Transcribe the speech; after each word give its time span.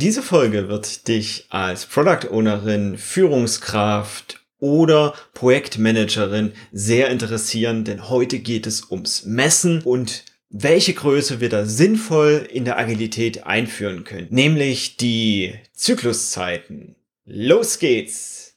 Diese 0.00 0.22
Folge 0.22 0.68
wird 0.68 1.08
dich 1.08 1.46
als 1.48 1.84
Product 1.84 2.30
Ownerin, 2.30 2.96
Führungskraft 2.96 4.40
oder 4.60 5.12
Projektmanagerin 5.34 6.52
sehr 6.70 7.08
interessieren, 7.08 7.82
denn 7.82 8.08
heute 8.08 8.38
geht 8.38 8.68
es 8.68 8.92
ums 8.92 9.24
Messen 9.24 9.82
und 9.82 10.22
welche 10.50 10.94
Größe 10.94 11.40
wir 11.40 11.48
da 11.48 11.66
sinnvoll 11.66 12.48
in 12.48 12.64
der 12.64 12.78
Agilität 12.78 13.44
einführen 13.44 14.04
können, 14.04 14.28
nämlich 14.30 14.98
die 14.98 15.54
Zykluszeiten. 15.72 16.94
Los 17.24 17.80
geht's! 17.80 18.47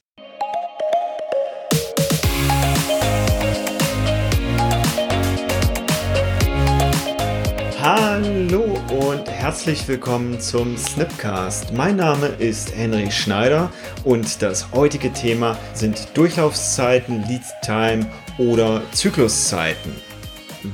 Hallo 7.94 8.78
und 8.88 9.28
herzlich 9.28 9.86
willkommen 9.86 10.40
zum 10.40 10.78
Snipcast. 10.78 11.74
Mein 11.74 11.96
Name 11.96 12.28
ist 12.28 12.74
Henry 12.74 13.10
Schneider 13.10 13.70
und 14.02 14.40
das 14.40 14.72
heutige 14.72 15.12
Thema 15.12 15.58
sind 15.74 16.08
Durchlaufszeiten, 16.14 17.22
Lead 17.28 17.42
Time 17.62 18.10
oder 18.38 18.80
Zykluszeiten. 18.92 19.92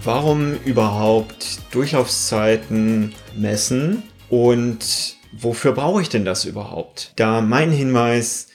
Warum 0.05 0.55
überhaupt 0.65 1.59
Durchlaufszeiten 1.73 3.13
messen 3.37 4.05
und 4.31 5.17
wofür 5.33 5.73
brauche 5.73 6.03
ich 6.03 6.11
denn 6.11 6.25
das 6.25 6.45
überhaupt? 6.45 7.15
Da 7.17 7.41
mein 7.41 7.73
Hinweis 7.73 8.47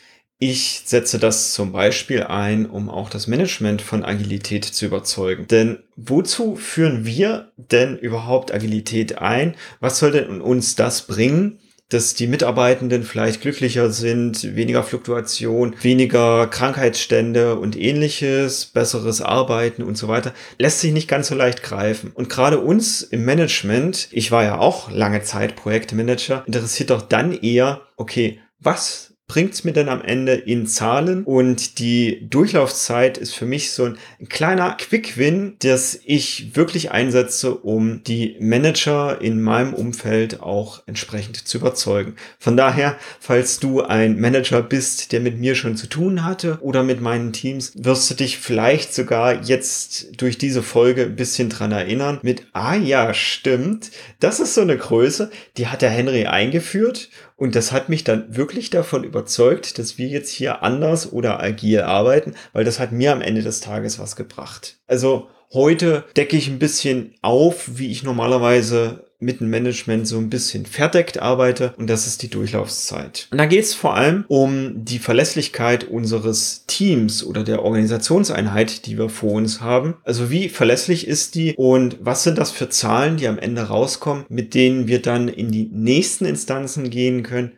ich 0.51 0.81
setze 0.83 1.19
das 1.19 1.53
zum 1.53 1.71
Beispiel 1.71 2.23
ein, 2.23 2.65
um 2.65 2.89
auch 2.89 3.09
das 3.09 3.27
Management 3.27 3.81
von 3.81 4.03
Agilität 4.03 4.65
zu 4.65 4.85
überzeugen. 4.85 5.47
Denn 5.47 5.79
wozu 5.95 6.57
führen 6.57 7.05
wir 7.05 7.53
denn 7.55 7.97
überhaupt 7.97 8.53
Agilität 8.53 9.19
ein? 9.19 9.55
Was 9.79 9.99
soll 9.99 10.11
denn 10.11 10.41
uns 10.41 10.75
das 10.75 11.07
bringen? 11.07 11.59
dass 11.89 12.15
die 12.15 12.25
Mitarbeitenden 12.25 13.03
vielleicht 13.03 13.41
glücklicher 13.41 13.91
sind, 13.91 14.55
weniger 14.55 14.81
Fluktuation, 14.81 15.75
weniger 15.81 16.47
Krankheitsstände 16.47 17.55
und 17.55 17.77
ähnliches, 17.77 18.65
besseres 18.65 19.21
Arbeiten 19.21 19.83
und 19.83 19.95
so 19.95 20.07
weiter, 20.07 20.33
lässt 20.57 20.79
sich 20.79 20.91
nicht 20.91 21.07
ganz 21.07 21.27
so 21.27 21.35
leicht 21.35 21.61
greifen. 21.61 22.11
Und 22.15 22.29
gerade 22.29 22.61
uns 22.61 23.03
im 23.03 23.25
Management, 23.25 24.07
ich 24.11 24.31
war 24.31 24.43
ja 24.43 24.57
auch 24.57 24.89
lange 24.89 25.21
Zeit 25.21 25.55
Projektmanager, 25.55 26.43
interessiert 26.47 26.89
doch 26.89 27.03
dann 27.03 27.31
eher, 27.31 27.81
okay, 27.95 28.39
was 28.59 29.12
bringt's 29.27 29.63
mir 29.63 29.71
denn 29.71 29.89
am 29.89 30.01
Ende 30.01 30.33
in 30.33 30.67
Zahlen? 30.67 31.23
Und 31.23 31.79
die 31.79 32.27
Durchlaufzeit 32.29 33.17
ist 33.17 33.33
für 33.33 33.45
mich 33.45 33.71
so 33.71 33.85
ein 33.85 33.97
kleiner 34.29 34.75
Quick-Win, 34.77 35.55
das 35.59 35.99
ich 36.05 36.55
wirklich 36.55 36.91
einsetze, 36.91 37.55
um 37.55 38.03
die 38.03 38.35
Manager 38.39 39.21
in 39.21 39.41
meinem 39.41 39.73
Umfeld 39.73 40.41
auch 40.41 40.83
entsprechend 40.85 41.47
zu 41.47 41.57
überzeugen. 41.57 42.15
Von 42.37 42.57
daher, 42.57 42.97
falls 43.19 43.59
du 43.59 43.81
ein 43.81 44.19
Manager 44.19 44.61
bist, 44.61 45.11
der 45.11 45.21
mit 45.21 45.39
mir 45.39 45.55
schon 45.55 45.77
zu 45.77 45.87
tun 45.87 46.25
hatte 46.25 46.59
oder 46.61 46.83
mit 46.83 47.01
meinen 47.01 47.33
Teams, 47.33 47.71
wirst 47.75 48.09
du 48.09 48.15
dich 48.15 48.37
vielleicht 48.37 48.93
sogar 48.93 49.43
jetzt 49.43 50.21
durch 50.21 50.37
diese 50.37 50.61
Folge 50.61 51.03
ein 51.03 51.15
bisschen 51.15 51.49
dran 51.49 51.71
erinnern 51.71 52.19
mit, 52.21 52.45
ah 52.53 52.75
ja, 52.75 53.13
stimmt, 53.13 53.91
das 54.19 54.39
ist 54.39 54.53
so 54.53 54.61
eine 54.61 54.77
Größe, 54.77 55.31
die 55.57 55.67
hat 55.67 55.81
der 55.81 55.89
Henry 55.89 56.25
eingeführt 56.25 57.09
und 57.35 57.55
das 57.55 57.71
hat 57.71 57.89
mich 57.89 58.03
dann 58.03 58.35
wirklich 58.35 58.69
davon 58.69 59.03
überzeugt, 59.03 59.79
dass 59.79 59.97
wir 59.97 60.07
jetzt 60.07 60.29
hier 60.29 60.63
anders 60.63 61.11
oder 61.11 61.41
agil 61.41 61.81
arbeiten, 61.81 62.35
weil 62.53 62.63
das 62.63 62.79
hat 62.79 62.91
mir 62.91 63.11
am 63.11 63.21
Ende 63.21 63.41
des 63.41 63.59
Tages 63.59 63.99
was 63.99 64.15
gebracht. 64.15 64.77
Also 64.87 65.27
heute 65.51 66.03
decke 66.15 66.37
ich 66.37 66.47
ein 66.47 66.59
bisschen 66.59 67.15
auf, 67.21 67.77
wie 67.77 67.91
ich 67.91 68.03
normalerweise 68.03 69.05
mit 69.23 69.39
dem 69.39 69.49
Management 69.49 70.07
so 70.07 70.17
ein 70.17 70.29
bisschen 70.29 70.65
verdeckt 70.65 71.21
arbeite 71.21 71.73
und 71.77 71.89
das 71.89 72.07
ist 72.07 72.21
die 72.21 72.29
Durchlaufszeit. 72.29 73.27
Und 73.31 73.37
da 73.37 73.45
geht 73.45 73.63
es 73.63 73.73
vor 73.73 73.95
allem 73.95 74.25
um 74.27 74.85
die 74.85 74.99
Verlässlichkeit 74.99 75.85
unseres 75.85 76.65
Teams 76.67 77.23
oder 77.23 77.43
der 77.43 77.63
Organisationseinheit, 77.63 78.85
die 78.85 78.97
wir 78.97 79.09
vor 79.09 79.33
uns 79.33 79.61
haben. 79.61 79.95
Also 80.03 80.29
wie 80.29 80.49
verlässlich 80.49 81.07
ist 81.07 81.35
die 81.35 81.53
und 81.55 81.97
was 82.01 82.23
sind 82.23 82.37
das 82.37 82.51
für 82.51 82.69
Zahlen, 82.69 83.17
die 83.17 83.27
am 83.27 83.39
Ende 83.39 83.63
rauskommen, 83.63 84.25
mit 84.29 84.53
denen 84.53 84.87
wir 84.87 85.01
dann 85.01 85.27
in 85.27 85.51
die 85.51 85.69
nächsten 85.71 86.25
Instanzen 86.25 86.89
gehen 86.89 87.23
können, 87.23 87.53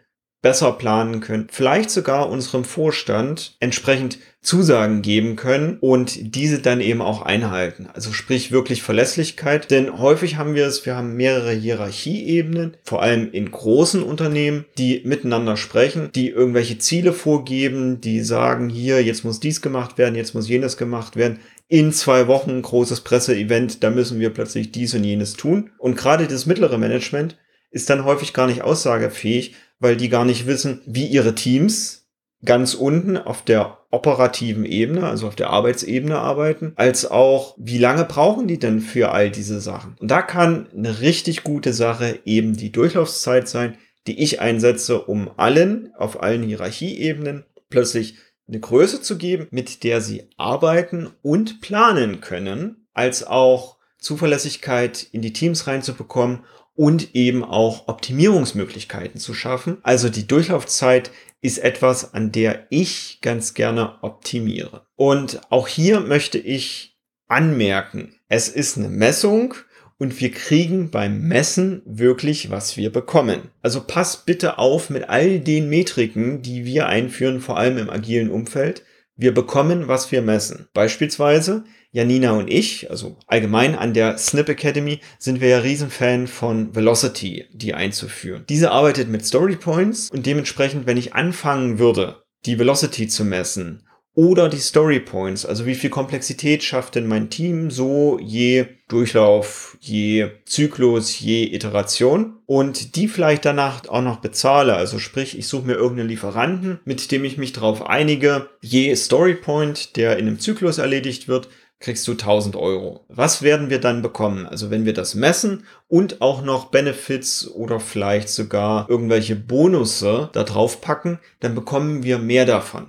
besser 0.46 0.74
planen 0.74 1.22
können, 1.22 1.48
vielleicht 1.50 1.90
sogar 1.90 2.30
unserem 2.30 2.66
Vorstand 2.66 3.58
entsprechend 3.60 4.20
Zusagen 4.44 5.02
geben 5.02 5.38
können 5.38 5.80
und 5.82 6.36
diese 6.36 6.60
dann 6.60 6.82
eben 6.82 7.02
auch 7.02 7.24
einhalten. 7.24 7.88
Also 7.92 8.14
sprich 8.14 8.52
wirklich 8.52 8.84
Verlässlichkeit, 8.84 9.72
denn 9.72 9.98
häufig 9.98 10.36
haben 10.38 10.54
wir 10.54 10.68
es, 10.68 10.86
wir 10.86 10.96
haben 10.96 11.16
mehrere 11.16 11.52
Hierarchieebenen, 11.52 12.78
vor 12.84 13.02
allem 13.02 13.32
in 13.32 13.50
großen 13.50 14.04
Unternehmen, 14.04 14.66
die 14.78 15.02
miteinander 15.04 15.58
sprechen, 15.58 16.12
die 16.14 16.30
irgendwelche 16.30 16.78
Ziele 16.78 17.12
vorgeben, 17.12 18.00
die 18.00 18.22
sagen, 18.22 18.70
hier, 18.70 19.04
jetzt 19.04 19.26
muss 19.26 19.40
dies 19.40 19.64
gemacht 19.64 19.98
werden, 19.98 20.14
jetzt 20.14 20.36
muss 20.36 20.48
jenes 20.48 20.78
gemacht 20.78 21.16
werden. 21.16 21.40
In 21.70 21.92
zwei 21.92 22.28
Wochen 22.28 22.62
großes 22.62 23.02
Presseevent, 23.02 23.84
da 23.84 23.90
müssen 23.90 24.20
wir 24.20 24.30
plötzlich 24.30 24.72
dies 24.72 24.94
und 24.94 25.06
jenes 25.06 25.34
tun. 25.34 25.72
Und 25.80 25.98
gerade 25.98 26.28
das 26.28 26.46
mittlere 26.46 26.78
Management 26.78 27.36
ist 27.72 27.90
dann 27.90 28.06
häufig 28.06 28.32
gar 28.32 28.46
nicht 28.46 28.62
aussagefähig, 28.62 29.56
weil 29.80 29.98
die 29.98 30.10
gar 30.10 30.26
nicht 30.26 30.48
wissen, 30.48 30.82
wie 30.86 31.06
ihre 31.06 31.36
Teams 31.36 32.08
ganz 32.44 32.74
unten 32.74 33.18
auf 33.18 33.42
der 33.42 33.80
operativen 33.92 34.66
Ebene, 34.66 35.08
also 35.08 35.28
auf 35.28 35.36
der 35.36 35.50
Arbeitsebene 35.50 36.18
arbeiten, 36.18 36.74
als 36.76 37.10
auch, 37.10 37.56
wie 37.58 37.78
lange 37.78 38.06
brauchen 38.06 38.48
die 38.48 38.60
denn 38.60 38.82
für 38.82 39.12
all 39.12 39.32
diese 39.32 39.60
Sachen? 39.62 39.96
Und 40.00 40.12
da 40.12 40.22
kann 40.22 40.68
eine 40.76 41.02
richtig 41.02 41.44
gute 41.44 41.74
Sache 41.74 42.20
eben 42.26 42.56
die 42.56 42.72
Durchlaufszeit 42.72 43.48
sein, 43.48 43.78
die 44.08 44.22
ich 44.22 44.42
einsetze, 44.42 45.02
um 45.02 45.32
allen 45.38 45.94
auf 45.98 46.22
allen 46.22 46.44
Hierarchieebenen 46.44 47.46
plötzlich 47.70 48.16
eine 48.48 48.60
Größe 48.60 49.02
zu 49.02 49.18
geben, 49.18 49.48
mit 49.50 49.84
der 49.84 50.02
sie 50.02 50.30
arbeiten 50.38 51.10
und 51.24 51.62
planen 51.62 52.22
können, 52.22 52.88
als 52.94 53.26
auch 53.26 53.78
Zuverlässigkeit 53.98 55.08
in 55.12 55.22
die 55.22 55.34
Teams 55.34 55.66
reinzubekommen 55.66 56.44
und 56.76 57.16
eben 57.16 57.44
auch 57.44 57.88
Optimierungsmöglichkeiten 57.88 59.20
zu 59.20 59.34
schaffen. 59.34 59.78
Also 59.84 60.10
die 60.10 60.28
Durchlaufzeit 60.28 61.12
ist 61.42 61.60
etwas, 61.60 62.14
an 62.14 62.32
der 62.32 62.68
ich 62.70 63.20
ganz 63.22 63.54
gerne 63.54 64.04
optimiere. 64.04 64.86
Und 64.96 65.42
auch 65.50 65.68
hier 65.68 66.00
möchte 66.02 66.38
ich 66.38 66.98
anmerken, 67.28 68.16
es 68.28 68.50
ist 68.50 68.78
eine 68.78 68.90
Messung 68.90 69.54
und 69.98 70.20
wir 70.20 70.32
kriegen 70.32 70.92
beim 70.92 71.22
Messen 71.22 71.82
wirklich, 71.86 72.50
was 72.50 72.76
wir 72.76 72.92
bekommen. 72.92 73.50
Also 73.62 73.82
passt 73.82 74.26
bitte 74.26 74.58
auf 74.58 74.90
mit 74.90 75.10
all 75.10 75.40
den 75.40 75.70
Metriken, 75.70 76.42
die 76.42 76.66
wir 76.66 76.88
einführen, 76.88 77.40
vor 77.40 77.58
allem 77.58 77.78
im 77.78 77.90
agilen 77.90 78.30
Umfeld. 78.30 78.84
Wir 79.16 79.34
bekommen, 79.34 79.88
was 79.88 80.12
wir 80.12 80.22
messen. 80.22 80.68
Beispielsweise 80.74 81.64
Janina 81.96 82.34
und 82.34 82.50
ich, 82.50 82.92
also 82.92 83.16
allgemein 83.26 83.74
an 83.74 83.94
der 83.94 84.18
Snip 84.18 84.50
Academy, 84.50 85.00
sind 85.18 85.40
wir 85.40 85.48
ja 85.48 85.60
Riesenfan 85.60 86.28
von 86.28 86.76
Velocity, 86.76 87.46
die 87.54 87.74
einzuführen. 87.74 88.44
Diese 88.50 88.72
arbeitet 88.72 89.08
mit 89.08 89.26
Story 89.26 89.56
Points 89.56 90.10
und 90.10 90.26
dementsprechend, 90.26 90.88
wenn 90.88 90.98
ich 90.98 91.14
anfangen 91.14 91.80
würde, 91.80 92.18
die 92.46 92.60
Velocity 92.60 93.08
zu 93.08 93.24
messen 93.24 93.88
oder 94.14 94.50
die 94.50 94.58
Story 94.58 95.00
Points, 95.00 95.46
also 95.46 95.66
wie 95.66 95.76
viel 95.76 95.90
Komplexität 95.90 96.64
schafft 96.64 96.96
denn 96.96 97.08
mein 97.08 97.30
Team 97.30 97.72
so 97.72 98.20
je 98.22 98.66
Durchlauf, 98.90 99.78
je 99.80 100.32
Zyklus, 100.46 101.20
je 101.20 101.46
Iteration 101.54 102.40
und 102.46 102.98
die 102.98 103.08
vielleicht 103.08 103.46
danach 103.46 103.88
auch 103.88 104.02
noch 104.02 104.20
bezahle, 104.20 104.76
also 104.76 105.00
sprich, 105.00 105.38
ich 105.38 105.48
suche 105.48 105.66
mir 105.66 105.74
irgendeinen 105.74 106.10
Lieferanten, 106.10 106.80
mit 106.84 107.12
dem 107.12 107.24
ich 107.24 107.38
mich 107.38 107.54
darauf 107.54 107.88
einige, 107.88 108.50
je 108.62 108.94
Story 108.96 109.34
Point, 109.34 109.96
der 109.96 110.18
in 110.18 110.28
einem 110.28 110.40
Zyklus 110.40 110.78
erledigt 110.78 111.28
wird, 111.28 111.50
kriegst 111.86 112.08
du 112.08 112.14
1000 112.14 112.56
Euro. 112.56 113.06
Was 113.10 113.44
werden 113.44 113.70
wir 113.70 113.80
dann 113.80 114.02
bekommen? 114.02 114.48
Also 114.48 114.72
wenn 114.72 114.86
wir 114.86 114.94
das 114.94 115.14
messen 115.14 115.66
und 115.88 116.20
auch 116.20 116.42
noch 116.42 116.72
Benefits 116.72 117.48
oder 117.48 117.80
vielleicht 117.80 118.30
sogar 118.30 118.90
irgendwelche 118.90 119.36
Bonusse 119.36 120.30
da 120.34 120.44
drauf 120.44 120.82
packen, 120.82 121.20
dann 121.42 121.54
bekommen 121.54 122.02
wir 122.02 122.18
mehr 122.18 122.48
davon. 122.48 122.88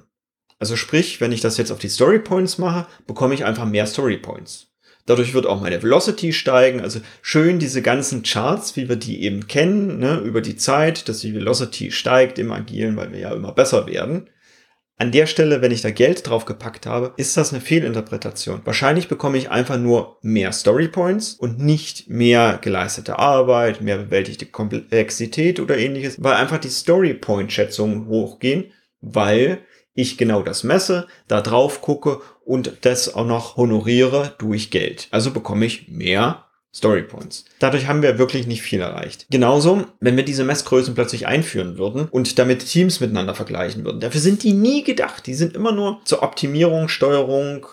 Also 0.59 0.77
sprich, 0.77 1.21
wenn 1.21 1.31
ich 1.31 1.43
das 1.43 1.59
jetzt 1.59 1.71
auf 1.71 1.79
die 1.79 1.91
Story 1.91 2.19
Points 2.21 2.57
mache, 2.57 2.87
bekomme 3.07 3.35
ich 3.35 3.45
einfach 3.45 3.67
mehr 3.67 3.87
Story 3.87 4.17
Points. 4.17 4.69
Dadurch 5.05 5.35
wird 5.35 5.45
auch 5.45 5.61
meine 5.61 5.83
Velocity 5.83 6.33
steigen. 6.33 6.81
Also 6.81 7.01
schön 7.21 7.59
diese 7.59 7.83
ganzen 7.83 8.23
Charts, 8.23 8.77
wie 8.77 8.89
wir 8.89 8.97
die 8.97 9.23
eben 9.23 9.47
kennen, 9.47 9.99
ne, 9.99 10.17
über 10.21 10.41
die 10.41 10.57
Zeit, 10.57 11.11
dass 11.11 11.21
die 11.21 11.35
Velocity 11.35 11.91
steigt 11.91 12.39
im 12.39 12.51
Agilen, 12.51 12.97
weil 12.97 13.13
wir 13.13 13.19
ja 13.19 13.35
immer 13.35 13.53
besser 13.53 13.87
werden. 13.87 14.31
An 14.99 15.13
der 15.13 15.27
Stelle, 15.27 15.61
wenn 15.61 15.73
ich 15.73 15.83
da 15.83 15.91
Geld 15.91 16.27
drauf 16.27 16.47
gepackt 16.47 16.87
habe, 16.87 17.13
ist 17.19 17.37
das 17.37 17.53
eine 17.53 17.61
Fehlinterpretation. 17.61 18.63
Wahrscheinlich 18.65 19.09
bekomme 19.09 19.37
ich 19.37 19.51
einfach 19.51 19.77
nur 19.77 20.17
mehr 20.23 20.53
Story 20.53 20.89
Points 20.89 21.35
und 21.35 21.59
nicht 21.59 22.09
mehr 22.09 22.59
geleistete 22.63 23.19
Arbeit, 23.19 23.83
mehr 23.83 23.99
bewältigte 23.99 24.47
Komplexität 24.47 25.61
oder 25.61 25.77
ähnliches, 25.77 26.23
weil 26.23 26.33
einfach 26.33 26.57
die 26.57 26.71
Story 26.71 27.13
Point 27.13 27.53
Schätzungen 27.53 28.07
hochgehen, 28.09 28.73
weil 29.03 29.59
ich 29.93 30.17
genau 30.17 30.43
das 30.43 30.65
messe, 30.65 31.07
da 31.29 31.43
drauf 31.43 31.83
gucke 31.83 32.23
und 32.47 32.79
das 32.83 33.15
auch 33.15 33.27
noch 33.27 33.59
honoriere 33.59 34.35
durch 34.39 34.71
Geld. 34.71 35.09
Also 35.11 35.31
bekomme 35.31 35.67
ich 35.67 35.89
mehr 35.89 36.46
Storypoints. 36.77 37.47
Dadurch 37.59 37.89
haben 37.89 38.03
wir 38.03 38.19
wirklich 38.19 38.47
nicht 38.47 38.61
viel 38.61 38.81
erreicht. 38.81 39.27
Genauso, 39.31 39.87
wenn 40.01 40.17
wir 40.17 40.25
diese 40.25 40.45
Messgrößen 40.45 40.95
plötzlich 40.95 41.27
einführen 41.27 41.79
würden 41.79 42.07
und 42.11 42.39
damit 42.39 42.67
Teams 42.67 43.01
miteinander 43.01 43.35
vergleichen 43.35 43.85
würden. 43.85 44.01
Dafür 44.01 44.21
sind 44.21 44.43
die 44.43 44.53
nie 44.53 44.85
gedacht. 44.85 45.27
Die 45.27 45.35
sind 45.35 45.55
immer 45.55 45.73
nur 45.73 46.01
zur 46.05 46.23
Optimierung, 46.23 46.89
Steuerung, 46.89 47.67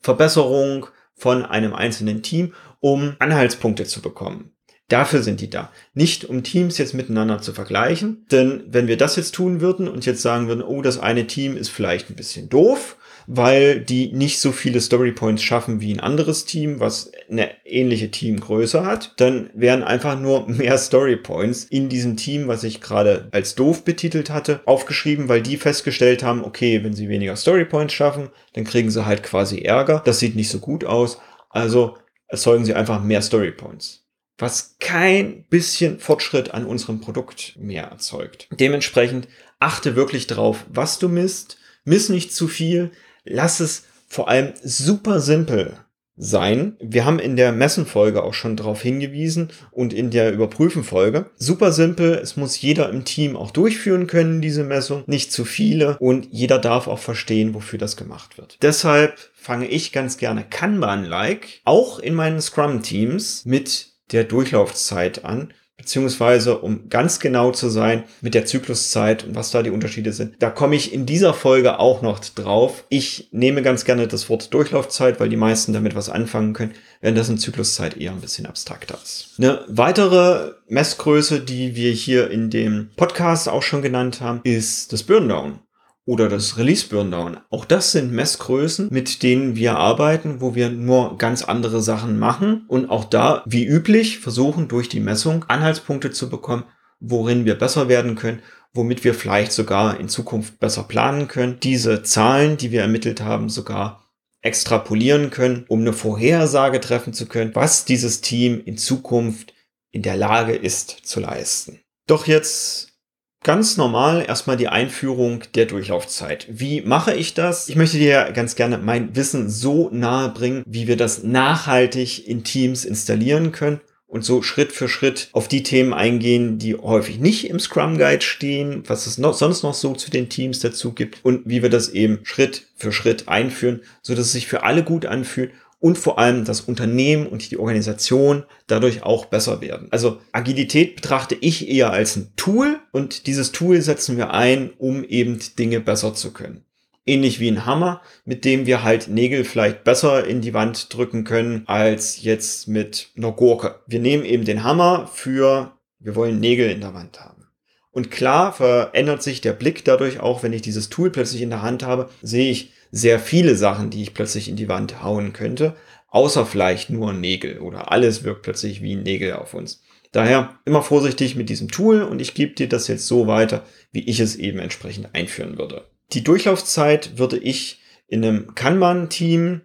Verbesserung 0.00 0.86
von 1.14 1.44
einem 1.44 1.72
einzelnen 1.72 2.22
Team, 2.22 2.52
um 2.80 3.14
Anhaltspunkte 3.20 3.84
zu 3.84 4.02
bekommen. 4.02 4.50
Dafür 4.88 5.22
sind 5.22 5.40
die 5.40 5.50
da. 5.50 5.70
Nicht 5.94 6.24
um 6.24 6.42
Teams 6.42 6.78
jetzt 6.78 6.94
miteinander 6.94 7.40
zu 7.40 7.52
vergleichen. 7.52 8.26
Denn 8.32 8.64
wenn 8.66 8.88
wir 8.88 8.96
das 8.96 9.14
jetzt 9.16 9.34
tun 9.34 9.60
würden 9.60 9.86
und 9.86 10.04
jetzt 10.04 10.22
sagen 10.22 10.48
würden, 10.48 10.62
oh, 10.62 10.82
das 10.82 10.98
eine 10.98 11.26
Team 11.28 11.56
ist 11.56 11.68
vielleicht 11.68 12.10
ein 12.10 12.16
bisschen 12.16 12.48
doof, 12.48 12.96
weil 13.30 13.80
die 13.80 14.10
nicht 14.10 14.40
so 14.40 14.52
viele 14.52 14.80
Story 14.80 15.12
Points 15.12 15.42
schaffen 15.42 15.82
wie 15.82 15.92
ein 15.92 16.00
anderes 16.00 16.46
Team, 16.46 16.80
was 16.80 17.12
eine 17.30 17.50
ähnliche 17.66 18.10
Teamgröße 18.10 18.86
hat, 18.86 19.12
dann 19.18 19.50
wären 19.52 19.82
einfach 19.82 20.18
nur 20.18 20.48
mehr 20.48 20.78
Story 20.78 21.16
Points 21.16 21.64
in 21.64 21.90
diesem 21.90 22.16
Team, 22.16 22.48
was 22.48 22.64
ich 22.64 22.80
gerade 22.80 23.28
als 23.30 23.54
doof 23.54 23.84
betitelt 23.84 24.30
hatte, 24.30 24.62
aufgeschrieben, 24.64 25.28
weil 25.28 25.42
die 25.42 25.58
festgestellt 25.58 26.22
haben, 26.22 26.42
okay, 26.42 26.82
wenn 26.82 26.94
sie 26.94 27.10
weniger 27.10 27.36
Story 27.36 27.66
Points 27.66 27.92
schaffen, 27.92 28.30
dann 28.54 28.64
kriegen 28.64 28.90
sie 28.90 29.04
halt 29.04 29.22
quasi 29.22 29.60
Ärger. 29.60 30.00
Das 30.06 30.20
sieht 30.20 30.34
nicht 30.34 30.48
so 30.48 30.58
gut 30.58 30.86
aus. 30.86 31.20
Also 31.50 31.98
erzeugen 32.28 32.64
sie 32.64 32.72
einfach 32.72 33.02
mehr 33.02 33.20
Story 33.20 33.52
Points 33.52 34.06
was 34.40 34.76
kein 34.78 35.42
bisschen 35.50 35.98
Fortschritt 35.98 36.54
an 36.54 36.64
unserem 36.64 37.00
Produkt 37.00 37.56
mehr 37.58 37.86
erzeugt. 37.86 38.46
Dementsprechend 38.52 39.26
achte 39.58 39.96
wirklich 39.96 40.28
drauf, 40.28 40.64
was 40.68 41.00
du 41.00 41.08
misst. 41.08 41.58
Miss 41.84 42.08
nicht 42.08 42.32
zu 42.32 42.46
viel, 42.46 42.92
lass 43.28 43.60
es 43.60 43.84
vor 44.08 44.28
allem 44.28 44.52
super 44.62 45.20
simpel 45.20 45.74
sein. 46.18 46.76
Wir 46.80 47.04
haben 47.04 47.20
in 47.20 47.36
der 47.36 47.52
Messenfolge 47.52 48.24
auch 48.24 48.34
schon 48.34 48.56
darauf 48.56 48.82
hingewiesen 48.82 49.50
und 49.70 49.92
in 49.92 50.10
der 50.10 50.32
Überprüfenfolge. 50.32 51.30
Super 51.36 51.72
simpel, 51.72 52.14
es 52.14 52.36
muss 52.36 52.60
jeder 52.60 52.90
im 52.90 53.04
Team 53.04 53.36
auch 53.36 53.52
durchführen 53.52 54.08
können, 54.08 54.40
diese 54.40 54.64
Messung. 54.64 55.04
Nicht 55.06 55.32
zu 55.32 55.44
viele 55.44 55.96
und 55.98 56.28
jeder 56.32 56.58
darf 56.58 56.88
auch 56.88 56.98
verstehen, 56.98 57.54
wofür 57.54 57.78
das 57.78 57.96
gemacht 57.96 58.36
wird. 58.36 58.58
Deshalb 58.62 59.16
fange 59.34 59.68
ich 59.68 59.92
ganz 59.92 60.18
gerne 60.18 60.44
Kanban-like 60.44 61.60
auch 61.64 62.00
in 62.00 62.14
meinen 62.14 62.40
Scrum-Teams 62.40 63.44
mit 63.44 63.92
der 64.10 64.24
Durchlaufzeit 64.24 65.24
an 65.24 65.52
beziehungsweise 65.78 66.58
um 66.58 66.90
ganz 66.90 67.20
genau 67.20 67.52
zu 67.52 67.70
sein 67.70 68.04
mit 68.20 68.34
der 68.34 68.44
Zykluszeit 68.44 69.24
und 69.24 69.34
was 69.34 69.50
da 69.50 69.62
die 69.62 69.70
Unterschiede 69.70 70.12
sind. 70.12 70.34
Da 70.40 70.50
komme 70.50 70.76
ich 70.76 70.92
in 70.92 71.06
dieser 71.06 71.32
Folge 71.32 71.78
auch 71.78 72.02
noch 72.02 72.18
drauf. 72.18 72.84
Ich 72.90 73.28
nehme 73.32 73.62
ganz 73.62 73.84
gerne 73.84 74.06
das 74.06 74.28
Wort 74.28 74.52
Durchlaufzeit, 74.52 75.20
weil 75.20 75.30
die 75.30 75.36
meisten 75.36 75.72
damit 75.72 75.94
was 75.94 76.10
anfangen 76.10 76.52
können, 76.52 76.74
während 77.00 77.16
das 77.16 77.28
in 77.30 77.38
Zykluszeit 77.38 77.96
eher 77.96 78.10
ein 78.10 78.20
bisschen 78.20 78.46
abstrakter 78.46 78.98
ist. 79.02 79.30
Eine 79.38 79.64
weitere 79.68 80.52
Messgröße, 80.68 81.40
die 81.40 81.76
wir 81.76 81.92
hier 81.92 82.30
in 82.30 82.50
dem 82.50 82.90
Podcast 82.96 83.48
auch 83.48 83.62
schon 83.62 83.80
genannt 83.80 84.20
haben, 84.20 84.40
ist 84.42 84.92
das 84.92 85.04
Burndown 85.04 85.60
oder 86.08 86.30
das 86.30 86.56
Release 86.56 86.88
Burndown. 86.88 87.36
Auch 87.50 87.66
das 87.66 87.92
sind 87.92 88.12
Messgrößen, 88.12 88.88
mit 88.90 89.22
denen 89.22 89.56
wir 89.56 89.76
arbeiten, 89.76 90.40
wo 90.40 90.54
wir 90.54 90.70
nur 90.70 91.18
ganz 91.18 91.42
andere 91.42 91.82
Sachen 91.82 92.18
machen 92.18 92.64
und 92.66 92.88
auch 92.88 93.04
da, 93.04 93.42
wie 93.44 93.66
üblich, 93.66 94.18
versuchen 94.18 94.68
durch 94.68 94.88
die 94.88 95.00
Messung 95.00 95.44
Anhaltspunkte 95.48 96.10
zu 96.10 96.30
bekommen, 96.30 96.64
worin 96.98 97.44
wir 97.44 97.58
besser 97.58 97.90
werden 97.90 98.14
können, 98.14 98.40
womit 98.72 99.04
wir 99.04 99.12
vielleicht 99.12 99.52
sogar 99.52 100.00
in 100.00 100.08
Zukunft 100.08 100.58
besser 100.58 100.84
planen 100.84 101.28
können. 101.28 101.60
Diese 101.62 102.02
Zahlen, 102.02 102.56
die 102.56 102.70
wir 102.70 102.80
ermittelt 102.80 103.20
haben, 103.20 103.50
sogar 103.50 104.02
extrapolieren 104.40 105.28
können, 105.28 105.66
um 105.68 105.80
eine 105.80 105.92
Vorhersage 105.92 106.80
treffen 106.80 107.12
zu 107.12 107.26
können, 107.26 107.54
was 107.54 107.84
dieses 107.84 108.22
Team 108.22 108.62
in 108.64 108.78
Zukunft 108.78 109.52
in 109.90 110.00
der 110.00 110.16
Lage 110.16 110.54
ist 110.54 110.88
zu 111.04 111.20
leisten. 111.20 111.80
Doch 112.06 112.26
jetzt 112.26 112.97
ganz 113.42 113.76
normal 113.76 114.24
erstmal 114.26 114.56
die 114.56 114.68
Einführung 114.68 115.42
der 115.54 115.66
Durchlaufzeit. 115.66 116.46
Wie 116.50 116.82
mache 116.82 117.14
ich 117.14 117.34
das? 117.34 117.68
Ich 117.68 117.76
möchte 117.76 117.98
dir 117.98 118.32
ganz 118.34 118.56
gerne 118.56 118.78
mein 118.78 119.14
Wissen 119.16 119.48
so 119.48 119.88
nahe 119.92 120.30
bringen, 120.30 120.62
wie 120.66 120.86
wir 120.86 120.96
das 120.96 121.22
nachhaltig 121.22 122.26
in 122.26 122.44
Teams 122.44 122.84
installieren 122.84 123.52
können 123.52 123.80
und 124.08 124.24
so 124.24 124.42
Schritt 124.42 124.72
für 124.72 124.88
Schritt 124.88 125.28
auf 125.32 125.48
die 125.48 125.62
Themen 125.62 125.92
eingehen, 125.92 126.58
die 126.58 126.74
häufig 126.74 127.20
nicht 127.20 127.48
im 127.48 127.60
Scrum 127.60 127.98
Guide 127.98 128.24
stehen, 128.24 128.82
was 128.86 129.06
es 129.06 129.18
noch, 129.18 129.34
sonst 129.34 129.62
noch 129.62 129.74
so 129.74 129.92
zu 129.94 130.10
den 130.10 130.30
Teams 130.30 130.60
dazu 130.60 130.92
gibt 130.92 131.24
und 131.24 131.42
wie 131.44 131.62
wir 131.62 131.70
das 131.70 131.90
eben 131.90 132.20
Schritt 132.24 132.66
für 132.74 132.90
Schritt 132.90 133.28
einführen, 133.28 133.82
so 134.02 134.14
dass 134.14 134.26
es 134.26 134.32
sich 134.32 134.46
für 134.46 134.62
alle 134.62 134.82
gut 134.82 135.04
anfühlt 135.04 135.52
und 135.80 135.96
vor 135.96 136.18
allem 136.18 136.44
das 136.44 136.60
Unternehmen 136.62 137.26
und 137.26 137.50
die 137.50 137.58
Organisation 137.58 138.44
dadurch 138.66 139.02
auch 139.02 139.26
besser 139.26 139.60
werden. 139.60 139.88
Also 139.90 140.18
Agilität 140.32 140.96
betrachte 140.96 141.36
ich 141.40 141.68
eher 141.68 141.92
als 141.92 142.16
ein 142.16 142.32
Tool 142.36 142.80
und 142.92 143.26
dieses 143.26 143.52
Tool 143.52 143.80
setzen 143.80 144.16
wir 144.16 144.32
ein, 144.32 144.70
um 144.78 145.04
eben 145.04 145.38
Dinge 145.58 145.80
besser 145.80 146.14
zu 146.14 146.32
können. 146.32 146.64
Ähnlich 147.06 147.40
wie 147.40 147.48
ein 147.48 147.64
Hammer, 147.64 148.02
mit 148.24 148.44
dem 148.44 148.66
wir 148.66 148.82
halt 148.82 149.08
Nägel 149.08 149.44
vielleicht 149.44 149.84
besser 149.84 150.26
in 150.26 150.40
die 150.42 150.52
Wand 150.52 150.92
drücken 150.92 151.24
können 151.24 151.62
als 151.66 152.22
jetzt 152.22 152.68
mit 152.68 153.10
einer 153.16 153.32
Gurke. 153.32 153.76
Wir 153.86 154.00
nehmen 154.00 154.24
eben 154.24 154.44
den 154.44 154.62
Hammer 154.62 155.08
für, 155.12 155.72
wir 156.00 156.16
wollen 156.16 156.40
Nägel 156.40 156.70
in 156.70 156.80
der 156.80 156.92
Wand 156.92 157.20
haben. 157.20 157.46
Und 157.90 158.10
klar 158.10 158.52
verändert 158.52 159.22
sich 159.22 159.40
der 159.40 159.54
Blick 159.54 159.84
dadurch 159.84 160.20
auch, 160.20 160.42
wenn 160.42 160.52
ich 160.52 160.62
dieses 160.62 160.90
Tool 160.90 161.10
plötzlich 161.10 161.40
in 161.40 161.50
der 161.50 161.62
Hand 161.62 161.82
habe, 161.82 162.10
sehe 162.20 162.50
ich, 162.50 162.72
sehr 162.90 163.18
viele 163.18 163.56
Sachen, 163.56 163.90
die 163.90 164.02
ich 164.02 164.14
plötzlich 164.14 164.48
in 164.48 164.56
die 164.56 164.68
Wand 164.68 165.02
hauen 165.02 165.32
könnte, 165.32 165.76
außer 166.08 166.46
vielleicht 166.46 166.90
nur 166.90 167.12
Nägel 167.12 167.60
oder 167.60 167.92
alles 167.92 168.24
wirkt 168.24 168.42
plötzlich 168.42 168.82
wie 168.82 168.96
Nägel 168.96 169.34
auf 169.34 169.54
uns. 169.54 169.82
Daher 170.12 170.58
immer 170.64 170.82
vorsichtig 170.82 171.36
mit 171.36 171.50
diesem 171.50 171.70
Tool 171.70 172.02
und 172.02 172.20
ich 172.20 172.34
gebe 172.34 172.54
dir 172.54 172.68
das 172.68 172.88
jetzt 172.88 173.06
so 173.06 173.26
weiter, 173.26 173.64
wie 173.92 174.08
ich 174.08 174.20
es 174.20 174.36
eben 174.36 174.58
entsprechend 174.58 175.14
einführen 175.14 175.58
würde. 175.58 175.90
Die 176.12 176.24
Durchlaufzeit 176.24 177.18
würde 177.18 177.36
ich 177.36 177.80
in 178.06 178.24
einem 178.24 178.54
Kanban-Team 178.54 179.60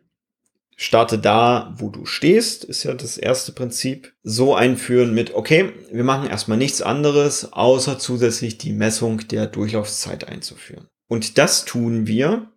starte 0.76 1.18
da, 1.18 1.74
wo 1.78 1.90
du 1.90 2.06
stehst, 2.06 2.66
ist 2.66 2.84
ja 2.84 2.94
das 2.94 3.18
erste 3.18 3.52
Prinzip, 3.54 4.14
so 4.24 4.56
einführen 4.56 5.14
mit, 5.14 5.34
okay, 5.34 5.72
wir 5.92 6.04
machen 6.04 6.30
erstmal 6.30 6.58
nichts 6.58 6.82
anderes, 6.82 7.54
außer 7.54 8.00
zusätzlich 8.00 8.58
die 8.58 8.74
Messung 8.74 9.20
der 9.30 9.48
Durchlaufzeit 9.48 10.28
einzuführen. 10.28 10.88
Und 11.08 11.38
das 11.38 11.64
tun 11.66 12.08
wir, 12.08 12.52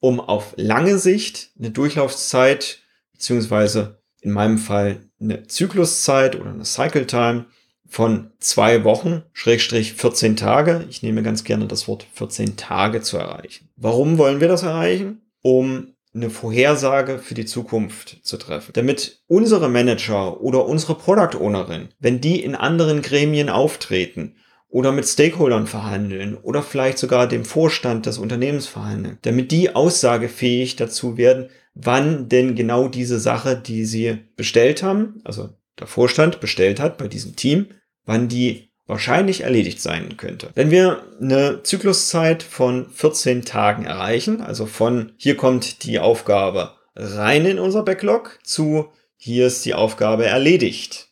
um 0.00 0.20
auf 0.20 0.54
lange 0.56 0.98
Sicht 0.98 1.50
eine 1.58 1.70
Durchlaufzeit 1.70 2.78
beziehungsweise 3.12 3.98
in 4.20 4.32
meinem 4.32 4.58
Fall 4.58 5.00
eine 5.20 5.46
Zykluszeit 5.46 6.38
oder 6.40 6.50
eine 6.50 6.64
Cycle 6.64 7.06
Time 7.06 7.46
von 7.88 8.30
zwei 8.38 8.84
Wochen, 8.84 9.22
Schrägstrich 9.32 9.94
14 9.94 10.36
Tage. 10.36 10.84
Ich 10.90 11.02
nehme 11.02 11.22
ganz 11.22 11.44
gerne 11.44 11.66
das 11.66 11.88
Wort 11.88 12.06
14 12.14 12.56
Tage 12.56 13.00
zu 13.00 13.16
erreichen. 13.16 13.70
Warum 13.76 14.18
wollen 14.18 14.40
wir 14.40 14.48
das 14.48 14.62
erreichen? 14.62 15.22
Um 15.42 15.94
eine 16.14 16.30
Vorhersage 16.30 17.18
für 17.18 17.34
die 17.34 17.46
Zukunft 17.46 18.18
zu 18.22 18.36
treffen. 18.36 18.72
Damit 18.74 19.22
unsere 19.26 19.68
Manager 19.68 20.40
oder 20.40 20.66
unsere 20.66 20.94
Product 20.94 21.38
Ownerin, 21.40 21.88
wenn 21.98 22.20
die 22.20 22.42
in 22.42 22.54
anderen 22.54 23.02
Gremien 23.02 23.48
auftreten 23.48 24.36
oder 24.68 24.92
mit 24.92 25.06
Stakeholdern 25.06 25.66
verhandeln 25.66 26.36
oder 26.36 26.62
vielleicht 26.62 26.98
sogar 26.98 27.26
dem 27.26 27.44
Vorstand 27.44 28.06
des 28.06 28.18
Unternehmens 28.18 28.66
verhandeln, 28.66 29.18
damit 29.22 29.50
die 29.50 29.74
aussagefähig 29.74 30.76
dazu 30.76 31.16
werden, 31.16 31.48
wann 31.74 32.28
denn 32.28 32.54
genau 32.54 32.88
diese 32.88 33.18
Sache, 33.18 33.56
die 33.56 33.84
sie 33.84 34.18
bestellt 34.36 34.82
haben, 34.82 35.20
also 35.24 35.50
der 35.78 35.86
Vorstand 35.86 36.40
bestellt 36.40 36.80
hat 36.80 36.98
bei 36.98 37.08
diesem 37.08 37.36
Team, 37.36 37.66
wann 38.04 38.28
die 38.28 38.68
wahrscheinlich 38.86 39.42
erledigt 39.42 39.80
sein 39.80 40.16
könnte. 40.16 40.50
Wenn 40.54 40.70
wir 40.70 41.02
eine 41.20 41.62
Zykluszeit 41.62 42.42
von 42.42 42.90
14 42.90 43.44
Tagen 43.44 43.84
erreichen, 43.84 44.40
also 44.40 44.66
von 44.66 45.12
hier 45.16 45.36
kommt 45.36 45.84
die 45.84 45.98
Aufgabe 45.98 46.72
rein 46.96 47.46
in 47.46 47.58
unser 47.58 47.84
Backlog 47.84 48.38
zu 48.42 48.88
hier 49.20 49.48
ist 49.48 49.64
die 49.64 49.74
Aufgabe 49.74 50.26
erledigt. 50.26 51.08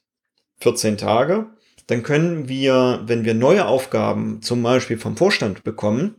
14 0.60 0.96
Tage, 0.96 1.46
dann 1.86 2.02
können 2.02 2.48
wir, 2.48 3.02
wenn 3.06 3.24
wir 3.24 3.34
neue 3.34 3.66
Aufgaben 3.66 4.42
zum 4.42 4.62
Beispiel 4.62 4.98
vom 4.98 5.16
Vorstand 5.16 5.64
bekommen, 5.64 6.16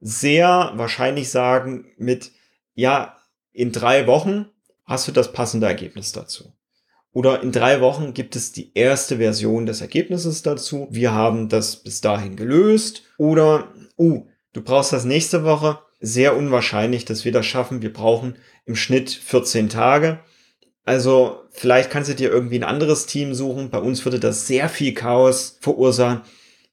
sehr 0.00 0.72
wahrscheinlich 0.74 1.30
sagen 1.30 1.86
mit, 1.96 2.32
ja, 2.74 3.16
in 3.52 3.72
drei 3.72 4.06
Wochen 4.06 4.46
hast 4.84 5.06
du 5.06 5.12
das 5.12 5.32
passende 5.32 5.66
Ergebnis 5.66 6.12
dazu. 6.12 6.52
Oder 7.12 7.42
in 7.42 7.52
drei 7.52 7.80
Wochen 7.82 8.14
gibt 8.14 8.36
es 8.36 8.52
die 8.52 8.72
erste 8.74 9.18
Version 9.18 9.66
des 9.66 9.82
Ergebnisses 9.82 10.42
dazu. 10.42 10.88
Wir 10.90 11.12
haben 11.12 11.50
das 11.50 11.76
bis 11.76 12.00
dahin 12.00 12.36
gelöst. 12.36 13.02
Oder, 13.18 13.68
uh, 13.98 14.26
du 14.54 14.62
brauchst 14.62 14.94
das 14.94 15.04
nächste 15.04 15.44
Woche. 15.44 15.78
Sehr 16.00 16.36
unwahrscheinlich, 16.36 17.04
dass 17.04 17.24
wir 17.24 17.32
das 17.32 17.44
schaffen. 17.44 17.82
Wir 17.82 17.92
brauchen 17.92 18.36
im 18.64 18.76
Schnitt 18.76 19.10
14 19.10 19.68
Tage. 19.68 20.20
Also 20.84 21.44
vielleicht 21.50 21.90
kannst 21.90 22.10
du 22.10 22.14
dir 22.14 22.30
irgendwie 22.30 22.58
ein 22.58 22.64
anderes 22.64 23.06
Team 23.06 23.34
suchen. 23.34 23.70
Bei 23.70 23.78
uns 23.78 24.04
würde 24.04 24.18
das 24.18 24.46
sehr 24.46 24.68
viel 24.68 24.94
Chaos 24.94 25.58
verursachen. 25.60 26.22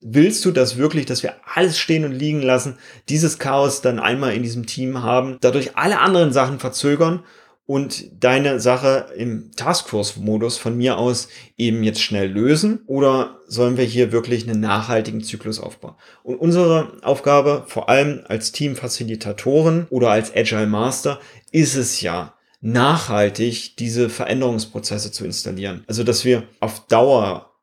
Willst 0.02 0.46
du 0.46 0.52
das 0.52 0.78
wirklich, 0.78 1.06
dass 1.06 1.24
wir 1.24 1.36
alles 1.54 1.78
stehen 1.78 2.06
und 2.06 2.14
liegen 2.14 2.42
lassen, 2.42 2.78
dieses 3.10 3.38
Chaos 3.38 3.82
dann 3.82 4.00
einmal 4.00 4.34
in 4.34 4.44
diesem 4.44 4.66
Team 4.66 5.04
haben, 5.04 5.38
dadurch 5.42 5.76
alle 5.76 6.00
anderen 6.00 6.32
Sachen 6.32 6.58
verzögern 6.58 7.24
und 7.70 8.24
deine 8.24 8.60
Sache 8.60 9.10
im 9.16 9.52
Taskforce-Modus 9.56 10.58
von 10.58 10.76
mir 10.76 10.98
aus 10.98 11.28
eben 11.56 11.84
jetzt 11.84 12.02
schnell 12.02 12.32
lösen 12.32 12.80
oder 12.88 13.42
sollen 13.46 13.78
wir 13.78 13.84
hier 13.84 14.12
wirklich 14.12 14.50
einen 14.50 14.60
nachhaltigen 14.60 15.22
Zyklus 15.22 15.60
aufbauen? 15.60 15.94
Und 16.24 16.38
unsere 16.38 16.94
Aufgabe, 17.04 17.66
vor 17.68 17.88
allem 17.90 18.22
als 18.28 18.54
Teamfacilitatoren 18.54 19.86
oder 19.92 20.10
als 20.10 20.36
Agile 20.36 20.66
Master, 20.66 21.20
ist 21.52 21.76
es 21.76 22.02
ja, 22.02 22.34
nachhaltig 22.62 23.78
diese 23.78 24.10
Veränderungsprozesse 24.10 25.12
zu 25.12 25.26
installieren. 25.26 25.84
Also, 25.88 26.04
dass 26.04 26.26
wir 26.26 26.44
auf 26.60 26.88
Dauer 26.88 27.54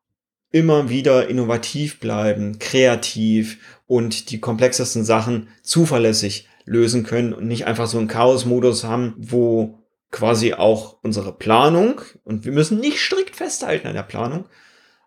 immer 0.51 0.89
wieder 0.89 1.27
innovativ 1.27 1.99
bleiben, 1.99 2.57
kreativ 2.59 3.59
und 3.85 4.31
die 4.31 4.39
komplexesten 4.39 5.03
Sachen 5.03 5.49
zuverlässig 5.61 6.47
lösen 6.65 7.03
können 7.03 7.33
und 7.33 7.47
nicht 7.47 7.65
einfach 7.65 7.87
so 7.87 7.97
einen 7.97 8.07
Chaos-Modus 8.07 8.83
haben, 8.83 9.13
wo 9.17 9.79
quasi 10.11 10.53
auch 10.53 10.97
unsere 11.03 11.33
Planung, 11.33 12.01
und 12.23 12.45
wir 12.45 12.51
müssen 12.51 12.79
nicht 12.79 12.99
strikt 12.99 13.35
festhalten 13.35 13.87
an 13.87 13.93
der 13.93 14.03
Planung, 14.03 14.45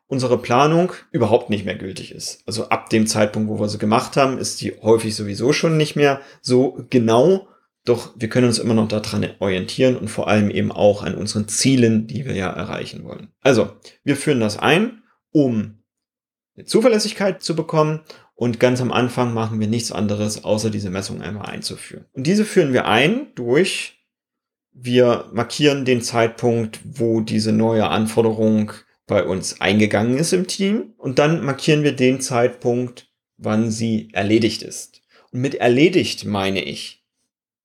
unsere 0.06 0.38
Planung 0.38 0.92
überhaupt 1.12 1.50
nicht 1.50 1.64
mehr 1.64 1.76
gültig 1.76 2.12
ist. 2.12 2.42
Also 2.47 2.68
ab 2.68 2.90
dem 2.90 3.06
Zeitpunkt, 3.06 3.49
wo 3.49 3.61
wir 3.61 3.68
sie 3.68 3.78
gemacht 3.78 4.16
haben, 4.16 4.38
ist 4.38 4.61
die 4.61 4.75
häufig 4.82 5.14
sowieso 5.14 5.52
schon 5.52 5.76
nicht 5.76 5.97
mehr 5.97 6.20
so 6.42 6.85
genau. 6.90 7.47
Doch 7.84 8.12
wir 8.16 8.28
können 8.28 8.46
uns 8.46 8.58
immer 8.58 8.75
noch 8.75 8.88
daran 8.88 9.26
orientieren 9.38 9.96
und 9.96 10.08
vor 10.08 10.28
allem 10.28 10.50
eben 10.50 10.70
auch 10.70 11.02
an 11.02 11.14
unseren 11.14 11.49
Zielen, 11.49 12.06
die 12.06 12.25
wir 12.26 12.34
ja 12.34 12.50
erreichen 12.50 13.04
wollen. 13.04 13.28
Also, 13.40 13.70
wir 14.04 14.16
führen 14.16 14.40
das 14.40 14.58
ein, 14.58 15.02
um 15.30 15.82
eine 16.56 16.66
Zuverlässigkeit 16.66 17.42
zu 17.42 17.56
bekommen 17.56 18.00
und 18.34 18.60
ganz 18.60 18.80
am 18.80 18.92
Anfang 18.92 19.32
machen 19.32 19.60
wir 19.60 19.66
nichts 19.66 19.92
anderes, 19.92 20.44
außer 20.44 20.70
diese 20.70 20.90
Messung 20.90 21.22
einmal 21.22 21.46
einzuführen. 21.46 22.04
Und 22.12 22.26
diese 22.26 22.44
führen 22.44 22.72
wir 22.72 22.87
ein 22.87 23.34
durch 23.34 24.00
wir 24.72 25.28
markieren 25.32 25.84
den 25.84 26.02
Zeitpunkt, 26.02 26.80
wo 26.84 27.20
diese 27.20 27.52
neue 27.52 27.88
Anforderung 27.88 28.72
bei 29.06 29.25
uns 29.25 29.60
eingegangen 29.60 30.18
ist 30.18 30.32
im 30.32 30.46
Team 30.46 30.94
und 30.96 31.18
dann 31.18 31.44
markieren 31.44 31.82
wir 31.82 31.92
den 31.92 32.20
Zeitpunkt, 32.20 33.08
wann 33.37 33.70
sie 33.70 34.08
erledigt 34.12 34.62
ist. 34.62 35.02
Und 35.32 35.40
mit 35.40 35.56
erledigt 35.56 36.25
meine 36.25 36.62
ich 36.62 37.00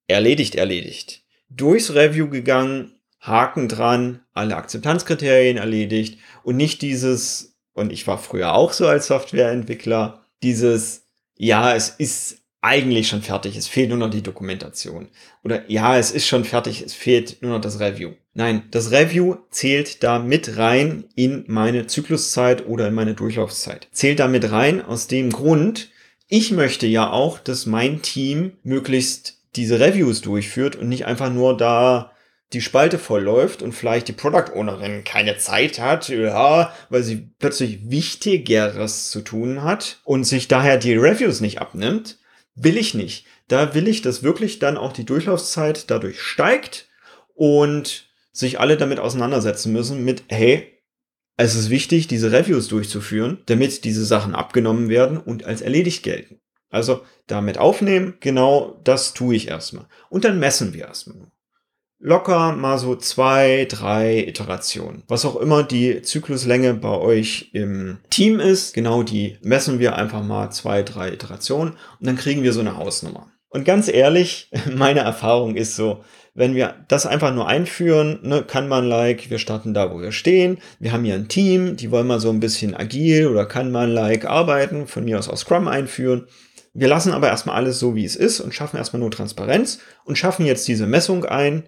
erledigt, 0.08 0.56
erledigt. 0.56 1.24
Durchs 1.50 1.94
Review 1.94 2.30
gegangen, 2.30 3.00
Haken 3.20 3.68
dran, 3.68 4.22
alle 4.34 4.56
Akzeptanzkriterien 4.56 5.58
erledigt 5.58 6.20
und 6.44 6.58
nicht 6.58 6.82
dieses, 6.82 7.58
und 7.74 7.92
ich 7.92 8.06
war 8.08 8.18
früher 8.18 8.54
auch 8.54 8.74
so 8.74 8.88
als 8.88 9.08
Softwareentwickler, 9.08 10.26
dieses, 10.44 11.08
ja, 11.36 11.76
es 11.76 11.90
ist 11.90 12.46
eigentlich 12.62 13.08
schon 13.08 13.22
fertig, 13.22 13.56
es 13.56 13.68
fehlt 13.68 13.90
nur 13.90 14.00
noch 14.00 14.10
die 14.10 14.24
Dokumentation. 14.24 15.10
Oder 15.44 15.70
ja, 15.70 15.98
es 16.00 16.10
ist 16.10 16.28
schon 16.28 16.46
fertig, 16.46 16.82
es 16.82 16.96
fehlt 16.96 17.42
nur 17.42 17.52
noch 17.54 17.62
das 17.62 17.80
Review. 17.80 18.14
Nein, 18.34 18.64
das 18.72 18.92
Review 18.92 19.36
zählt 19.52 20.04
da 20.04 20.18
mit 20.18 20.58
rein 20.58 21.06
in 21.16 21.46
meine 21.48 21.86
Zykluszeit 21.86 22.66
oder 22.66 22.88
in 22.88 22.96
meine 22.96 23.14
Durchlaufszeit. 23.14 23.88
Zählt 23.92 24.20
da 24.20 24.28
mit 24.28 24.52
rein 24.52 24.84
aus 24.84 25.08
dem 25.08 25.32
Grund, 25.32 25.90
ich 26.28 26.52
möchte 26.52 26.88
ja 26.88 27.12
auch, 27.12 27.38
dass 27.38 27.68
mein 27.68 28.02
Team 28.02 28.54
möglichst 28.64 29.45
diese 29.56 29.80
Reviews 29.80 30.22
durchführt 30.22 30.76
und 30.76 30.90
nicht 30.90 31.06
einfach 31.06 31.32
nur 31.32 31.56
da 31.58 32.12
die 32.54 32.62
Spalte 32.62 33.00
voll 33.00 33.24
läuft 33.24 33.62
und 33.62 33.74
vielleicht 33.74 34.08
die 34.08 34.14
Product 34.14 34.54
Ownerin 34.56 35.04
keine 35.04 35.38
Zeit 35.38 35.80
hat, 35.80 36.10
ja, 36.10 36.74
weil 36.90 37.04
sie 37.04 37.30
plötzlich 37.40 37.90
Wichtigeres 37.90 39.10
zu 39.10 39.22
tun 39.22 39.64
hat 39.64 40.00
und 40.04 40.26
sich 40.26 40.48
daher 40.48 40.78
die 40.78 40.96
Reviews 40.96 41.42
nicht 41.42 41.60
abnimmt, 41.60 42.20
will 42.56 42.78
ich 42.78 42.94
nicht. 42.94 43.26
Da 43.48 43.74
will 43.74 43.88
ich, 43.88 44.02
dass 44.02 44.24
wirklich 44.24 44.60
dann 44.60 44.78
auch 44.78 44.94
die 44.94 45.06
Durchlaufzeit 45.06 45.90
dadurch 45.90 46.22
steigt 46.22 46.88
und 47.34 48.10
sich 48.32 48.60
alle 48.60 48.78
damit 48.78 49.00
auseinandersetzen 49.00 49.72
müssen 49.72 50.04
mit, 50.04 50.24
hey, 50.30 50.72
es 51.38 51.56
ist 51.56 51.70
wichtig, 51.70 52.08
diese 52.08 52.32
Reviews 52.32 52.68
durchzuführen, 52.68 53.40
damit 53.48 53.84
diese 53.84 54.06
Sachen 54.06 54.36
abgenommen 54.36 54.88
werden 54.88 55.18
und 55.18 55.44
als 55.46 55.62
erledigt 55.62 56.04
gelten. 56.04 56.40
Also 56.76 57.02
damit 57.28 57.58
aufnehmen, 57.58 58.16
genau 58.20 58.80
das 58.84 59.14
tue 59.14 59.36
ich 59.36 59.48
erstmal. 59.48 59.86
Und 60.10 60.26
dann 60.26 60.40
messen 60.40 60.74
wir 60.74 60.86
erstmal 60.86 61.32
locker 62.00 62.52
mal 62.54 62.78
so 62.78 62.96
zwei, 62.96 63.66
drei 63.68 64.26
Iterationen. 64.28 65.04
Was 65.08 65.26
auch 65.26 65.36
immer 65.38 65.64
die 65.64 66.02
Zykluslänge 66.04 66.76
bei 66.76 66.96
euch 66.98 67.50
im 67.54 67.98
Team 68.12 68.40
ist, 68.40 68.74
genau 68.74 69.02
die 69.04 69.38
messen 69.42 69.80
wir 69.80 69.96
einfach 69.96 70.24
mal 70.24 70.52
zwei, 70.52 70.84
drei 70.84 71.12
Iterationen 71.12 71.74
und 72.00 72.08
dann 72.08 72.16
kriegen 72.16 72.44
wir 72.44 72.54
so 72.54 72.60
eine 72.60 72.78
Hausnummer. 72.78 73.32
Und 73.50 73.66
ganz 73.66 73.88
ehrlich, 73.88 74.52
meine 74.76 75.00
Erfahrung 75.00 75.56
ist 75.56 75.76
so, 75.76 76.04
wenn 76.36 76.54
wir 76.54 76.76
das 76.90 77.06
einfach 77.06 77.34
nur 77.34 77.48
einführen, 77.48 78.20
ne, 78.22 78.44
kann 78.44 78.68
man 78.68 78.86
like, 78.86 79.30
wir 79.30 79.40
starten 79.40 79.74
da, 79.74 79.92
wo 79.92 80.02
wir 80.02 80.12
stehen. 80.12 80.58
Wir 80.80 80.92
haben 80.92 81.06
hier 81.06 81.16
ein 81.16 81.30
Team, 81.30 81.78
die 81.78 81.90
wollen 81.90 82.08
mal 82.08 82.20
so 82.20 82.30
ein 82.30 82.42
bisschen 82.42 82.76
agil 82.76 83.28
oder 83.28 83.46
kann 83.46 83.72
man 83.72 83.90
like 83.90 84.26
arbeiten, 84.26 84.86
von 84.86 85.06
mir 85.06 85.18
aus 85.18 85.30
aus 85.30 85.40
Scrum 85.40 85.70
einführen. 85.70 86.28
Wir 86.76 86.90
lassen 86.90 87.14
aber 87.14 87.30
erstmal 87.30 87.56
alles 87.56 87.80
so, 87.80 87.96
wie 87.96 88.04
es 88.04 88.18
ist 88.18 88.42
und 88.42 88.54
schaffen 88.54 88.76
erstmal 88.76 89.00
nur 89.00 89.10
Transparenz 89.10 89.80
und 90.04 90.18
schaffen 90.18 90.46
jetzt 90.46 90.68
diese 90.68 90.86
Messung 90.86 91.24
ein, 91.24 91.64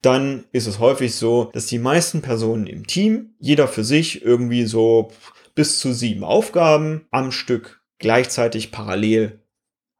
dann 0.00 0.44
ist 0.50 0.66
es 0.66 0.78
häufig 0.78 1.14
so, 1.14 1.50
dass 1.52 1.66
die 1.66 1.78
meisten 1.78 2.22
Personen 2.22 2.66
im 2.66 2.86
Team, 2.86 3.34
jeder 3.38 3.68
für 3.68 3.84
sich 3.84 4.24
irgendwie 4.24 4.64
so 4.64 5.10
bis 5.54 5.78
zu 5.78 5.92
sieben 5.92 6.24
Aufgaben 6.24 7.06
am 7.10 7.32
Stück 7.32 7.82
gleichzeitig 7.98 8.72
parallel 8.72 9.40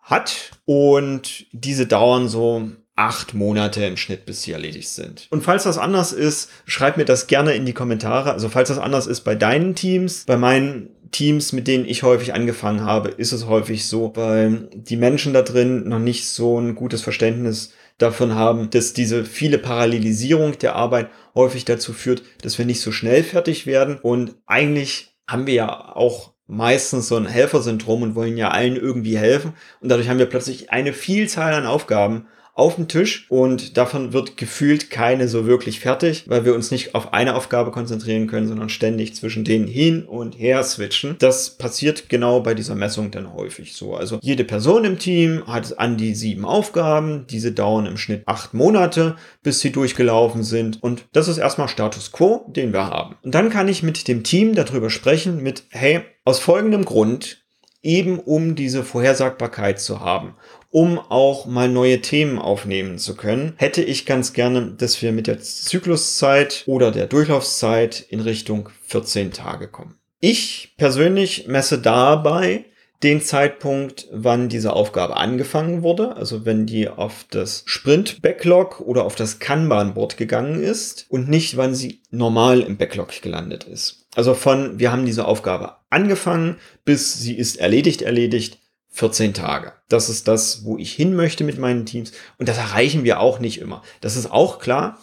hat 0.00 0.52
und 0.64 1.46
diese 1.52 1.86
dauern 1.86 2.28
so 2.28 2.70
acht 2.94 3.34
Monate 3.34 3.84
im 3.84 3.98
Schnitt, 3.98 4.24
bis 4.24 4.42
sie 4.42 4.52
erledigt 4.52 4.88
sind. 4.88 5.26
Und 5.30 5.42
falls 5.42 5.64
das 5.64 5.76
anders 5.76 6.12
ist, 6.12 6.50
schreib 6.64 6.96
mir 6.96 7.04
das 7.04 7.26
gerne 7.26 7.52
in 7.52 7.66
die 7.66 7.74
Kommentare. 7.74 8.32
Also 8.32 8.48
falls 8.48 8.70
das 8.70 8.78
anders 8.78 9.06
ist 9.06 9.20
bei 9.20 9.34
deinen 9.34 9.74
Teams, 9.74 10.24
bei 10.24 10.38
meinen 10.38 10.95
Teams, 11.10 11.52
mit 11.52 11.68
denen 11.68 11.84
ich 11.84 12.02
häufig 12.02 12.34
angefangen 12.34 12.82
habe, 12.82 13.10
ist 13.10 13.32
es 13.32 13.46
häufig 13.46 13.86
so, 13.86 14.12
weil 14.14 14.68
die 14.74 14.96
Menschen 14.96 15.32
da 15.32 15.42
drin 15.42 15.88
noch 15.88 15.98
nicht 15.98 16.26
so 16.26 16.58
ein 16.58 16.74
gutes 16.74 17.02
Verständnis 17.02 17.72
davon 17.98 18.34
haben, 18.34 18.70
dass 18.70 18.92
diese 18.92 19.24
viele 19.24 19.58
Parallelisierung 19.58 20.58
der 20.58 20.74
Arbeit 20.76 21.08
häufig 21.34 21.64
dazu 21.64 21.92
führt, 21.92 22.22
dass 22.42 22.58
wir 22.58 22.66
nicht 22.66 22.80
so 22.80 22.92
schnell 22.92 23.22
fertig 23.22 23.66
werden. 23.66 23.98
Und 24.00 24.34
eigentlich 24.46 25.16
haben 25.26 25.46
wir 25.46 25.54
ja 25.54 25.96
auch 25.96 26.32
meistens 26.46 27.08
so 27.08 27.16
ein 27.16 27.26
Helfersyndrom 27.26 28.02
und 28.02 28.14
wollen 28.14 28.36
ja 28.36 28.50
allen 28.50 28.76
irgendwie 28.76 29.18
helfen. 29.18 29.54
Und 29.80 29.88
dadurch 29.88 30.08
haben 30.08 30.18
wir 30.18 30.26
plötzlich 30.26 30.70
eine 30.70 30.92
Vielzahl 30.92 31.54
an 31.54 31.66
Aufgaben, 31.66 32.26
auf 32.56 32.76
dem 32.76 32.88
Tisch 32.88 33.26
und 33.28 33.76
davon 33.76 34.14
wird 34.14 34.38
gefühlt 34.38 34.88
keine 34.88 35.28
so 35.28 35.46
wirklich 35.46 35.78
fertig, 35.78 36.24
weil 36.26 36.46
wir 36.46 36.54
uns 36.54 36.70
nicht 36.70 36.94
auf 36.94 37.12
eine 37.12 37.34
Aufgabe 37.34 37.70
konzentrieren 37.70 38.26
können, 38.26 38.48
sondern 38.48 38.70
ständig 38.70 39.14
zwischen 39.14 39.44
denen 39.44 39.66
hin 39.68 40.04
und 40.04 40.38
her 40.38 40.62
switchen. 40.64 41.16
Das 41.18 41.50
passiert 41.50 42.08
genau 42.08 42.40
bei 42.40 42.54
dieser 42.54 42.74
Messung 42.74 43.10
dann 43.10 43.34
häufig 43.34 43.74
so. 43.74 43.94
Also 43.94 44.18
jede 44.22 44.42
Person 44.42 44.86
im 44.86 44.98
Team 44.98 45.46
hat 45.46 45.78
an 45.78 45.98
die 45.98 46.14
sieben 46.14 46.46
Aufgaben. 46.46 47.26
Diese 47.28 47.52
dauern 47.52 47.84
im 47.84 47.98
Schnitt 47.98 48.22
acht 48.24 48.54
Monate, 48.54 49.16
bis 49.42 49.60
sie 49.60 49.70
durchgelaufen 49.70 50.42
sind. 50.42 50.82
Und 50.82 51.04
das 51.12 51.28
ist 51.28 51.36
erstmal 51.36 51.68
Status 51.68 52.10
quo, 52.10 52.46
den 52.48 52.72
wir 52.72 52.86
haben. 52.86 53.16
Und 53.22 53.34
dann 53.34 53.50
kann 53.50 53.68
ich 53.68 53.82
mit 53.82 54.08
dem 54.08 54.24
Team 54.24 54.54
darüber 54.54 54.88
sprechen 54.88 55.42
mit, 55.42 55.64
hey, 55.68 56.00
aus 56.24 56.38
folgendem 56.38 56.86
Grund 56.86 57.42
eben 57.82 58.18
um 58.18 58.56
diese 58.56 58.82
Vorhersagbarkeit 58.82 59.78
zu 59.78 60.00
haben 60.00 60.34
um 60.70 60.98
auch 60.98 61.46
mal 61.46 61.68
neue 61.68 62.00
Themen 62.00 62.38
aufnehmen 62.38 62.98
zu 62.98 63.16
können, 63.16 63.54
hätte 63.56 63.82
ich 63.82 64.06
ganz 64.06 64.32
gerne, 64.32 64.72
dass 64.76 65.00
wir 65.02 65.12
mit 65.12 65.26
der 65.26 65.40
Zykluszeit 65.40 66.64
oder 66.66 66.90
der 66.90 67.06
Durchlaufszeit 67.06 68.04
in 68.08 68.20
Richtung 68.20 68.68
14 68.86 69.32
Tage 69.32 69.68
kommen. 69.68 69.96
Ich 70.20 70.74
persönlich 70.76 71.46
messe 71.46 71.78
dabei 71.78 72.64
den 73.02 73.20
Zeitpunkt, 73.20 74.08
wann 74.10 74.48
diese 74.48 74.72
Aufgabe 74.72 75.16
angefangen 75.16 75.82
wurde, 75.82 76.16
also 76.16 76.46
wenn 76.46 76.66
die 76.66 76.88
auf 76.88 77.26
das 77.30 77.62
Sprint-Backlog 77.66 78.80
oder 78.80 79.04
auf 79.04 79.14
das 79.14 79.38
Kanban-Board 79.38 80.16
gegangen 80.16 80.62
ist 80.62 81.06
und 81.10 81.28
nicht, 81.28 81.56
wann 81.56 81.74
sie 81.74 82.00
normal 82.10 82.60
im 82.60 82.78
Backlog 82.78 83.20
gelandet 83.20 83.64
ist. 83.64 84.06
Also 84.14 84.32
von, 84.32 84.78
wir 84.78 84.92
haben 84.92 85.04
diese 85.04 85.26
Aufgabe 85.26 85.76
angefangen, 85.90 86.56
bis 86.84 87.18
sie 87.20 87.36
ist 87.36 87.60
erledigt, 87.60 88.00
erledigt, 88.00 88.58
14 88.96 89.34
Tage. 89.34 89.74
Das 89.90 90.08
ist 90.08 90.26
das, 90.26 90.64
wo 90.64 90.78
ich 90.78 90.92
hin 90.92 91.14
möchte 91.14 91.44
mit 91.44 91.58
meinen 91.58 91.84
Teams. 91.84 92.12
Und 92.38 92.48
das 92.48 92.56
erreichen 92.56 93.04
wir 93.04 93.20
auch 93.20 93.40
nicht 93.40 93.60
immer. 93.60 93.82
Das 94.00 94.16
ist 94.16 94.32
auch 94.32 94.58
klar. 94.58 94.98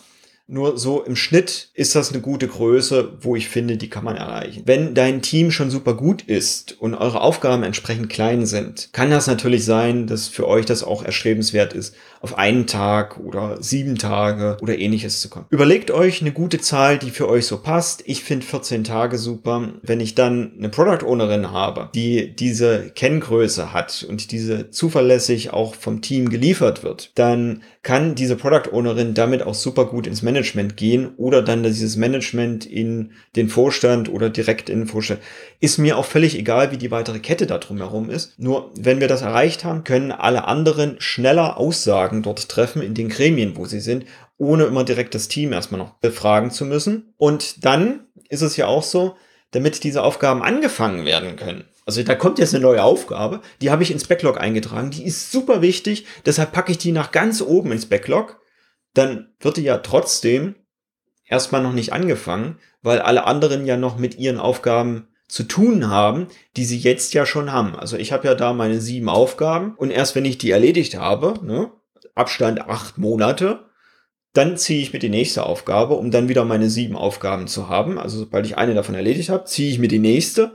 Nur 0.53 0.77
so 0.77 1.01
im 1.01 1.15
Schnitt 1.15 1.69
ist 1.73 1.95
das 1.95 2.11
eine 2.11 2.21
gute 2.21 2.47
Größe, 2.47 3.13
wo 3.21 3.35
ich 3.35 3.49
finde, 3.49 3.75
die 3.75 3.89
kann 3.89 4.03
man 4.03 4.17
erreichen. 4.17 4.61
Wenn 4.67 4.93
dein 4.93 5.23
Team 5.23 5.49
schon 5.49 5.71
super 5.71 5.95
gut 5.95 6.21
ist 6.21 6.79
und 6.79 6.93
eure 6.93 7.21
Aufgaben 7.21 7.63
entsprechend 7.63 8.09
klein 8.09 8.45
sind, 8.45 8.89
kann 8.93 9.09
das 9.09 9.25
natürlich 9.25 9.65
sein, 9.65 10.05
dass 10.05 10.27
für 10.27 10.47
euch 10.47 10.67
das 10.67 10.83
auch 10.83 11.03
erstrebenswert 11.03 11.73
ist, 11.73 11.95
auf 12.21 12.37
einen 12.37 12.67
Tag 12.67 13.19
oder 13.19 13.63
sieben 13.63 13.97
Tage 13.97 14.57
oder 14.61 14.77
ähnliches 14.77 15.21
zu 15.21 15.29
kommen. 15.29 15.47
Überlegt 15.49 15.89
euch 15.89 16.21
eine 16.21 16.31
gute 16.31 16.61
Zahl, 16.61 16.99
die 16.99 17.09
für 17.09 17.27
euch 17.27 17.47
so 17.47 17.57
passt. 17.57 18.03
Ich 18.05 18.23
finde 18.23 18.45
14 18.45 18.83
Tage 18.83 19.17
super. 19.17 19.73
Wenn 19.81 20.01
ich 20.01 20.13
dann 20.13 20.53
eine 20.55 20.69
Product 20.69 21.03
Ownerin 21.03 21.49
habe, 21.49 21.89
die 21.95 22.35
diese 22.35 22.91
Kenngröße 22.91 23.73
hat 23.73 24.05
und 24.07 24.31
diese 24.31 24.69
zuverlässig 24.69 25.51
auch 25.51 25.73
vom 25.73 26.03
Team 26.03 26.29
geliefert 26.29 26.83
wird, 26.83 27.11
dann 27.15 27.63
kann 27.83 28.15
diese 28.15 28.37
Product 28.37 28.71
Ownerin 28.71 29.13
damit 29.13 29.43
auch 29.43 29.53
super 29.53 29.85
gut 29.85 30.07
ins 30.07 30.21
Management 30.21 30.77
gehen 30.77 31.13
oder 31.17 31.41
dann 31.41 31.63
dieses 31.63 31.97
Management 31.97 32.65
in 32.65 33.11
den 33.35 33.49
Vorstand 33.49 34.07
oder 34.09 34.29
direkt 34.29 34.69
in 34.69 34.79
den 34.79 34.87
Vorstand. 34.87 35.19
Ist 35.59 35.77
mir 35.77 35.97
auch 35.97 36.05
völlig 36.05 36.37
egal, 36.37 36.71
wie 36.71 36.77
die 36.77 36.91
weitere 36.91 37.19
Kette 37.19 37.45
da 37.45 37.57
drumherum 37.57 38.09
ist. 38.09 38.39
Nur 38.39 38.71
wenn 38.75 39.01
wir 39.01 39.09
das 39.09 39.21
erreicht 39.21 39.65
haben, 39.65 39.83
können 39.83 40.13
alle 40.13 40.47
anderen 40.47 40.95
schneller 40.99 41.57
Aussagen 41.57 42.23
dort 42.23 42.47
treffen 42.47 42.81
in 42.81 42.93
den 42.93 43.09
Gremien, 43.09 43.57
wo 43.57 43.65
sie 43.65 43.81
sind, 43.81 44.05
ohne 44.37 44.63
immer 44.63 44.85
direkt 44.85 45.13
das 45.13 45.27
Team 45.27 45.51
erstmal 45.51 45.79
noch 45.79 45.95
befragen 45.95 46.51
zu 46.51 46.63
müssen. 46.63 47.13
Und 47.17 47.65
dann 47.65 48.07
ist 48.29 48.41
es 48.41 48.55
ja 48.55 48.67
auch 48.67 48.83
so, 48.83 49.17
damit 49.51 49.83
diese 49.83 50.03
Aufgaben 50.03 50.41
angefangen 50.41 51.05
werden 51.05 51.35
können. 51.35 51.65
Also 51.85 52.03
da 52.03 52.15
kommt 52.15 52.39
jetzt 52.39 52.53
eine 52.53 52.63
neue 52.63 52.83
Aufgabe, 52.83 53.41
die 53.61 53.69
habe 53.69 53.83
ich 53.83 53.91
ins 53.91 54.07
Backlog 54.07 54.39
eingetragen, 54.39 54.91
die 54.91 55.05
ist 55.05 55.31
super 55.31 55.61
wichtig, 55.61 56.05
deshalb 56.25 56.51
packe 56.51 56.71
ich 56.71 56.77
die 56.77 56.91
nach 56.91 57.11
ganz 57.11 57.41
oben 57.41 57.71
ins 57.71 57.87
Backlog. 57.87 58.39
Dann 58.93 59.33
wird 59.39 59.57
die 59.57 59.63
ja 59.63 59.79
trotzdem 59.79 60.55
erstmal 61.25 61.63
noch 61.63 61.73
nicht 61.73 61.93
angefangen, 61.93 62.59
weil 62.81 62.99
alle 62.99 63.25
anderen 63.25 63.65
ja 63.65 63.77
noch 63.77 63.97
mit 63.97 64.17
ihren 64.17 64.39
Aufgaben 64.39 65.07
zu 65.27 65.43
tun 65.43 65.89
haben, 65.89 66.27
die 66.57 66.65
sie 66.65 66.77
jetzt 66.77 67.13
ja 67.13 67.25
schon 67.25 67.51
haben. 67.51 67.75
Also 67.75 67.97
ich 67.97 68.11
habe 68.11 68.27
ja 68.27 68.35
da 68.35 68.53
meine 68.53 68.79
sieben 68.79 69.09
Aufgaben 69.09 69.73
und 69.75 69.89
erst 69.89 70.15
wenn 70.15 70.25
ich 70.25 70.37
die 70.37 70.51
erledigt 70.51 70.95
habe, 70.95 71.43
ne, 71.43 71.71
Abstand 72.15 72.61
acht 72.61 72.97
Monate, 72.97 73.65
dann 74.33 74.57
ziehe 74.57 74.81
ich 74.81 74.93
mir 74.93 74.99
die 74.99 75.09
nächste 75.09 75.43
Aufgabe, 75.45 75.95
um 75.95 76.11
dann 76.11 76.29
wieder 76.29 76.45
meine 76.45 76.69
sieben 76.69 76.95
Aufgaben 76.95 77.47
zu 77.47 77.69
haben. 77.69 77.97
Also 77.97 78.19
sobald 78.19 78.45
ich 78.45 78.57
eine 78.57 78.73
davon 78.73 78.95
erledigt 78.95 79.29
habe, 79.29 79.45
ziehe 79.45 79.71
ich 79.71 79.79
mir 79.79 79.87
die 79.87 79.99
nächste 79.99 80.53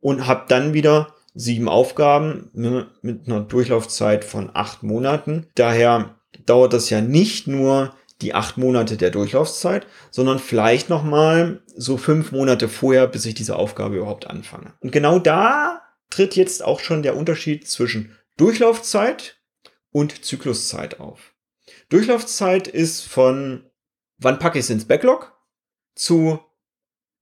und 0.00 0.26
habe 0.26 0.44
dann 0.48 0.74
wieder 0.74 1.14
sieben 1.34 1.68
Aufgaben 1.68 2.50
ne, 2.52 2.88
mit 3.02 3.26
einer 3.26 3.40
Durchlaufzeit 3.40 4.24
von 4.24 4.50
acht 4.54 4.82
Monaten. 4.82 5.46
Daher 5.54 6.16
dauert 6.46 6.72
das 6.72 6.90
ja 6.90 7.00
nicht 7.00 7.46
nur 7.46 7.94
die 8.20 8.34
acht 8.34 8.58
Monate 8.58 8.96
der 8.96 9.10
Durchlaufzeit, 9.10 9.86
sondern 10.10 10.40
vielleicht 10.40 10.88
noch 10.88 11.04
mal 11.04 11.62
so 11.76 11.96
fünf 11.96 12.32
Monate 12.32 12.68
vorher, 12.68 13.06
bis 13.06 13.24
ich 13.26 13.34
diese 13.34 13.56
Aufgabe 13.56 13.96
überhaupt 13.96 14.26
anfange. 14.26 14.74
Und 14.80 14.90
genau 14.90 15.20
da 15.20 15.82
tritt 16.10 16.34
jetzt 16.34 16.64
auch 16.64 16.80
schon 16.80 17.02
der 17.02 17.16
Unterschied 17.16 17.68
zwischen 17.68 18.16
Durchlaufzeit 18.36 19.36
und 19.90 20.24
Zykluszeit 20.24 20.98
auf. 20.98 21.32
Durchlaufzeit 21.90 22.66
ist 22.66 23.02
von 23.02 23.64
wann 24.18 24.38
packe 24.38 24.58
ich 24.58 24.64
es 24.64 24.70
ins 24.70 24.86
Backlog 24.86 25.32
zu 25.94 26.40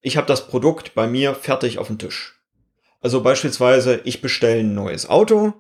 ich 0.01 0.17
habe 0.17 0.27
das 0.27 0.47
Produkt 0.47 0.95
bei 0.95 1.09
mir 1.09 1.35
fertig 1.35 1.79
auf 1.79 1.89
dem 1.89 1.99
Tisch. 1.99 2.36
Also 3.01 3.23
beispielsweise 3.23 4.01
ich 4.05 4.21
bestelle 4.21 4.61
ein 4.61 4.75
neues 4.75 5.09
Auto 5.09 5.55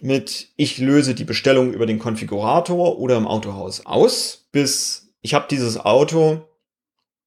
mit 0.00 0.48
ich 0.56 0.78
löse 0.78 1.14
die 1.14 1.24
Bestellung 1.24 1.72
über 1.72 1.86
den 1.86 1.98
Konfigurator 1.98 2.98
oder 2.98 3.16
im 3.16 3.26
Autohaus 3.26 3.84
aus, 3.84 4.46
bis 4.52 5.08
ich 5.20 5.34
habe 5.34 5.46
dieses 5.50 5.78
Auto 5.78 6.46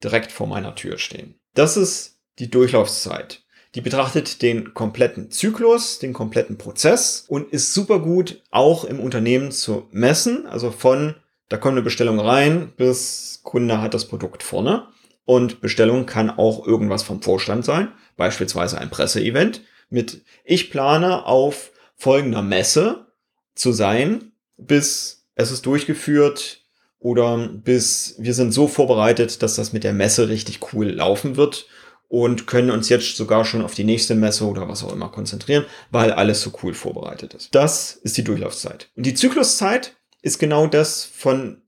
direkt 0.02 0.32
vor 0.32 0.46
meiner 0.46 0.74
Tür 0.74 0.98
stehen. 0.98 1.34
Das 1.54 1.76
ist 1.76 2.18
die 2.38 2.50
Durchlaufzeit. 2.50 3.42
Die 3.74 3.80
betrachtet 3.80 4.42
den 4.42 4.74
kompletten 4.74 5.30
Zyklus, 5.30 5.98
den 5.98 6.12
kompletten 6.12 6.58
Prozess 6.58 7.24
und 7.28 7.52
ist 7.52 7.72
super 7.72 8.00
gut 8.00 8.42
auch 8.50 8.84
im 8.84 9.00
Unternehmen 9.00 9.50
zu 9.50 9.88
messen. 9.90 10.46
Also 10.46 10.70
von, 10.70 11.14
da 11.48 11.56
kommt 11.56 11.72
eine 11.72 11.82
Bestellung 11.82 12.20
rein, 12.20 12.72
bis 12.76 13.40
Kunde 13.42 13.80
hat 13.80 13.94
das 13.94 14.08
Produkt 14.08 14.42
vorne. 14.42 14.88
Und 15.24 15.60
Bestellung 15.60 16.06
kann 16.06 16.30
auch 16.30 16.66
irgendwas 16.66 17.02
vom 17.02 17.22
Vorstand 17.22 17.64
sein, 17.64 17.92
beispielsweise 18.16 18.78
ein 18.78 18.90
Presseevent 18.90 19.62
mit, 19.88 20.22
ich 20.44 20.70
plane 20.70 21.26
auf 21.26 21.70
folgender 21.96 22.42
Messe 22.42 23.06
zu 23.54 23.72
sein, 23.72 24.32
bis 24.56 25.26
es 25.34 25.50
ist 25.50 25.66
durchgeführt 25.66 26.64
oder 26.98 27.48
bis 27.48 28.16
wir 28.18 28.34
sind 28.34 28.52
so 28.52 28.68
vorbereitet, 28.68 29.42
dass 29.42 29.54
das 29.54 29.72
mit 29.72 29.84
der 29.84 29.92
Messe 29.92 30.28
richtig 30.28 30.72
cool 30.72 30.88
laufen 30.88 31.36
wird 31.36 31.66
und 32.08 32.46
können 32.46 32.70
uns 32.70 32.88
jetzt 32.88 33.16
sogar 33.16 33.44
schon 33.44 33.62
auf 33.62 33.74
die 33.74 33.84
nächste 33.84 34.14
Messe 34.14 34.44
oder 34.44 34.68
was 34.68 34.84
auch 34.84 34.92
immer 34.92 35.08
konzentrieren, 35.08 35.64
weil 35.90 36.12
alles 36.12 36.42
so 36.42 36.52
cool 36.62 36.74
vorbereitet 36.74 37.34
ist. 37.34 37.54
Das 37.54 37.92
ist 37.92 38.16
die 38.16 38.24
Durchlaufzeit. 38.24 38.90
Und 38.96 39.06
die 39.06 39.14
Zykluszeit 39.14 39.96
ist 40.20 40.38
genau 40.38 40.66
das 40.66 41.04
von 41.04 41.62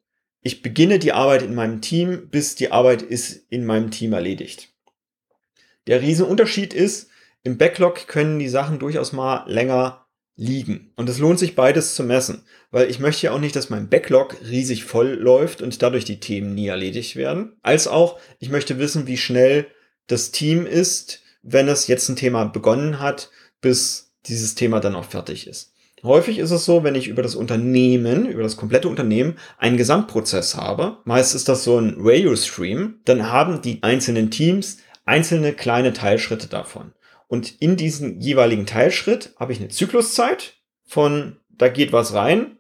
ich 0.45 0.63
beginne 0.63 0.99
die 0.99 1.13
Arbeit 1.13 1.43
in 1.43 1.55
meinem 1.55 1.81
Team, 1.81 2.29
bis 2.31 2.55
die 2.55 2.71
Arbeit 2.71 3.03
ist 3.03 3.47
in 3.49 3.65
meinem 3.65 3.91
Team 3.91 4.13
erledigt. 4.13 4.69
Der 5.87 6.03
Riesenunterschied 6.03 6.75
ist, 6.75 7.09
im 7.43 7.59
Backlog 7.59 8.07
können 8.07 8.39
die 8.39 8.49
Sachen 8.49 8.79
durchaus 8.79 9.13
mal 9.13 9.45
länger 9.51 10.07
liegen. 10.37 10.93
Und 10.97 11.09
es 11.09 11.19
lohnt 11.19 11.39
sich 11.39 11.55
beides 11.55 11.95
zu 11.95 12.03
messen, 12.03 12.43
weil 12.71 12.91
ich 12.91 12.99
möchte 12.99 13.27
ja 13.27 13.33
auch 13.33 13.41
nicht, 13.41 13.57
dass 13.57 13.71
mein 13.71 13.89
Backlog 13.89 14.37
riesig 14.43 14.85
voll 14.85 15.15
läuft 15.15 15.63
und 15.63 15.81
dadurch 15.83 16.05
die 16.05 16.21
Themen 16.21 16.55
nie 16.55 16.69
erledigt 16.69 17.17
werden. 17.17 17.57
Als 17.63 17.87
auch, 17.87 18.21
ich 18.39 18.51
möchte 18.51 18.79
wissen, 18.79 19.07
wie 19.07 19.17
schnell 19.17 19.67
das 20.09 20.31
Team 20.31 20.67
ist, 20.67 21.23
wenn 21.43 21.69
es 21.69 21.87
jetzt 21.87 22.09
ein 22.09 22.17
Thema 22.17 22.45
begonnen 22.45 23.01
hat, 23.01 23.31
bis 23.63 24.13
dieses 24.27 24.55
Thema 24.55 24.81
dann 24.81 24.95
auch 24.95 25.07
fertig 25.07 25.47
ist. 25.47 25.74
Häufig 26.05 26.39
ist 26.39 26.51
es 26.51 26.67
so, 26.67 26.85
wenn 26.85 26.95
ich 26.95 27.09
über 27.09 27.23
das 27.23 27.35
Unternehmen, 27.35 28.27
über 28.27 28.43
das 28.43 28.59
komplette 28.59 28.89
Unternehmen 28.89 29.39
einen 29.57 29.79
Gesamtprozess 29.79 30.55
habe, 30.55 30.99
meist 31.05 31.35
ist 31.35 31.49
das 31.49 31.65
so 31.65 31.79
ein 31.79 31.97
Radio-Stream, 31.99 33.01
dann 33.07 33.33
haben 33.33 33.63
die 33.63 33.83
einzelnen 33.83 34.31
Teams 34.31 34.77
einzelne 35.07 35.55
kleine 35.55 35.95
Teilschritte 35.95 36.47
davon. 36.47 36.93
Und 37.27 37.59
in 37.63 37.77
diesen 37.77 38.21
jeweiligen 38.21 38.67
Teilschritt 38.67 39.35
habe 39.41 39.55
ich 39.55 39.61
eine 39.61 39.69
Zykluszeit 39.69 40.59
von, 40.85 41.39
da 41.49 41.69
geht 41.69 41.95
was 41.95 42.13
rein, 42.13 42.59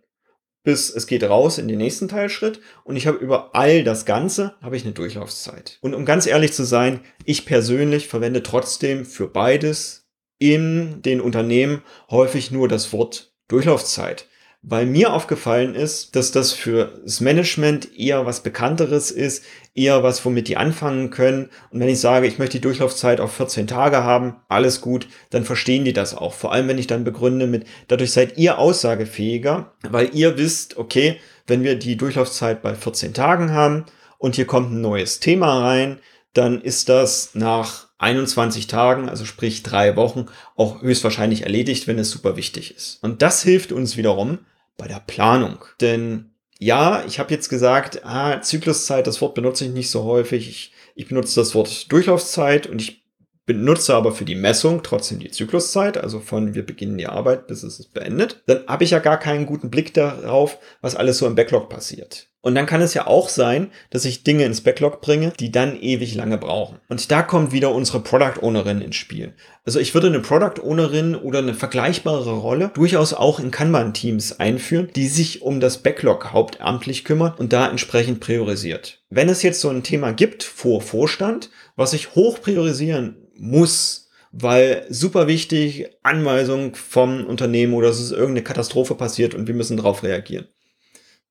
bis 0.63 0.89
es 0.89 1.07
geht 1.07 1.23
raus 1.25 1.59
in 1.59 1.69
den 1.69 1.77
nächsten 1.77 2.09
Teilschritt 2.09 2.61
und 2.85 2.97
ich 2.97 3.07
habe 3.07 3.19
über 3.19 3.55
all 3.55 3.85
das 3.85 4.07
Ganze 4.07 4.55
habe 4.63 4.79
ich 4.79 4.85
eine 4.85 4.95
Durchlaufzeit. 4.95 5.77
Und 5.83 5.93
um 5.93 6.07
ganz 6.07 6.27
ehrlich 6.27 6.55
zu 6.55 6.65
sein, 6.65 7.01
ich 7.27 7.45
persönlich 7.45 8.09
verwende 8.09 8.43
trotzdem 8.43 9.05
für 9.05 9.29
beides 9.29 10.09
in 10.39 11.03
den 11.03 11.21
Unternehmen 11.21 11.83
häufig 12.09 12.51
nur 12.51 12.69
das 12.69 12.91
Wort 12.95 13.34
Durchlaufzeit 13.55 14.27
weil 14.67 14.87
mir 14.87 15.13
aufgefallen 15.13 15.75
ist, 15.75 16.17
dass 16.17 16.33
das 16.33 16.53
für 16.53 16.99
das 17.05 17.21
Management 17.21 17.99
eher 17.99 18.25
was 18.25 18.43
Bekannteres 18.43 19.11
ist, 19.11 19.45
eher 19.75 20.03
was, 20.03 20.25
womit 20.25 20.49
die 20.49 20.57
anfangen 20.57 21.11
können. 21.11 21.51
Und 21.71 21.81
wenn 21.81 21.89
ich 21.89 22.01
sage, 22.01 22.27
ich 22.27 22.39
möchte 22.39 22.57
die 22.57 22.63
Durchlaufzeit 22.63 23.21
auf 23.21 23.33
14 23.33 23.67
Tage 23.67 24.05
haben, 24.05 24.37
alles 24.49 24.81
gut, 24.81 25.07
dann 25.29 25.45
verstehen 25.45 25.85
die 25.85 25.93
das 25.93 26.17
auch. 26.17 26.33
Vor 26.33 26.53
allem, 26.53 26.67
wenn 26.67 26.79
ich 26.79 26.87
dann 26.87 27.05
begründe 27.05 27.47
mit, 27.47 27.67
dadurch 27.89 28.13
seid 28.13 28.39
ihr 28.39 28.59
aussagefähiger, 28.59 29.75
weil 29.83 30.15
ihr 30.15 30.39
wisst, 30.39 30.79
okay, 30.79 31.21
wenn 31.47 31.63
wir 31.63 31.77
die 31.77 31.97
Durchlaufzeit 31.97 32.63
bei 32.63 32.75
14 32.75 33.13
Tagen 33.13 33.53
haben 33.53 33.85
und 34.17 34.37
hier 34.37 34.47
kommt 34.47 34.73
ein 34.73 34.81
neues 34.81 35.21
Thema 35.21 35.61
rein, 35.61 35.99
dann 36.35 36.61
ist 36.61 36.89
das 36.89 37.31
nach 37.35 37.89
21 37.99 38.67
Tagen, 38.67 39.09
also 39.09 39.25
sprich 39.25 39.63
drei 39.63 39.97
Wochen, 39.97 40.27
auch 40.57 40.83
höchstwahrscheinlich 40.83 41.43
erledigt, 41.43 41.87
wenn 41.87 41.99
es 41.99 42.11
super 42.11 42.37
wichtig 42.37 42.75
ist. 42.77 43.03
Und 43.03 43.23
das 43.23 43.43
hilft 43.43 43.73
uns 43.73 43.97
wiederum, 43.97 44.41
bei 44.77 44.89
der 44.89 45.01
Planung. 45.01 45.65
Denn 45.81 46.33
ja, 46.59 47.05
ich 47.07 47.19
habe 47.19 47.33
jetzt 47.33 47.49
gesagt, 47.49 48.05
ah, 48.05 48.41
Zykluszeit, 48.41 49.07
das 49.07 49.21
Wort 49.21 49.35
benutze 49.35 49.65
ich 49.65 49.71
nicht 49.71 49.91
so 49.91 50.05
häufig. 50.05 50.49
Ich, 50.49 50.73
ich 50.95 51.09
benutze 51.09 51.41
das 51.41 51.55
Wort 51.55 51.91
Durchlaufzeit 51.93 52.67
und 52.67 52.81
ich 52.81 53.04
benutze 53.47 53.95
aber 53.95 54.13
für 54.13 54.25
die 54.25 54.35
Messung 54.35 54.83
trotzdem 54.83 55.19
die 55.19 55.31
Zykluszeit, 55.31 55.99
also 55.99 56.21
von 56.21 56.55
wir 56.55 56.65
beginnen 56.65 56.99
die 56.99 57.07
Arbeit 57.07 57.47
bis 57.47 57.63
es 57.63 57.79
ist 57.79 57.95
beendet, 57.95 58.43
dann 58.47 58.67
habe 58.67 58.85
ich 58.85 58.91
ja 58.91 58.99
gar 58.99 59.19
keinen 59.19 59.47
guten 59.47 59.71
Blick 59.71 59.95
darauf, 59.95 60.59
was 60.81 60.97
alles 60.97 61.19
so 61.19 61.27
im 61.27 61.35
Backlog 61.35 61.69
passiert. 61.69 62.29
Und 62.45 62.55
dann 62.55 62.67
kann 62.67 62.83
es 62.83 62.93
ja 62.93 63.07
auch 63.07 63.31
sein, 63.31 63.71
dass 63.89 64.05
ich 64.05 64.23
Dinge 64.23 64.45
ins 64.45 64.61
Backlog 64.61 65.01
bringe, 65.01 65.33
die 65.41 65.51
dann 65.51 65.81
ewig 65.81 66.15
lange 66.15 66.37
brauchen. 66.37 66.79
Und 66.91 67.11
da 67.11 67.23
kommt 67.23 67.53
wieder 67.53 67.75
unsere 67.75 68.01
Product 68.01 68.43
Ownerin 68.43 68.83
ins 68.83 68.97
Spiel. 68.97 69.33
Also 69.65 69.81
ich 69.81 69.95
würde 69.95 70.09
eine 70.09 70.21
Product 70.21 70.63
Ownerin 70.63 71.15
oder 71.15 71.39
eine 71.39 71.55
vergleichbare 71.55 72.33
Rolle 72.35 72.71
durchaus 72.75 73.15
auch 73.15 73.41
in 73.41 73.51
Kanban-Teams 73.51 74.41
einführen, 74.41 74.91
die 74.95 75.09
sich 75.09 75.41
um 75.41 75.59
das 75.59 75.79
Backlog 75.79 76.35
hauptamtlich 76.35 77.07
kümmert 77.07 77.41
und 77.41 77.55
da 77.55 77.67
entsprechend 77.71 78.21
priorisiert. 78.21 79.03
Wenn 79.09 79.31
es 79.31 79.43
jetzt 79.43 79.63
so 79.63 79.71
ein 79.71 79.83
Thema 79.83 80.13
gibt 80.13 80.43
vor 80.43 80.83
Vorstand, 80.83 81.49
was 81.77 81.95
ich 81.95 82.15
hoch 82.15 82.43
priorisieren 82.43 83.24
muss, 83.37 84.11
weil 84.33 84.87
super 84.89 85.27
wichtig, 85.27 85.91
Anweisung 86.03 86.75
vom 86.75 87.25
Unternehmen 87.27 87.75
oder 87.75 87.89
es 87.89 88.01
ist 88.01 88.11
irgendeine 88.11 88.43
Katastrophe 88.43 88.95
passiert 88.95 89.35
und 89.35 89.47
wir 89.47 89.55
müssen 89.55 89.77
darauf 89.77 90.03
reagieren 90.03 90.49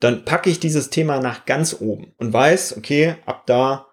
dann 0.04 0.26
packe 0.26 0.50
ich 0.50 0.60
dieses 0.60 0.89
Thema 0.89 1.22
nach 1.22 1.46
ganz 1.46 1.78
oben 1.80 2.13
und 2.18 2.34
weiß, 2.34 2.76
okay, 2.78 3.16
ab 3.26 3.44
da 3.46 3.88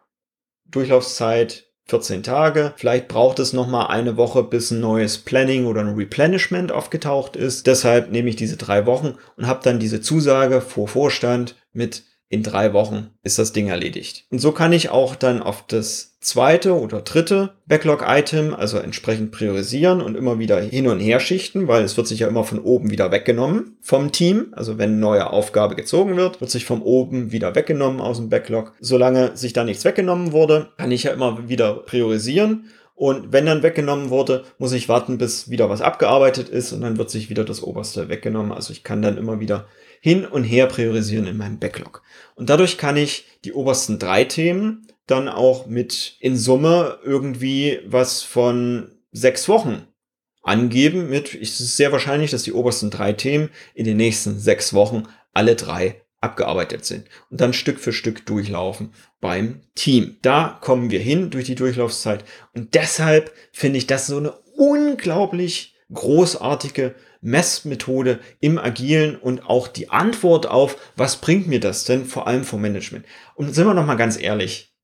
Durchlaufzeit 0.64 1.68
14 1.86 2.24
Tage. 2.24 2.72
Vielleicht 2.76 3.06
braucht 3.06 3.38
es 3.38 3.52
noch 3.52 3.68
mal 3.68 3.86
eine 3.86 4.16
Woche, 4.16 4.42
bis 4.42 4.72
ein 4.72 4.80
neues 4.80 5.18
Planning 5.18 5.66
oder 5.66 5.82
ein 5.82 5.94
Replenishment 5.94 6.72
aufgetaucht 6.72 7.36
ist. 7.36 7.68
Deshalb 7.68 8.10
nehme 8.10 8.28
ich 8.28 8.34
diese 8.34 8.56
drei 8.56 8.86
Wochen 8.86 9.14
und 9.36 9.46
habe 9.46 9.60
dann 9.62 9.78
diese 9.78 10.00
Zusage 10.00 10.60
vor 10.60 10.88
Vorstand 10.88 11.54
mit 11.72 12.04
in 12.30 12.44
drei 12.44 12.72
Wochen 12.72 13.10
ist 13.24 13.40
das 13.40 13.52
Ding 13.52 13.68
erledigt. 13.68 14.24
Und 14.30 14.38
so 14.38 14.52
kann 14.52 14.72
ich 14.72 14.88
auch 14.88 15.16
dann 15.16 15.42
auf 15.42 15.64
das 15.66 16.16
zweite 16.20 16.78
oder 16.78 17.00
dritte 17.00 17.54
Backlog-Item, 17.66 18.54
also 18.54 18.78
entsprechend 18.78 19.32
priorisieren 19.32 20.00
und 20.00 20.16
immer 20.16 20.38
wieder 20.38 20.60
hin 20.60 20.86
und 20.86 21.00
her 21.00 21.18
schichten, 21.18 21.66
weil 21.66 21.82
es 21.82 21.96
wird 21.96 22.06
sich 22.06 22.20
ja 22.20 22.28
immer 22.28 22.44
von 22.44 22.60
oben 22.60 22.90
wieder 22.90 23.10
weggenommen 23.10 23.76
vom 23.80 24.12
Team. 24.12 24.52
Also 24.52 24.78
wenn 24.78 24.90
eine 24.90 25.00
neue 25.00 25.30
Aufgabe 25.30 25.74
gezogen 25.74 26.16
wird, 26.16 26.40
wird 26.40 26.52
sich 26.52 26.64
vom 26.64 26.82
oben 26.82 27.32
wieder 27.32 27.56
weggenommen 27.56 28.00
aus 28.00 28.18
dem 28.18 28.28
Backlog. 28.28 28.74
Solange 28.78 29.36
sich 29.36 29.52
da 29.52 29.64
nichts 29.64 29.84
weggenommen 29.84 30.30
wurde, 30.30 30.68
kann 30.76 30.92
ich 30.92 31.02
ja 31.02 31.12
immer 31.12 31.48
wieder 31.48 31.74
priorisieren 31.74 32.66
und 33.00 33.32
wenn 33.32 33.46
dann 33.46 33.62
weggenommen 33.62 34.10
wurde, 34.10 34.44
muss 34.58 34.72
ich 34.72 34.90
warten, 34.90 35.16
bis 35.16 35.48
wieder 35.48 35.70
was 35.70 35.80
abgearbeitet 35.80 36.50
ist 36.50 36.74
und 36.74 36.82
dann 36.82 36.98
wird 36.98 37.08
sich 37.08 37.30
wieder 37.30 37.44
das 37.44 37.62
oberste 37.62 38.10
weggenommen. 38.10 38.52
Also 38.52 38.74
ich 38.74 38.84
kann 38.84 39.00
dann 39.00 39.16
immer 39.16 39.40
wieder 39.40 39.68
hin 40.02 40.26
und 40.26 40.44
her 40.44 40.66
priorisieren 40.66 41.26
in 41.26 41.38
meinem 41.38 41.58
Backlog. 41.58 42.02
Und 42.34 42.50
dadurch 42.50 42.76
kann 42.76 42.98
ich 42.98 43.24
die 43.46 43.54
obersten 43.54 43.98
drei 43.98 44.24
Themen 44.24 44.86
dann 45.06 45.30
auch 45.30 45.64
mit 45.64 46.16
in 46.20 46.36
Summe 46.36 46.98
irgendwie 47.02 47.80
was 47.86 48.22
von 48.22 48.90
sechs 49.12 49.48
Wochen 49.48 49.86
angeben 50.42 51.08
mit, 51.08 51.34
es 51.34 51.58
ist 51.58 51.78
sehr 51.78 51.92
wahrscheinlich, 51.92 52.32
dass 52.32 52.42
die 52.42 52.52
obersten 52.52 52.90
drei 52.90 53.14
Themen 53.14 53.48
in 53.72 53.86
den 53.86 53.96
nächsten 53.96 54.38
sechs 54.38 54.74
Wochen 54.74 55.04
alle 55.32 55.56
drei 55.56 56.02
abgearbeitet 56.20 56.84
sind 56.84 57.06
und 57.30 57.40
dann 57.40 57.52
Stück 57.52 57.80
für 57.80 57.92
Stück 57.92 58.26
durchlaufen 58.26 58.92
beim 59.20 59.62
Team. 59.74 60.16
Da 60.22 60.58
kommen 60.60 60.90
wir 60.90 61.00
hin 61.00 61.30
durch 61.30 61.46
die 61.46 61.54
Durchlaufszeit 61.54 62.24
und 62.54 62.74
deshalb 62.74 63.32
finde 63.52 63.78
ich 63.78 63.86
das 63.86 64.06
so 64.06 64.18
eine 64.18 64.32
unglaublich 64.56 65.76
großartige 65.92 66.94
Messmethode 67.20 68.20
im 68.40 68.58
Agilen 68.58 69.16
und 69.16 69.44
auch 69.46 69.68
die 69.68 69.90
Antwort 69.90 70.46
auf, 70.46 70.76
was 70.96 71.16
bringt 71.16 71.48
mir 71.48 71.60
das 71.60 71.84
denn, 71.84 72.06
vor 72.06 72.26
allem 72.26 72.44
vom 72.44 72.60
Management. 72.60 73.04
Und 73.34 73.54
sind 73.54 73.66
wir 73.66 73.74
noch 73.74 73.86
mal 73.86 73.96
ganz 73.96 74.18
ehrlich, 74.18 74.74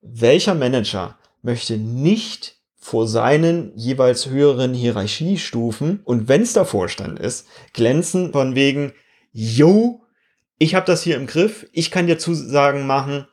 welcher 0.00 0.54
Manager 0.54 1.18
möchte 1.42 1.76
nicht 1.76 2.56
vor 2.76 3.08
seinen 3.08 3.76
jeweils 3.76 4.28
höheren 4.28 4.72
Hierarchiestufen 4.72 6.00
und 6.04 6.28
wenn 6.28 6.42
es 6.42 6.52
der 6.52 6.64
Vorstand 6.64 7.18
ist, 7.18 7.46
glänzen 7.72 8.32
von 8.32 8.54
wegen, 8.54 8.92
yo, 9.32 10.05
ich 10.58 10.74
habe 10.74 10.86
das 10.86 11.02
hier 11.02 11.16
im 11.16 11.26
Griff, 11.26 11.66
ich 11.72 11.90
kann 11.90 12.06
dir 12.06 12.18
Zusagen 12.18 12.86
machen, 12.86 13.26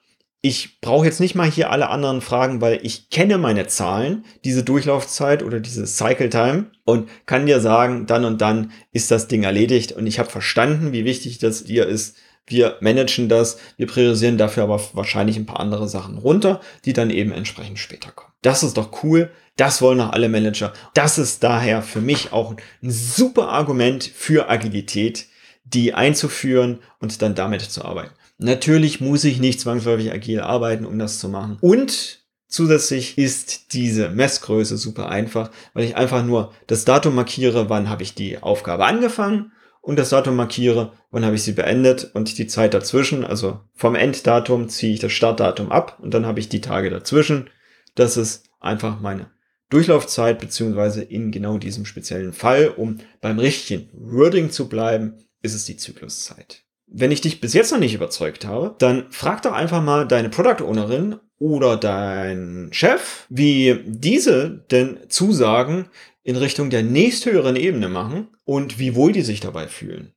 ich 0.45 0.81
brauche 0.81 1.05
jetzt 1.05 1.21
nicht 1.21 1.35
mal 1.35 1.49
hier 1.49 1.71
alle 1.71 1.89
anderen 1.89 2.19
Fragen, 2.19 2.59
weil 2.59 2.79
ich 2.83 3.09
kenne 3.09 3.37
meine 3.37 3.65
Zahlen, 3.67 4.25
diese 4.43 4.63
Durchlaufzeit 4.63 5.41
oder 5.41 5.61
diese 5.61 5.87
Cycle 5.87 6.29
Time 6.29 6.65
und 6.83 7.09
kann 7.25 7.45
dir 7.45 7.61
sagen, 7.61 8.07
dann 8.07 8.25
und 8.25 8.41
dann 8.41 8.71
ist 8.91 9.09
das 9.09 9.29
Ding 9.29 9.43
erledigt 9.43 9.93
und 9.93 10.05
ich 10.05 10.19
habe 10.19 10.29
verstanden, 10.29 10.91
wie 10.91 11.05
wichtig 11.05 11.39
das 11.39 11.63
dir 11.63 11.87
ist. 11.87 12.17
Wir 12.45 12.75
managen 12.81 13.29
das, 13.29 13.57
wir 13.77 13.87
priorisieren 13.87 14.37
dafür 14.37 14.63
aber 14.63 14.81
wahrscheinlich 14.91 15.37
ein 15.37 15.45
paar 15.45 15.61
andere 15.61 15.87
Sachen 15.87 16.17
runter, 16.17 16.59
die 16.83 16.91
dann 16.91 17.09
eben 17.09 17.31
entsprechend 17.31 17.79
später 17.79 18.11
kommen. 18.11 18.33
Das 18.41 18.63
ist 18.63 18.75
doch 18.75 19.01
cool. 19.03 19.31
Das 19.55 19.81
wollen 19.81 20.01
auch 20.01 20.11
alle 20.11 20.27
Manager. 20.27 20.73
Das 20.93 21.17
ist 21.17 21.41
daher 21.43 21.81
für 21.81 22.01
mich 22.01 22.33
auch 22.33 22.55
ein 22.81 22.91
super 22.91 23.47
Argument 23.47 24.03
für 24.03 24.49
Agilität 24.49 25.27
die 25.63 25.93
einzuführen 25.93 26.79
und 26.99 27.21
dann 27.21 27.35
damit 27.35 27.61
zu 27.61 27.83
arbeiten. 27.85 28.13
Natürlich 28.37 28.99
muss 29.01 29.23
ich 29.23 29.39
nicht 29.39 29.59
zwangsläufig 29.59 30.11
agil 30.11 30.41
arbeiten, 30.41 30.85
um 30.85 30.99
das 30.99 31.19
zu 31.19 31.29
machen. 31.29 31.57
Und 31.61 32.23
Zusätzlich 32.53 33.17
ist 33.17 33.73
diese 33.73 34.09
Messgröße 34.09 34.77
super 34.77 35.09
einfach, 35.09 35.49
weil 35.73 35.85
ich 35.85 35.97
einfach 35.97 36.23
nur 36.23 36.53
das 36.67 36.85
Datum 36.85 37.15
markiere, 37.15 37.67
wann 37.67 37.89
habe 37.89 38.03
ich 38.03 38.13
die 38.13 38.37
Aufgabe 38.43 38.85
angefangen 38.85 39.51
und 39.81 39.97
das 39.97 40.09
Datum 40.09 40.35
markiere, 40.35 40.93
wann 41.09 41.25
habe 41.25 41.35
ich 41.35 41.41
sie 41.41 41.53
beendet 41.53 42.11
und 42.13 42.37
die 42.37 42.45
Zeit 42.45 42.75
dazwischen, 42.75 43.25
also 43.25 43.61
vom 43.73 43.95
Enddatum 43.95 44.69
ziehe 44.69 44.93
ich 44.93 44.99
das 44.99 45.13
Startdatum 45.13 45.71
ab 45.71 45.97
und 45.99 46.13
dann 46.13 46.27
habe 46.27 46.39
ich 46.39 46.47
die 46.47 46.61
Tage 46.61 46.91
dazwischen. 46.91 47.49
Das 47.95 48.17
ist 48.17 48.45
einfach 48.59 49.01
meine 49.01 49.31
Durchlaufzeit, 49.71 50.37
beziehungsweise 50.37 51.01
in 51.01 51.31
genau 51.31 51.57
diesem 51.57 51.87
speziellen 51.87 52.33
Fall, 52.33 52.67
um 52.67 52.99
beim 53.19 53.39
richtigen 53.39 53.89
Wording 53.93 54.51
zu 54.51 54.69
bleiben, 54.69 55.15
ist 55.43 55.53
es 55.53 55.65
die 55.65 55.77
Zykluszeit. 55.77 56.63
Wenn 56.87 57.11
ich 57.11 57.21
dich 57.21 57.39
bis 57.39 57.53
jetzt 57.53 57.71
noch 57.71 57.79
nicht 57.79 57.93
überzeugt 57.93 58.45
habe, 58.45 58.75
dann 58.79 59.11
frag 59.11 59.41
doch 59.43 59.53
einfach 59.53 59.81
mal 59.81 60.07
deine 60.07 60.29
Product 60.29 60.63
Ownerin 60.63 61.17
oder 61.37 61.77
dein 61.77 62.69
Chef, 62.71 63.25
wie 63.29 63.79
diese 63.85 64.65
denn 64.71 64.97
Zusagen 65.09 65.89
in 66.23 66.35
Richtung 66.35 66.69
der 66.69 66.83
nächsthöheren 66.83 67.55
Ebene 67.55 67.89
machen 67.89 68.29
und 68.45 68.79
wie 68.79 68.95
wohl 68.95 69.11
die 69.11 69.21
sich 69.21 69.39
dabei 69.39 69.67
fühlen. 69.67 70.13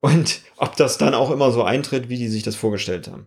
Und 0.00 0.40
ob 0.56 0.76
das 0.76 0.98
dann 0.98 1.14
auch 1.14 1.30
immer 1.30 1.52
so 1.52 1.62
eintritt, 1.62 2.08
wie 2.08 2.16
die 2.16 2.28
sich 2.28 2.42
das 2.42 2.56
vorgestellt 2.56 3.08
haben. 3.08 3.26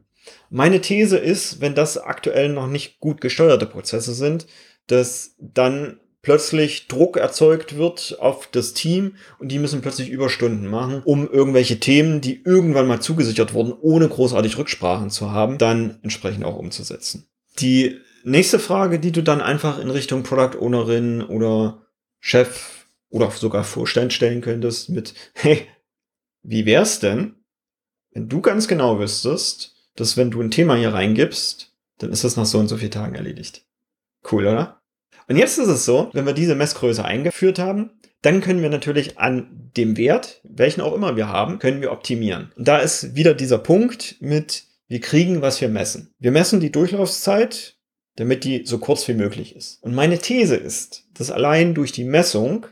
Meine 0.49 0.81
These 0.81 1.17
ist, 1.17 1.61
wenn 1.61 1.75
das 1.75 1.97
aktuell 1.97 2.49
noch 2.49 2.67
nicht 2.67 2.99
gut 2.99 3.21
gesteuerte 3.21 3.65
Prozesse 3.65 4.13
sind, 4.13 4.47
dass 4.87 5.35
dann 5.39 5.99
plötzlich 6.23 6.87
Druck 6.87 7.17
erzeugt 7.17 7.77
wird 7.77 8.17
auf 8.19 8.47
das 8.47 8.73
Team 8.73 9.17
und 9.37 9.49
die 9.49 9.59
müssen 9.59 9.81
plötzlich 9.81 10.09
Überstunden 10.09 10.67
machen, 10.67 11.03
um 11.03 11.29
irgendwelche 11.29 11.79
Themen, 11.79 12.21
die 12.21 12.41
irgendwann 12.43 12.87
mal 12.87 13.01
zugesichert 13.01 13.53
wurden, 13.53 13.73
ohne 13.73 14.09
großartig 14.09 14.57
Rücksprachen 14.57 15.11
zu 15.11 15.31
haben, 15.31 15.59
dann 15.59 15.99
entsprechend 16.01 16.45
auch 16.45 16.57
umzusetzen. 16.57 17.27
Die 17.59 17.99
nächste 18.23 18.57
Frage, 18.57 18.99
die 18.99 19.11
du 19.11 19.21
dann 19.21 19.41
einfach 19.41 19.79
in 19.79 19.91
Richtung 19.91 20.23
Product 20.23 20.57
Ownerin 20.59 21.21
oder 21.21 21.85
Chef 22.19 22.85
oder 23.09 23.29
sogar 23.29 23.65
Vorstand 23.65 24.13
stellen 24.13 24.41
könntest 24.41 24.89
mit, 24.89 25.13
hey, 25.33 25.67
wie 26.41 26.65
wär's 26.65 26.99
denn, 26.99 27.35
wenn 28.11 28.29
du 28.29 28.41
ganz 28.41 28.67
genau 28.67 28.97
wüsstest, 28.97 29.75
dass 29.95 30.17
wenn 30.17 30.31
du 30.31 30.41
ein 30.41 30.51
Thema 30.51 30.75
hier 30.75 30.93
reingibst, 30.93 31.73
dann 31.99 32.11
ist 32.11 32.23
das 32.23 32.37
nach 32.37 32.45
so 32.45 32.59
und 32.59 32.69
so 32.69 32.77
vielen 32.77 32.91
Tagen 32.91 33.15
erledigt. 33.15 33.65
Cool, 34.31 34.47
oder? 34.47 34.82
Und 35.27 35.37
jetzt 35.37 35.57
ist 35.57 35.67
es 35.67 35.85
so, 35.85 36.09
wenn 36.13 36.25
wir 36.25 36.33
diese 36.33 36.55
Messgröße 36.55 37.03
eingeführt 37.03 37.59
haben, 37.59 37.91
dann 38.21 38.41
können 38.41 38.61
wir 38.61 38.69
natürlich 38.69 39.17
an 39.17 39.71
dem 39.75 39.97
Wert, 39.97 40.41
welchen 40.43 40.81
auch 40.81 40.93
immer 40.93 41.15
wir 41.15 41.27
haben, 41.27 41.59
können 41.59 41.81
wir 41.81 41.91
optimieren. 41.91 42.51
Und 42.55 42.67
da 42.67 42.77
ist 42.77 43.15
wieder 43.15 43.33
dieser 43.33 43.57
Punkt 43.57 44.15
mit, 44.21 44.63
wir 44.87 45.01
kriegen, 45.01 45.41
was 45.41 45.59
wir 45.59 45.67
messen. 45.69 46.13
Wir 46.19 46.31
messen 46.31 46.59
die 46.59 46.71
Durchlaufszeit, 46.71 47.77
damit 48.15 48.43
die 48.43 48.65
so 48.65 48.77
kurz 48.77 49.07
wie 49.07 49.13
möglich 49.13 49.55
ist. 49.55 49.81
Und 49.83 49.93
meine 49.93 50.19
These 50.19 50.55
ist, 50.55 51.05
dass 51.13 51.31
allein 51.31 51.73
durch 51.73 51.91
die 51.91 52.05
Messung 52.05 52.65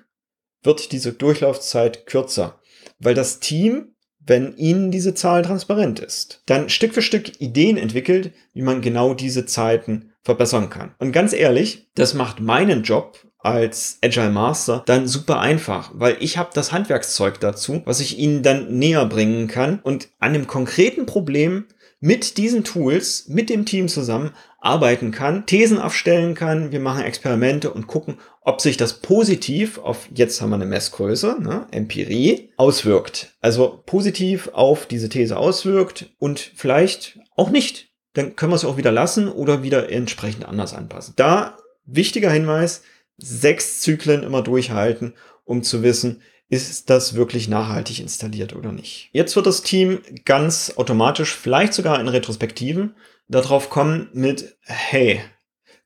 wird 0.63 0.91
diese 0.91 1.13
Durchlaufzeit 1.13 2.05
kürzer, 2.05 2.59
weil 2.99 3.15
das 3.15 3.39
Team, 3.39 3.95
wenn 4.19 4.55
ihnen 4.55 4.91
diese 4.91 5.15
Zahl 5.15 5.41
transparent 5.41 5.99
ist, 5.99 6.43
dann 6.45 6.69
Stück 6.69 6.93
für 6.93 7.01
Stück 7.01 7.41
Ideen 7.41 7.77
entwickelt, 7.77 8.31
wie 8.53 8.61
man 8.61 8.81
genau 8.81 9.15
diese 9.15 9.45
Zeiten 9.45 10.10
verbessern 10.23 10.69
kann. 10.69 10.93
Und 10.99 11.11
ganz 11.11 11.33
ehrlich, 11.33 11.89
das 11.95 12.13
macht 12.13 12.39
meinen 12.39 12.83
Job 12.83 13.17
als 13.39 13.97
Agile 14.03 14.29
Master 14.29 14.83
dann 14.85 15.07
super 15.07 15.39
einfach, 15.39 15.91
weil 15.95 16.17
ich 16.19 16.37
habe 16.37 16.51
das 16.53 16.71
Handwerkszeug 16.71 17.39
dazu, 17.39 17.81
was 17.85 17.99
ich 17.99 18.19
Ihnen 18.19 18.43
dann 18.43 18.77
näher 18.77 19.05
bringen 19.05 19.47
kann 19.47 19.79
und 19.79 20.09
an 20.19 20.33
dem 20.33 20.47
konkreten 20.47 21.05
Problem 21.05 21.65
mit 21.99 22.37
diesen 22.37 22.63
Tools, 22.63 23.27
mit 23.27 23.49
dem 23.49 23.65
Team 23.65 23.87
zusammen 23.87 24.31
arbeiten 24.59 25.11
kann, 25.11 25.45
Thesen 25.45 25.79
aufstellen 25.79 26.33
kann, 26.33 26.71
wir 26.71 26.79
machen 26.79 27.03
Experimente 27.03 27.71
und 27.71 27.87
gucken, 27.87 28.17
ob 28.41 28.59
sich 28.59 28.75
das 28.75 29.01
positiv 29.01 29.77
auf, 29.77 30.09
jetzt 30.13 30.41
haben 30.41 30.49
wir 30.49 30.55
eine 30.55 30.65
Messgröße, 30.65 31.37
ne, 31.39 31.67
Empirie, 31.71 32.49
auswirkt. 32.57 33.35
Also 33.39 33.83
positiv 33.85 34.49
auf 34.53 34.87
diese 34.87 35.09
These 35.09 35.37
auswirkt 35.37 36.09
und 36.17 36.39
vielleicht 36.39 37.19
auch 37.35 37.51
nicht 37.51 37.90
dann 38.13 38.35
können 38.35 38.51
wir 38.51 38.55
es 38.55 38.65
auch 38.65 38.77
wieder 38.77 38.91
lassen 38.91 39.27
oder 39.27 39.63
wieder 39.63 39.89
entsprechend 39.89 40.45
anders 40.45 40.73
anpassen. 40.73 41.13
Da 41.15 41.57
wichtiger 41.85 42.31
Hinweis, 42.31 42.83
sechs 43.17 43.81
Zyklen 43.81 44.23
immer 44.23 44.41
durchhalten, 44.41 45.13
um 45.45 45.63
zu 45.63 45.83
wissen, 45.83 46.21
ist 46.49 46.89
das 46.89 47.15
wirklich 47.15 47.47
nachhaltig 47.47 48.01
installiert 48.01 48.53
oder 48.55 48.73
nicht. 48.73 49.09
Jetzt 49.13 49.35
wird 49.37 49.45
das 49.45 49.61
Team 49.61 50.01
ganz 50.25 50.73
automatisch, 50.75 51.33
vielleicht 51.33 51.73
sogar 51.73 51.99
in 51.99 52.09
Retrospektiven, 52.09 52.95
darauf 53.29 53.69
kommen 53.69 54.09
mit, 54.11 54.57
hey, 54.63 55.21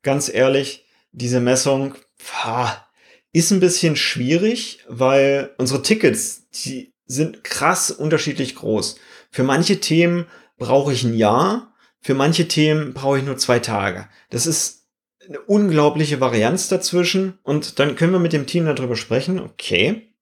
ganz 0.02 0.28
ehrlich, 0.34 0.86
diese 1.12 1.40
Messung 1.40 1.94
pah, 2.18 2.88
ist 3.32 3.52
ein 3.52 3.60
bisschen 3.60 3.96
schwierig, 3.96 4.80
weil 4.88 5.52
unsere 5.58 5.84
Tickets, 5.84 6.48
die 6.50 6.94
sind 7.06 7.44
krass 7.44 7.92
unterschiedlich 7.92 8.56
groß. 8.56 8.96
Für 9.30 9.44
manche 9.44 9.80
Themen 9.80 10.26
brauche 10.58 10.94
ich 10.94 11.04
ein 11.04 11.14
Jahr, 11.14 11.75
für 12.06 12.14
manche 12.14 12.48
Themen 12.48 12.94
brauche 12.94 13.18
ich 13.18 13.24
nur 13.26 13.36
zwei 13.36 13.58
Tage. 13.58 14.08
Das 14.30 14.46
ist 14.46 14.86
eine 15.28 15.40
unglaubliche 15.40 16.20
Varianz 16.20 16.68
dazwischen. 16.68 17.40
Und 17.42 17.80
dann 17.80 17.96
können 17.96 18.12
wir 18.12 18.20
mit 18.20 18.32
dem 18.32 18.46
Team 18.46 18.68
darüber 18.68 18.96
sprechen. 18.96 19.40
Okay, 19.40 20.14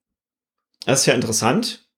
das 0.86 1.02
ist 1.02 1.08
ja 1.08 1.14
interessant. 1.14 1.90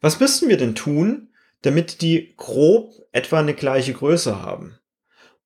Was 0.00 0.18
müssten 0.18 0.48
wir 0.48 0.56
denn 0.56 0.74
tun, 0.74 1.28
damit 1.60 2.00
die 2.00 2.32
grob 2.38 2.94
etwa 3.12 3.38
eine 3.38 3.52
gleiche 3.52 3.92
Größe 3.92 4.40
haben? 4.40 4.78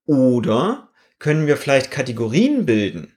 Oder 0.06 0.92
können 1.18 1.48
wir 1.48 1.56
vielleicht 1.56 1.90
Kategorien 1.90 2.66
bilden, 2.66 3.16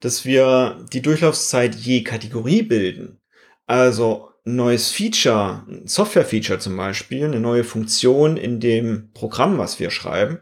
dass 0.00 0.26
wir 0.26 0.86
die 0.92 1.00
Durchlaufszeit 1.00 1.74
je 1.74 2.04
Kategorie 2.04 2.60
bilden? 2.60 3.18
Also 3.64 4.27
neues 4.56 4.90
Feature, 4.90 5.64
Software-Feature 5.84 6.58
zum 6.58 6.76
Beispiel, 6.76 7.24
eine 7.24 7.40
neue 7.40 7.64
Funktion 7.64 8.36
in 8.36 8.60
dem 8.60 9.10
Programm, 9.12 9.58
was 9.58 9.80
wir 9.80 9.90
schreiben, 9.90 10.40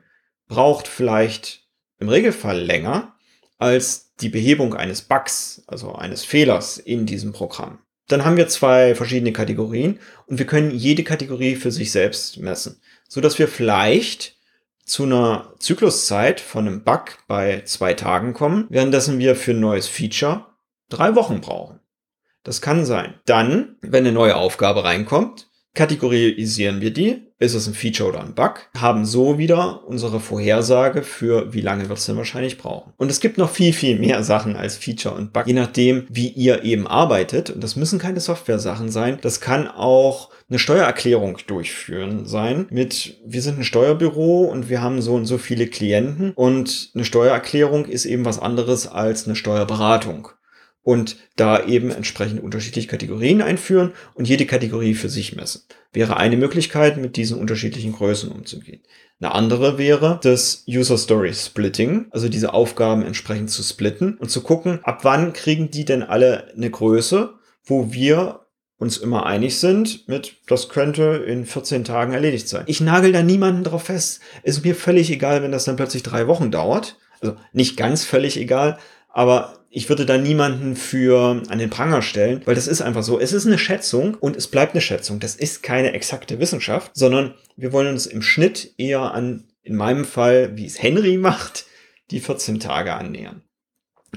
braucht 0.49 0.88
vielleicht 0.88 1.66
im 1.99 2.09
Regelfall 2.09 2.61
länger 2.61 3.14
als 3.59 4.14
die 4.16 4.29
Behebung 4.29 4.75
eines 4.75 5.03
Bugs, 5.03 5.62
also 5.66 5.95
eines 5.95 6.25
Fehlers 6.25 6.79
in 6.79 7.07
diesem 7.07 7.33
Programm. 7.33 7.79
Dann 8.09 8.25
haben 8.25 8.37
wir 8.37 8.49
zwei 8.49 8.95
verschiedene 8.95 9.33
Kategorien 9.33 9.99
und 10.27 10.38
wir 10.38 10.47
können 10.47 10.71
jede 10.71 11.03
Kategorie 11.03 11.57
für 11.57 11.73
sich 11.73 11.90
selbst 11.90 12.38
messen, 12.38 12.81
so 13.09 13.21
dass 13.21 13.38
wir 13.38 13.49
vielleicht 13.49 14.37
zu 14.85 15.03
einer 15.03 15.53
Zykluszeit 15.59 16.40
von 16.40 16.66
einem 16.66 16.85
Bug 16.85 17.19
bei 17.27 17.62
zwei 17.62 17.95
Tagen 17.95 18.33
kommen, 18.35 18.66
währenddessen 18.69 19.19
wir 19.19 19.35
für 19.35 19.51
ein 19.51 19.61
neues 19.61 19.88
Feature 19.88 20.47
drei 20.88 21.16
Wochen 21.16 21.40
brauchen. 21.40 21.81
Das 22.47 22.61
kann 22.61 22.85
sein. 22.85 23.15
Dann, 23.25 23.75
wenn 23.81 24.07
eine 24.07 24.13
neue 24.13 24.37
Aufgabe 24.37 24.85
reinkommt, 24.85 25.49
kategorisieren 25.75 26.81
wir 26.81 26.93
die. 26.93 27.27
Ist 27.41 27.55
es 27.55 27.67
ein 27.67 27.75
Feature 27.75 28.11
oder 28.11 28.21
ein 28.21 28.35
Bug? 28.35 28.71
Haben 28.79 29.05
so 29.05 29.37
wieder 29.37 29.85
unsere 29.85 30.21
Vorhersage 30.21 31.03
für, 31.03 31.53
wie 31.53 31.61
lange 31.61 31.89
wird 31.89 31.99
es 31.99 32.07
denn 32.07 32.17
wahrscheinlich 32.17 32.57
brauchen. 32.57 32.93
Und 32.97 33.11
es 33.11 33.19
gibt 33.19 33.37
noch 33.37 33.51
viel, 33.51 33.73
viel 33.73 33.99
mehr 33.99 34.23
Sachen 34.23 34.55
als 34.55 34.77
Feature 34.77 35.17
und 35.17 35.33
Bug, 35.33 35.47
je 35.49 35.55
nachdem, 35.55 36.07
wie 36.09 36.29
ihr 36.29 36.63
eben 36.63 36.87
arbeitet. 36.87 37.51
Und 37.51 37.65
das 37.65 37.75
müssen 37.75 37.99
keine 37.99 38.21
Software-Sachen 38.21 38.91
sein. 38.91 39.19
Das 39.21 39.41
kann 39.41 39.67
auch 39.67 40.31
eine 40.49 40.61
Steuererklärung 40.61 41.39
durchführen 41.49 42.25
sein 42.25 42.67
mit, 42.71 43.17
wir 43.27 43.43
sind 43.43 43.59
ein 43.59 43.65
Steuerbüro 43.65 44.45
und 44.45 44.71
wir 44.71 44.81
haben 44.81 45.03
so 45.03 45.15
und 45.15 45.27
so 45.27 45.39
viele 45.39 45.67
Klienten 45.67 46.33
und 46.35 46.91
eine 46.95 47.05
Steuererklärung 47.05 47.87
ist 47.87 48.05
eben 48.05 48.25
was 48.25 48.39
anderes 48.39 48.87
als 48.87 49.27
eine 49.27 49.35
Steuerberatung 49.35 50.29
und 50.87 51.16
da 51.35 51.64
eben 51.64 51.90
entsprechend 51.90 52.40
unterschiedliche 52.40 52.87
Kategorien 52.87 53.42
einführen 53.42 53.92
und 54.14 54.29
jede 54.29 54.46
Kategorie 54.46 54.94
für 54.94 55.09
sich 55.09 55.35
messen. 55.35 55.62
Wäre 55.92 56.16
eine 56.16 56.37
Möglichkeit, 56.37 56.96
mit 56.96 57.16
diesen 57.16 57.40
unterschiedlichen 57.40 57.90
Größen 57.90 58.31
umzugehen. 58.31 58.83
Eine 59.20 59.35
andere 59.35 59.79
wäre 59.79 60.20
das 60.22 60.62
User 60.68 60.96
Story 60.96 61.35
Splitting, 61.35 62.07
also 62.11 62.29
diese 62.29 62.55
Aufgaben 62.55 63.03
entsprechend 63.03 63.51
zu 63.51 63.64
splitten 63.64 64.16
und 64.16 64.31
zu 64.31 64.42
gucken, 64.42 64.79
ab 64.85 65.01
wann 65.03 65.33
kriegen 65.33 65.72
die 65.72 65.85
denn 65.85 66.05
alle 66.05 66.55
eine 66.55 66.70
Größe, 66.70 67.35
wo 67.64 67.92
wir 67.92 68.46
uns 68.79 68.96
immer 68.96 69.27
einig 69.27 69.59
sind 69.59 70.07
mit, 70.07 70.37
das 70.46 70.68
könnte 70.68 71.25
in 71.27 71.46
14 71.46 71.83
Tagen 71.83 72.12
erledigt 72.12 72.46
sein. 72.46 72.62
Ich 72.66 72.81
nagel 72.81 73.11
da 73.11 73.25
niemanden 73.25 73.64
drauf 73.64 73.85
fest. 73.85 74.20
Ist 74.44 74.64
mir 74.64 74.77
völlig 74.77 75.11
egal, 75.11 75.42
wenn 75.42 75.51
das 75.51 75.64
dann 75.64 75.75
plötzlich 75.75 76.05
drei 76.05 76.29
Wochen 76.29 76.53
dauert. 76.53 76.96
Also 77.20 77.35
nicht 77.53 77.77
ganz 77.77 78.05
völlig 78.05 78.37
egal, 78.37 78.79
aber 79.09 79.65
ich 79.77 79.91
würde 79.91 80.07
da 80.07 80.17
niemanden 80.17 80.75
für 80.75 81.43
an 81.51 81.59
den 81.59 81.69
Pranger 81.69 82.01
stellen, 82.01 82.41
weil 82.47 82.55
das 82.55 82.67
ist 82.67 82.81
einfach 82.81 83.03
so. 83.03 83.21
Es 83.21 83.35
ist 83.35 83.47
eine 83.47 83.59
Schätzung 83.59 84.15
und 84.15 84.35
es 84.35 84.47
bleibt 84.47 84.73
eine 84.73 84.81
Schätzung. 84.81 85.21
Das 85.21 85.37
ist 85.37 85.62
keine 85.62 85.93
exakte 85.93 86.41
Wissenschaft, 86.41 86.93
sondern 86.95 87.35
wir 87.57 87.75
wollen 87.75 87.89
uns 87.89 88.07
im 88.07 88.23
Schnitt 88.23 88.73
eher 88.79 89.12
an, 89.12 89.45
in 89.62 89.77
meinem 89.77 90.07
Fall, 90.07 90.57
wie 90.57 90.65
es 90.65 90.83
Henry 90.83 91.19
macht, 91.19 91.67
die 92.11 92.21
14 92.21 92.59
Tage 92.59 92.95
annähern. 92.95 93.43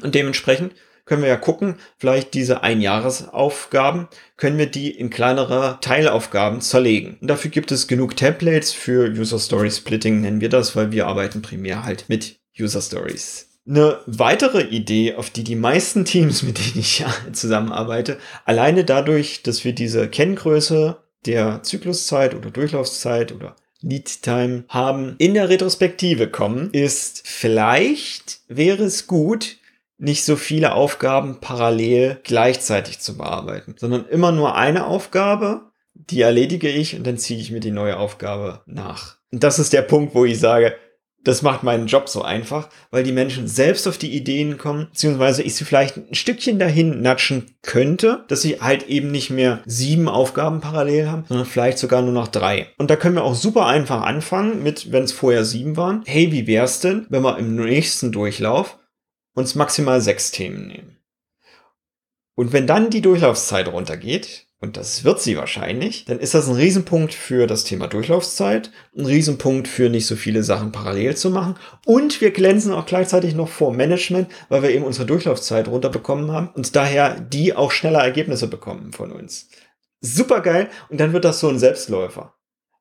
Und 0.02 0.16
dementsprechend 0.16 0.76
können 1.04 1.24
wir 1.24 1.30
ja 1.30 1.36
gucken, 1.36 1.76
vielleicht 1.98 2.36
diese 2.36 2.64
Einjahresaufgaben, 2.64 4.08
können 4.38 4.58
wir 4.58 4.68
die 4.68 4.92
in 4.92 5.10
kleinere 5.10 5.80
Teilaufgaben 5.82 6.62
zerlegen. 6.62 7.18
Und 7.20 7.28
dafür 7.28 7.52
gibt 7.52 7.74
es 7.74 7.90
genug 7.90 8.16
Templates 8.16 8.72
für 8.72 9.10
User 9.10 9.40
Story 9.40 9.72
Splitting, 9.72 10.22
nennen 10.22 10.40
wir 10.40 10.48
das, 10.48 10.78
weil 10.78 10.94
wir 10.94 11.08
arbeiten 11.08 11.42
primär 11.42 11.84
halt 11.84 12.06
mit 12.08 12.40
User 12.58 12.82
Stories. 12.82 13.49
Eine 13.70 14.00
weitere 14.08 14.64
Idee, 14.64 15.16
auf 15.16 15.30
die 15.30 15.44
die 15.44 15.56
meisten 15.56 16.04
Teams, 16.06 16.42
mit 16.44 16.58
denen 16.58 16.80
ich 16.80 17.06
zusammenarbeite, 17.32 18.18
alleine 18.46 18.84
dadurch, 18.84 19.44
dass 19.44 19.64
wir 19.64 19.74
diese 19.74 20.08
Kenngröße 20.08 20.98
der 21.26 21.62
Zykluszeit 21.64 22.34
oder 22.34 22.50
Durchlaufszeit 22.50 23.32
oder 23.32 23.56
Lead 23.82 24.24
Time 24.24 24.66
haben, 24.68 25.16
in 25.20 25.34
der 25.34 25.50
Retrospektive 25.50 26.28
kommen, 26.28 26.72
ist 26.72 27.22
vielleicht 27.26 28.42
wäre 28.48 28.84
es 28.84 29.08
gut, 29.08 29.58
nicht 29.98 30.24
so 30.24 30.36
viele 30.36 30.74
Aufgaben 30.74 31.40
parallel 31.42 32.20
gleichzeitig 32.24 33.00
zu 33.00 33.18
bearbeiten, 33.18 33.76
sondern 33.78 34.08
immer 34.08 34.32
nur 34.32 34.56
eine 34.56 34.88
Aufgabe, 34.88 35.72
die 35.94 36.22
erledige 36.22 36.70
ich 36.70 36.96
und 36.96 37.06
dann 37.06 37.18
ziehe 37.18 37.40
ich 37.40 37.52
mir 37.52 37.60
die 37.60 37.72
neue 37.72 37.98
Aufgabe 37.98 38.62
nach. 38.66 39.18
Und 39.32 39.44
das 39.44 39.60
ist 39.60 39.74
der 39.74 39.82
Punkt, 39.82 40.16
wo 40.16 40.26
ich 40.26 40.40
sage, 40.40 40.76
das 41.24 41.42
macht 41.42 41.64
meinen 41.64 41.88
Job 41.88 42.08
so 42.08 42.22
einfach, 42.22 42.70
weil 42.92 43.04
die 43.04 43.12
Menschen 43.12 43.48
selbst 43.48 43.88
auf 43.88 43.98
die 43.98 44.16
Ideen 44.16 44.58
kommen, 44.58 44.88
beziehungsweise 44.92 45.44
ich 45.44 45.56
sie 45.56 45.66
vielleicht 45.66 45.98
ein 45.98 46.16
Stückchen 46.16 46.60
dahin 46.60 47.02
natschen 47.02 47.56
könnte, 47.62 48.24
dass 48.28 48.42
sie 48.42 48.62
halt 48.62 48.88
eben 48.88 49.12
nicht 49.12 49.30
mehr 49.30 49.62
sieben 49.66 50.08
Aufgaben 50.08 50.62
parallel 50.62 51.08
haben, 51.10 51.26
sondern 51.28 51.46
vielleicht 51.46 51.78
sogar 51.78 52.02
nur 52.02 52.14
noch 52.14 52.28
drei. 52.28 52.68
Und 52.78 52.90
da 52.90 52.96
können 52.96 53.16
wir 53.16 53.24
auch 53.24 53.36
super 53.36 53.66
einfach 53.66 54.02
anfangen 54.02 54.64
mit, 54.64 54.92
wenn 54.92 55.04
es 55.04 55.12
vorher 55.12 55.46
sieben 55.46 55.78
waren. 55.78 56.04
Hey, 56.06 56.32
wie 56.32 56.48
wär's 56.48 56.80
denn, 56.80 57.06
wenn 57.10 57.24
wir 57.24 57.38
im 57.38 57.56
nächsten 57.56 58.12
Durchlauf 58.12 58.80
uns 59.36 59.56
maximal 59.56 60.02
sechs 60.02 60.32
Themen 60.32 60.68
nehmen? 60.68 60.98
Und 62.36 62.54
wenn 62.54 62.68
dann 62.68 62.90
die 62.90 63.02
Durchlaufszeit 63.02 63.68
runtergeht, 63.68 64.48
und 64.62 64.76
das 64.76 65.06
wird 65.06 65.22
sie 65.22 65.38
wahrscheinlich, 65.38 66.04
dann 66.04 66.20
ist 66.20 66.34
das 66.34 66.50
ein 66.50 66.56
Riesenpunkt 66.56 67.14
für 67.14 67.48
das 67.48 67.64
Thema 67.64 67.88
Durchlaufszeit, 67.88 68.72
ein 68.98 69.06
Riesenpunkt 69.06 69.70
für 69.70 69.90
nicht 69.90 70.06
so 70.06 70.18
viele 70.18 70.44
Sachen 70.44 70.74
parallel 70.74 71.16
zu 71.16 71.30
machen. 71.30 71.56
Und 71.86 72.20
wir 72.20 72.32
glänzen 72.32 72.74
auch 72.74 72.86
gleichzeitig 72.86 73.36
noch 73.36 73.48
vor 73.48 73.74
Management, 73.74 74.30
weil 74.50 74.62
wir 74.62 74.72
eben 74.72 74.84
unsere 74.84 75.06
Durchlaufzeit 75.06 75.70
runterbekommen 75.70 76.32
haben 76.34 76.50
und 76.50 76.76
daher 76.76 77.22
die 77.22 77.56
auch 77.56 77.72
schneller 77.72 78.04
Ergebnisse 78.04 78.48
bekommen 78.48 78.92
von 78.92 79.14
uns. 79.14 79.48
Super 80.02 80.42
geil. 80.42 80.70
Und 80.90 81.00
dann 81.00 81.14
wird 81.14 81.24
das 81.24 81.40
so 81.40 81.48
ein 81.48 81.60
Selbstläufer. 81.60 82.34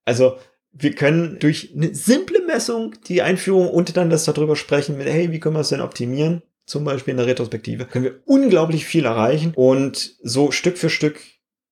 Also 0.04 0.36
wir 0.72 0.94
können 0.94 1.38
durch 1.38 1.72
eine 1.76 1.94
simple 1.94 2.44
Messung 2.44 2.96
die 3.06 3.22
Einführung 3.22 3.68
und 3.68 3.96
dann 3.96 4.10
das 4.10 4.24
darüber 4.24 4.56
sprechen 4.56 4.98
mit, 4.98 5.08
hey, 5.08 5.30
wie 5.30 5.38
können 5.38 5.54
wir 5.54 5.60
es 5.60 5.68
denn 5.68 5.80
optimieren? 5.80 6.42
Zum 6.66 6.84
Beispiel 6.84 7.12
in 7.12 7.18
der 7.18 7.26
Retrospektive, 7.26 7.86
können 7.86 8.04
wir 8.04 8.20
unglaublich 8.26 8.84
viel 8.84 9.06
erreichen 9.06 9.52
und 9.54 10.16
so 10.22 10.50
Stück 10.50 10.76
für 10.76 10.90
Stück 10.90 11.18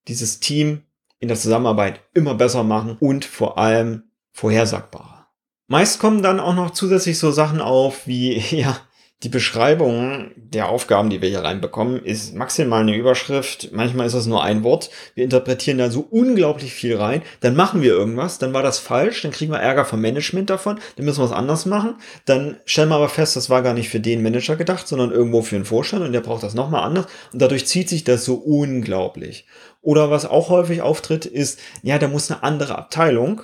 dieses 0.09 0.41
Team 0.41 0.83
in 1.19 1.29
der 1.29 1.37
Zusammenarbeit 1.37 2.01
immer 2.15 2.35
besser 2.35 2.63
machen 2.63 2.97
und 3.01 3.25
vor 3.25 3.59
allem 3.59 4.05
vorhersagbarer. 4.33 5.29
Meist 5.69 5.99
kommen 5.99 6.23
dann 6.23 6.41
auch 6.41 6.55
noch 6.55 6.71
zusätzlich 6.71 7.19
so 7.19 7.33
Sachen 7.33 7.61
auf 7.61 8.07
wie, 8.07 8.39
ja, 8.57 8.77
die 9.23 9.31
Beschreibung 9.31 10.31
der 10.37 10.69
Aufgaben, 10.69 11.09
die 11.09 11.23
wir 11.23 11.31
hier 11.31 11.43
reinbekommen, 11.43 12.05
ist 12.05 12.35
maximal 12.35 12.83
eine 12.83 12.95
Überschrift. 12.95 13.71
Manchmal 13.73 14.07
ist 14.07 14.15
das 14.15 14.27
nur 14.27 14.45
ein 14.45 14.63
Wort. 14.63 14.91
Wir 15.15 15.25
interpretieren 15.25 15.79
da 15.79 15.91
so 15.91 16.07
unglaublich 16.11 16.75
viel 16.75 16.97
rein. 16.97 17.23
Dann 17.41 17.57
machen 17.57 17.81
wir 17.81 17.93
irgendwas, 17.93 18.39
dann 18.39 18.53
war 18.53 18.63
das 18.63 18.79
falsch, 18.79 19.23
dann 19.23 19.31
kriegen 19.31 19.53
wir 19.53 19.59
Ärger 19.59 19.87
vom 19.87 20.03
Management 20.03 20.51
davon, 20.51 20.79
dann 20.97 21.07
müssen 21.07 21.21
wir 21.21 21.25
was 21.25 21.33
anders 21.33 21.65
machen. 21.65 21.95
Dann 22.27 22.59
stellen 22.67 22.91
wir 22.91 22.97
aber 22.97 23.09
fest, 23.09 23.37
das 23.37 23.49
war 23.49 23.63
gar 23.63 23.73
nicht 23.73 23.89
für 23.89 24.01
den 24.01 24.23
Manager 24.23 24.55
gedacht, 24.55 24.87
sondern 24.87 25.13
irgendwo 25.13 25.41
für 25.41 25.57
den 25.57 25.65
Vorstand 25.65 26.05
und 26.05 26.13
der 26.13 26.21
braucht 26.21 26.43
das 26.43 26.55
nochmal 26.55 26.83
anders. 26.83 27.07
Und 27.33 27.41
dadurch 27.41 27.67
zieht 27.67 27.89
sich 27.89 28.05
das 28.05 28.23
so 28.25 28.35
unglaublich. 28.35 29.47
Oder 29.81 30.11
was 30.11 30.27
auch 30.27 30.51
häufig 30.51 30.83
auftritt, 30.83 31.25
ist, 31.25 31.59
ja, 31.83 31.99
da 31.99 32.09
muss 32.09 32.31
eine 32.31 32.43
andere 32.43 32.77
Abteilung 32.77 33.43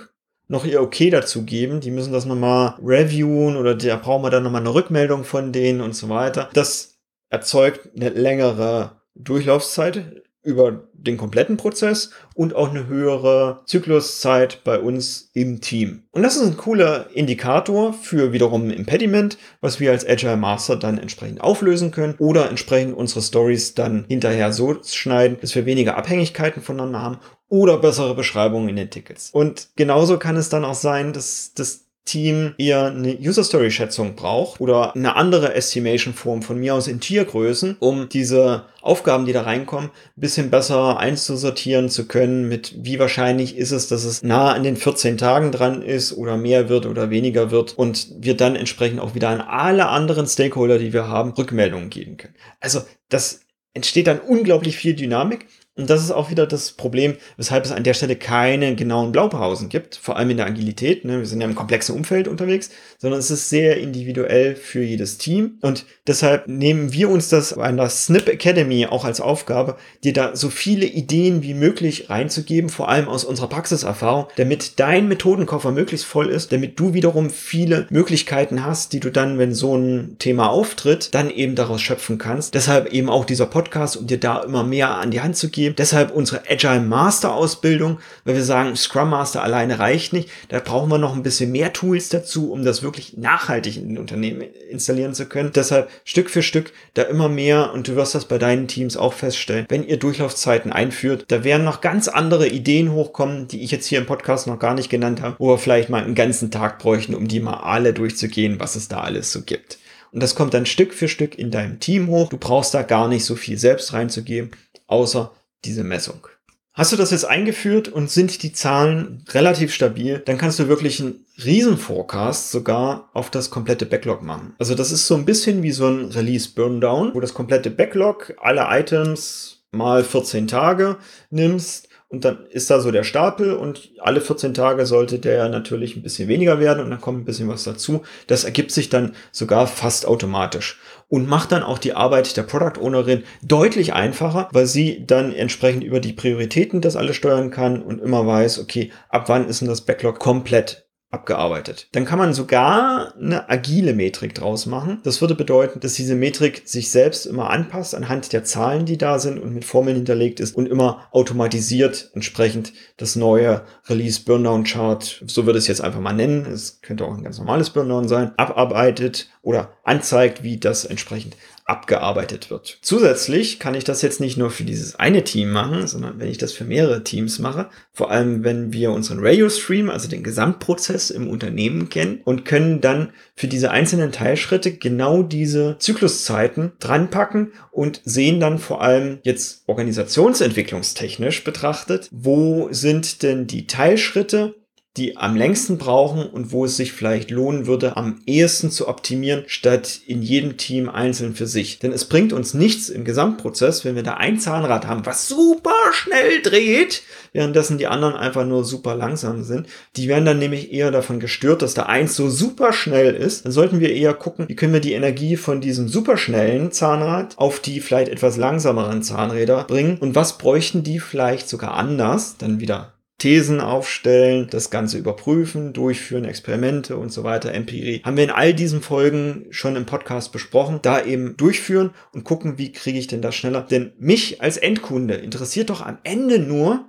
noch 0.48 0.64
ihr 0.64 0.82
Okay 0.82 1.10
dazu 1.10 1.44
geben. 1.44 1.80
Die 1.80 1.90
müssen 1.90 2.12
das 2.12 2.26
nochmal 2.26 2.74
reviewen 2.82 3.56
oder 3.56 3.74
da 3.74 3.96
brauchen 3.96 4.22
wir 4.22 4.30
dann 4.30 4.42
nochmal 4.42 4.60
eine 4.60 4.74
Rückmeldung 4.74 5.24
von 5.24 5.52
denen 5.52 5.80
und 5.80 5.94
so 5.94 6.08
weiter. 6.08 6.48
Das 6.52 6.98
erzeugt 7.30 7.90
eine 7.96 8.10
längere 8.10 9.00
Durchlaufszeit 9.14 10.22
über 10.42 10.88
den 10.92 11.16
kompletten 11.16 11.56
Prozess 11.56 12.10
und 12.34 12.54
auch 12.54 12.70
eine 12.70 12.86
höhere 12.86 13.60
Zykluszeit 13.66 14.64
bei 14.64 14.78
uns 14.78 15.30
im 15.34 15.60
Team. 15.60 16.04
Und 16.10 16.22
das 16.22 16.36
ist 16.36 16.42
ein 16.42 16.56
cooler 16.56 17.06
Indikator 17.14 17.92
für 17.92 18.32
wiederum 18.32 18.68
ein 18.68 18.70
Impediment, 18.70 19.38
was 19.60 19.80
wir 19.80 19.90
als 19.90 20.06
Agile 20.06 20.36
Master 20.36 20.76
dann 20.76 20.98
entsprechend 20.98 21.40
auflösen 21.40 21.90
können 21.90 22.14
oder 22.18 22.48
entsprechend 22.48 22.96
unsere 22.96 23.22
Stories 23.22 23.74
dann 23.74 24.04
hinterher 24.08 24.52
so 24.52 24.76
schneiden, 24.84 25.38
dass 25.40 25.54
wir 25.54 25.66
weniger 25.66 25.96
Abhängigkeiten 25.96 26.62
voneinander 26.62 27.02
haben 27.02 27.18
oder 27.48 27.78
bessere 27.78 28.14
Beschreibungen 28.14 28.68
in 28.68 28.76
den 28.76 28.90
Tickets. 28.90 29.30
Und 29.30 29.68
genauso 29.76 30.18
kann 30.18 30.36
es 30.36 30.48
dann 30.48 30.64
auch 30.64 30.74
sein, 30.74 31.12
dass 31.12 31.52
das 31.54 31.86
Team 32.04 32.54
eher 32.58 32.86
eine 32.86 33.16
User 33.16 33.44
Story 33.44 33.70
Schätzung 33.70 34.16
braucht 34.16 34.60
oder 34.60 34.94
eine 34.96 35.14
andere 35.14 35.54
Estimation 35.54 36.14
Form 36.14 36.42
von 36.42 36.58
mir 36.58 36.74
aus 36.74 36.88
in 36.88 36.98
Tiergrößen, 37.00 37.76
um 37.78 38.08
diese 38.08 38.64
Aufgaben, 38.80 39.24
die 39.24 39.32
da 39.32 39.42
reinkommen, 39.42 39.90
ein 39.90 40.20
bisschen 40.20 40.50
besser 40.50 40.98
einzusortieren 40.98 41.88
zu 41.88 42.08
können 42.08 42.48
mit 42.48 42.74
wie 42.78 42.98
wahrscheinlich 42.98 43.56
ist 43.56 43.70
es, 43.70 43.86
dass 43.86 44.04
es 44.04 44.22
nah 44.22 44.52
an 44.52 44.64
den 44.64 44.76
14 44.76 45.16
Tagen 45.16 45.52
dran 45.52 45.82
ist 45.82 46.12
oder 46.12 46.36
mehr 46.36 46.68
wird 46.68 46.86
oder 46.86 47.10
weniger 47.10 47.52
wird 47.52 47.78
und 47.78 48.08
wir 48.18 48.36
dann 48.36 48.56
entsprechend 48.56 48.98
auch 48.98 49.14
wieder 49.14 49.28
an 49.28 49.40
alle 49.40 49.86
anderen 49.86 50.26
Stakeholder, 50.26 50.78
die 50.78 50.92
wir 50.92 51.06
haben, 51.06 51.30
Rückmeldungen 51.32 51.88
geben 51.88 52.16
können. 52.16 52.34
Also 52.58 52.80
das 53.08 53.42
entsteht 53.74 54.08
dann 54.08 54.20
unglaublich 54.20 54.76
viel 54.76 54.94
Dynamik 54.94 55.46
Und 55.74 55.88
das 55.88 56.02
ist 56.02 56.10
auch 56.10 56.30
wieder 56.30 56.46
das 56.46 56.72
Problem, 56.72 57.16
weshalb 57.38 57.64
es 57.64 57.72
an 57.72 57.82
der 57.82 57.94
Stelle 57.94 58.16
keine 58.16 58.74
genauen 58.74 59.10
Blaupausen 59.10 59.70
gibt, 59.70 59.96
vor 59.96 60.18
allem 60.18 60.28
in 60.28 60.36
der 60.36 60.44
Agilität. 60.44 61.06
Ne? 61.06 61.20
Wir 61.20 61.26
sind 61.26 61.40
ja 61.40 61.48
im 61.48 61.54
komplexen 61.54 61.96
Umfeld 61.96 62.28
unterwegs, 62.28 62.68
sondern 62.98 63.20
es 63.20 63.30
ist 63.30 63.48
sehr 63.48 63.78
individuell 63.78 64.54
für 64.54 64.82
jedes 64.82 65.16
Team. 65.16 65.56
Und 65.62 65.86
deshalb 66.06 66.46
nehmen 66.46 66.92
wir 66.92 67.08
uns 67.08 67.30
das 67.30 67.56
an 67.56 67.78
der 67.78 67.88
Snip 67.88 68.28
Academy 68.28 68.86
auch 68.86 69.06
als 69.06 69.22
Aufgabe, 69.22 69.76
dir 70.04 70.12
da 70.12 70.36
so 70.36 70.50
viele 70.50 70.84
Ideen 70.84 71.42
wie 71.42 71.54
möglich 71.54 72.10
reinzugeben, 72.10 72.68
vor 72.68 72.90
allem 72.90 73.08
aus 73.08 73.24
unserer 73.24 73.48
Praxiserfahrung, 73.48 74.26
damit 74.36 74.78
dein 74.78 75.08
Methodenkoffer 75.08 75.72
möglichst 75.72 76.04
voll 76.04 76.28
ist, 76.28 76.52
damit 76.52 76.78
du 76.78 76.92
wiederum 76.92 77.30
viele 77.30 77.86
Möglichkeiten 77.88 78.62
hast, 78.62 78.92
die 78.92 79.00
du 79.00 79.10
dann, 79.10 79.38
wenn 79.38 79.54
so 79.54 79.74
ein 79.74 80.16
Thema 80.18 80.50
auftritt, 80.50 81.14
dann 81.14 81.30
eben 81.30 81.54
daraus 81.54 81.80
schöpfen 81.80 82.18
kannst. 82.18 82.52
Deshalb 82.52 82.92
eben 82.92 83.08
auch 83.08 83.24
dieser 83.24 83.46
Podcast, 83.46 83.96
um 83.96 84.06
dir 84.06 84.20
da 84.20 84.42
immer 84.42 84.64
mehr 84.64 84.96
an 84.96 85.10
die 85.10 85.22
Hand 85.22 85.36
zu 85.36 85.48
geben 85.48 85.61
geben. 85.62 85.76
Deshalb 85.76 86.10
unsere 86.10 86.42
Agile 86.48 86.80
Master 86.80 87.34
Ausbildung, 87.34 87.98
weil 88.24 88.34
wir 88.34 88.42
sagen, 88.42 88.74
Scrum 88.76 89.10
Master 89.10 89.42
alleine 89.42 89.78
reicht 89.78 90.12
nicht. 90.12 90.28
Da 90.48 90.58
brauchen 90.58 90.90
wir 90.90 90.98
noch 90.98 91.14
ein 91.14 91.22
bisschen 91.22 91.52
mehr 91.52 91.72
Tools 91.72 92.08
dazu, 92.08 92.52
um 92.52 92.64
das 92.64 92.82
wirklich 92.82 93.16
nachhaltig 93.16 93.76
in 93.76 93.88
den 93.88 93.98
Unternehmen 93.98 94.42
installieren 94.70 95.14
zu 95.14 95.26
können. 95.26 95.52
Deshalb 95.54 95.88
Stück 96.04 96.30
für 96.30 96.42
Stück 96.42 96.72
da 96.94 97.02
immer 97.02 97.28
mehr 97.28 97.72
und 97.72 97.88
du 97.88 97.96
wirst 97.96 98.14
das 98.14 98.24
bei 98.24 98.38
deinen 98.38 98.66
Teams 98.66 98.96
auch 98.96 99.12
feststellen. 99.12 99.66
Wenn 99.68 99.86
ihr 99.86 99.98
Durchlaufzeiten 99.98 100.72
einführt, 100.72 101.26
da 101.28 101.44
werden 101.44 101.64
noch 101.64 101.80
ganz 101.80 102.08
andere 102.08 102.48
Ideen 102.48 102.92
hochkommen, 102.92 103.46
die 103.48 103.62
ich 103.62 103.70
jetzt 103.70 103.86
hier 103.86 103.98
im 103.98 104.06
Podcast 104.06 104.46
noch 104.46 104.58
gar 104.58 104.74
nicht 104.74 104.90
genannt 104.90 105.22
habe, 105.22 105.36
wo 105.38 105.50
wir 105.50 105.58
vielleicht 105.58 105.90
mal 105.90 106.02
einen 106.02 106.14
ganzen 106.14 106.50
Tag 106.50 106.78
bräuchten, 106.78 107.14
um 107.14 107.28
die 107.28 107.40
mal 107.40 107.58
alle 107.58 107.92
durchzugehen, 107.92 108.58
was 108.58 108.74
es 108.74 108.88
da 108.88 109.00
alles 109.00 109.32
so 109.32 109.42
gibt. 109.42 109.78
Und 110.12 110.22
das 110.22 110.34
kommt 110.34 110.54
dann 110.54 110.66
Stück 110.66 110.92
für 110.92 111.08
Stück 111.08 111.38
in 111.38 111.50
deinem 111.50 111.80
Team 111.80 112.08
hoch. 112.08 112.28
Du 112.28 112.36
brauchst 112.36 112.74
da 112.74 112.82
gar 112.82 113.08
nicht 113.08 113.24
so 113.24 113.34
viel 113.34 113.58
selbst 113.58 113.92
reinzugeben, 113.94 114.50
außer 114.86 115.32
diese 115.64 115.84
Messung. 115.84 116.26
Hast 116.74 116.90
du 116.90 116.96
das 116.96 117.10
jetzt 117.10 117.26
eingeführt 117.26 117.88
und 117.88 118.10
sind 118.10 118.42
die 118.42 118.52
Zahlen 118.52 119.24
relativ 119.28 119.74
stabil, 119.74 120.22
dann 120.24 120.38
kannst 120.38 120.58
du 120.58 120.68
wirklich 120.68 121.00
einen 121.00 121.26
riesen 121.44 121.76
Forecast 121.76 122.50
sogar 122.50 123.10
auf 123.12 123.28
das 123.28 123.50
komplette 123.50 123.84
Backlog 123.84 124.22
machen. 124.22 124.54
Also 124.58 124.74
das 124.74 124.90
ist 124.90 125.06
so 125.06 125.14
ein 125.14 125.26
bisschen 125.26 125.62
wie 125.62 125.72
so 125.72 125.86
ein 125.86 126.06
Release 126.06 126.48
Burndown, 126.48 127.14
wo 127.14 127.20
das 127.20 127.34
komplette 127.34 127.70
Backlog, 127.70 128.34
alle 128.40 128.66
Items 128.70 129.64
mal 129.70 130.02
14 130.02 130.48
Tage 130.48 130.96
nimmst 131.30 131.88
und 132.12 132.26
dann 132.26 132.44
ist 132.50 132.70
da 132.70 132.78
so 132.78 132.90
der 132.90 133.04
Stapel 133.04 133.54
und 133.54 133.90
alle 133.98 134.20
14 134.20 134.52
Tage 134.52 134.84
sollte 134.84 135.18
der 135.18 135.48
natürlich 135.48 135.96
ein 135.96 136.02
bisschen 136.02 136.28
weniger 136.28 136.60
werden 136.60 136.84
und 136.84 136.90
dann 136.90 137.00
kommt 137.00 137.22
ein 137.22 137.24
bisschen 137.24 137.48
was 137.48 137.64
dazu. 137.64 138.02
Das 138.26 138.44
ergibt 138.44 138.70
sich 138.70 138.90
dann 138.90 139.14
sogar 139.32 139.66
fast 139.66 140.06
automatisch 140.06 140.78
und 141.08 141.26
macht 141.26 141.52
dann 141.52 141.62
auch 141.62 141.78
die 141.78 141.94
Arbeit 141.94 142.36
der 142.36 142.42
Product 142.42 142.78
Ownerin 142.80 143.24
deutlich 143.42 143.94
einfacher, 143.94 144.48
weil 144.52 144.66
sie 144.66 145.06
dann 145.06 145.32
entsprechend 145.32 145.84
über 145.84 146.00
die 146.00 146.12
Prioritäten 146.12 146.82
das 146.82 146.96
alles 146.96 147.16
steuern 147.16 147.50
kann 147.50 147.82
und 147.82 148.02
immer 148.02 148.26
weiß, 148.26 148.60
okay, 148.60 148.92
ab 149.08 149.30
wann 149.30 149.48
ist 149.48 149.62
denn 149.62 149.68
das 149.68 149.80
Backlog 149.80 150.18
komplett 150.18 150.86
abgearbeitet. 151.12 151.88
Dann 151.92 152.06
kann 152.06 152.18
man 152.18 152.32
sogar 152.32 153.14
eine 153.16 153.48
agile 153.48 153.92
Metrik 153.92 154.34
draus 154.34 154.66
machen. 154.66 155.00
Das 155.04 155.20
würde 155.20 155.34
bedeuten, 155.34 155.78
dass 155.80 155.94
diese 155.94 156.14
Metrik 156.14 156.62
sich 156.64 156.90
selbst 156.90 157.26
immer 157.26 157.50
anpasst 157.50 157.94
anhand 157.94 158.32
der 158.32 158.44
Zahlen, 158.44 158.86
die 158.86 158.98
da 158.98 159.18
sind 159.18 159.38
und 159.38 159.52
mit 159.52 159.64
Formeln 159.64 159.96
hinterlegt 159.96 160.40
ist 160.40 160.56
und 160.56 160.66
immer 160.66 161.06
automatisiert 161.12 162.10
entsprechend 162.14 162.72
das 162.96 163.14
neue 163.14 163.62
Release 163.88 164.24
Burndown 164.24 164.64
Chart, 164.64 165.22
so 165.26 165.44
würde 165.46 165.58
es 165.58 165.66
jetzt 165.66 165.82
einfach 165.82 166.00
mal 166.00 166.14
nennen, 166.14 166.46
es 166.46 166.80
könnte 166.80 167.04
auch 167.04 167.14
ein 167.14 167.22
ganz 167.24 167.38
normales 167.38 167.70
Burndown 167.70 168.08
sein, 168.08 168.32
abarbeitet 168.38 169.28
oder 169.42 169.72
anzeigt, 169.84 170.42
wie 170.42 170.58
das 170.58 170.84
entsprechend 170.84 171.36
abgearbeitet 171.64 172.50
wird. 172.50 172.78
Zusätzlich 172.82 173.58
kann 173.60 173.74
ich 173.74 173.84
das 173.84 174.02
jetzt 174.02 174.20
nicht 174.20 174.36
nur 174.36 174.50
für 174.50 174.64
dieses 174.64 174.96
eine 174.96 175.22
Team 175.22 175.52
machen, 175.52 175.86
sondern 175.86 176.18
wenn 176.18 176.28
ich 176.28 176.38
das 176.38 176.52
für 176.52 176.64
mehrere 176.64 177.04
Teams 177.04 177.38
mache, 177.38 177.68
vor 177.92 178.10
allem 178.10 178.42
wenn 178.42 178.72
wir 178.72 178.90
unseren 178.90 179.18
Radio 179.20 179.48
Stream, 179.48 179.88
also 179.88 180.08
den 180.08 180.24
Gesamtprozess 180.24 181.10
im 181.10 181.28
Unternehmen 181.28 181.88
kennen 181.88 182.20
und 182.24 182.44
können 182.44 182.80
dann 182.80 183.10
für 183.36 183.46
diese 183.46 183.70
einzelnen 183.70 184.10
Teilschritte 184.12 184.72
genau 184.72 185.22
diese 185.22 185.76
Zykluszeiten 185.78 186.72
dranpacken 186.80 187.52
und 187.70 188.00
sehen 188.04 188.40
dann 188.40 188.58
vor 188.58 188.82
allem 188.82 189.18
jetzt 189.22 189.62
organisationsentwicklungstechnisch 189.66 191.44
betrachtet, 191.44 192.08
wo 192.10 192.68
sind 192.72 193.22
denn 193.22 193.46
die 193.46 193.66
Teilschritte 193.66 194.56
die 194.98 195.16
am 195.16 195.36
längsten 195.36 195.78
brauchen 195.78 196.26
und 196.26 196.52
wo 196.52 196.66
es 196.66 196.76
sich 196.76 196.92
vielleicht 196.92 197.30
lohnen 197.30 197.66
würde, 197.66 197.96
am 197.96 198.20
ehesten 198.26 198.70
zu 198.70 198.88
optimieren, 198.88 199.44
statt 199.46 200.00
in 200.06 200.20
jedem 200.20 200.58
Team 200.58 200.90
einzeln 200.90 201.34
für 201.34 201.46
sich. 201.46 201.78
Denn 201.78 201.92
es 201.92 202.04
bringt 202.04 202.34
uns 202.34 202.52
nichts 202.52 202.90
im 202.90 203.04
Gesamtprozess, 203.04 203.86
wenn 203.86 203.94
wir 203.94 204.02
da 204.02 204.14
ein 204.14 204.38
Zahnrad 204.38 204.86
haben, 204.86 205.06
was 205.06 205.28
super 205.28 205.70
schnell 205.92 206.42
dreht, 206.42 207.02
währenddessen 207.32 207.78
die 207.78 207.86
anderen 207.86 208.14
einfach 208.14 208.44
nur 208.44 208.66
super 208.66 208.94
langsam 208.94 209.44
sind. 209.44 209.66
Die 209.96 210.08
werden 210.08 210.26
dann 210.26 210.38
nämlich 210.38 210.72
eher 210.72 210.90
davon 210.90 211.20
gestört, 211.20 211.62
dass 211.62 211.72
da 211.72 211.84
eins 211.84 212.14
so 212.14 212.28
super 212.28 212.74
schnell 212.74 213.14
ist. 213.14 213.46
Dann 213.46 213.52
sollten 213.52 213.80
wir 213.80 213.94
eher 213.94 214.12
gucken, 214.12 214.46
wie 214.48 214.56
können 214.56 214.74
wir 214.74 214.80
die 214.80 214.92
Energie 214.92 215.36
von 215.36 215.62
diesem 215.62 215.88
superschnellen 215.88 216.70
Zahnrad 216.70 217.38
auf 217.38 217.60
die 217.60 217.80
vielleicht 217.80 218.10
etwas 218.10 218.36
langsameren 218.36 219.02
Zahnräder 219.02 219.64
bringen 219.64 219.96
und 219.98 220.14
was 220.14 220.36
bräuchten 220.36 220.82
die 220.82 221.00
vielleicht 221.00 221.48
sogar 221.48 221.74
anders, 221.74 222.36
dann 222.36 222.60
wieder 222.60 222.92
Thesen 223.22 223.60
aufstellen, 223.60 224.48
das 224.50 224.70
Ganze 224.70 224.98
überprüfen, 224.98 225.72
durchführen, 225.72 226.24
Experimente 226.24 226.96
und 226.96 227.12
so 227.12 227.22
weiter, 227.22 227.52
Empirie. 227.54 228.02
Haben 228.02 228.16
wir 228.16 228.24
in 228.24 228.30
all 228.30 228.52
diesen 228.52 228.82
Folgen 228.82 229.46
schon 229.50 229.76
im 229.76 229.86
Podcast 229.86 230.32
besprochen. 230.32 230.80
Da 230.82 231.04
eben 231.04 231.36
durchführen 231.36 231.94
und 232.12 232.24
gucken, 232.24 232.58
wie 232.58 232.72
kriege 232.72 232.98
ich 232.98 233.06
denn 233.06 233.22
das 233.22 233.36
schneller. 233.36 233.62
Denn 233.62 233.92
mich 233.96 234.42
als 234.42 234.56
Endkunde 234.56 235.14
interessiert 235.14 235.70
doch 235.70 235.82
am 235.82 235.98
Ende 236.02 236.40
nur, 236.40 236.88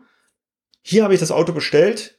hier 0.81 1.03
habe 1.03 1.13
ich 1.13 1.19
das 1.19 1.29
Auto 1.29 1.53
bestellt 1.53 2.17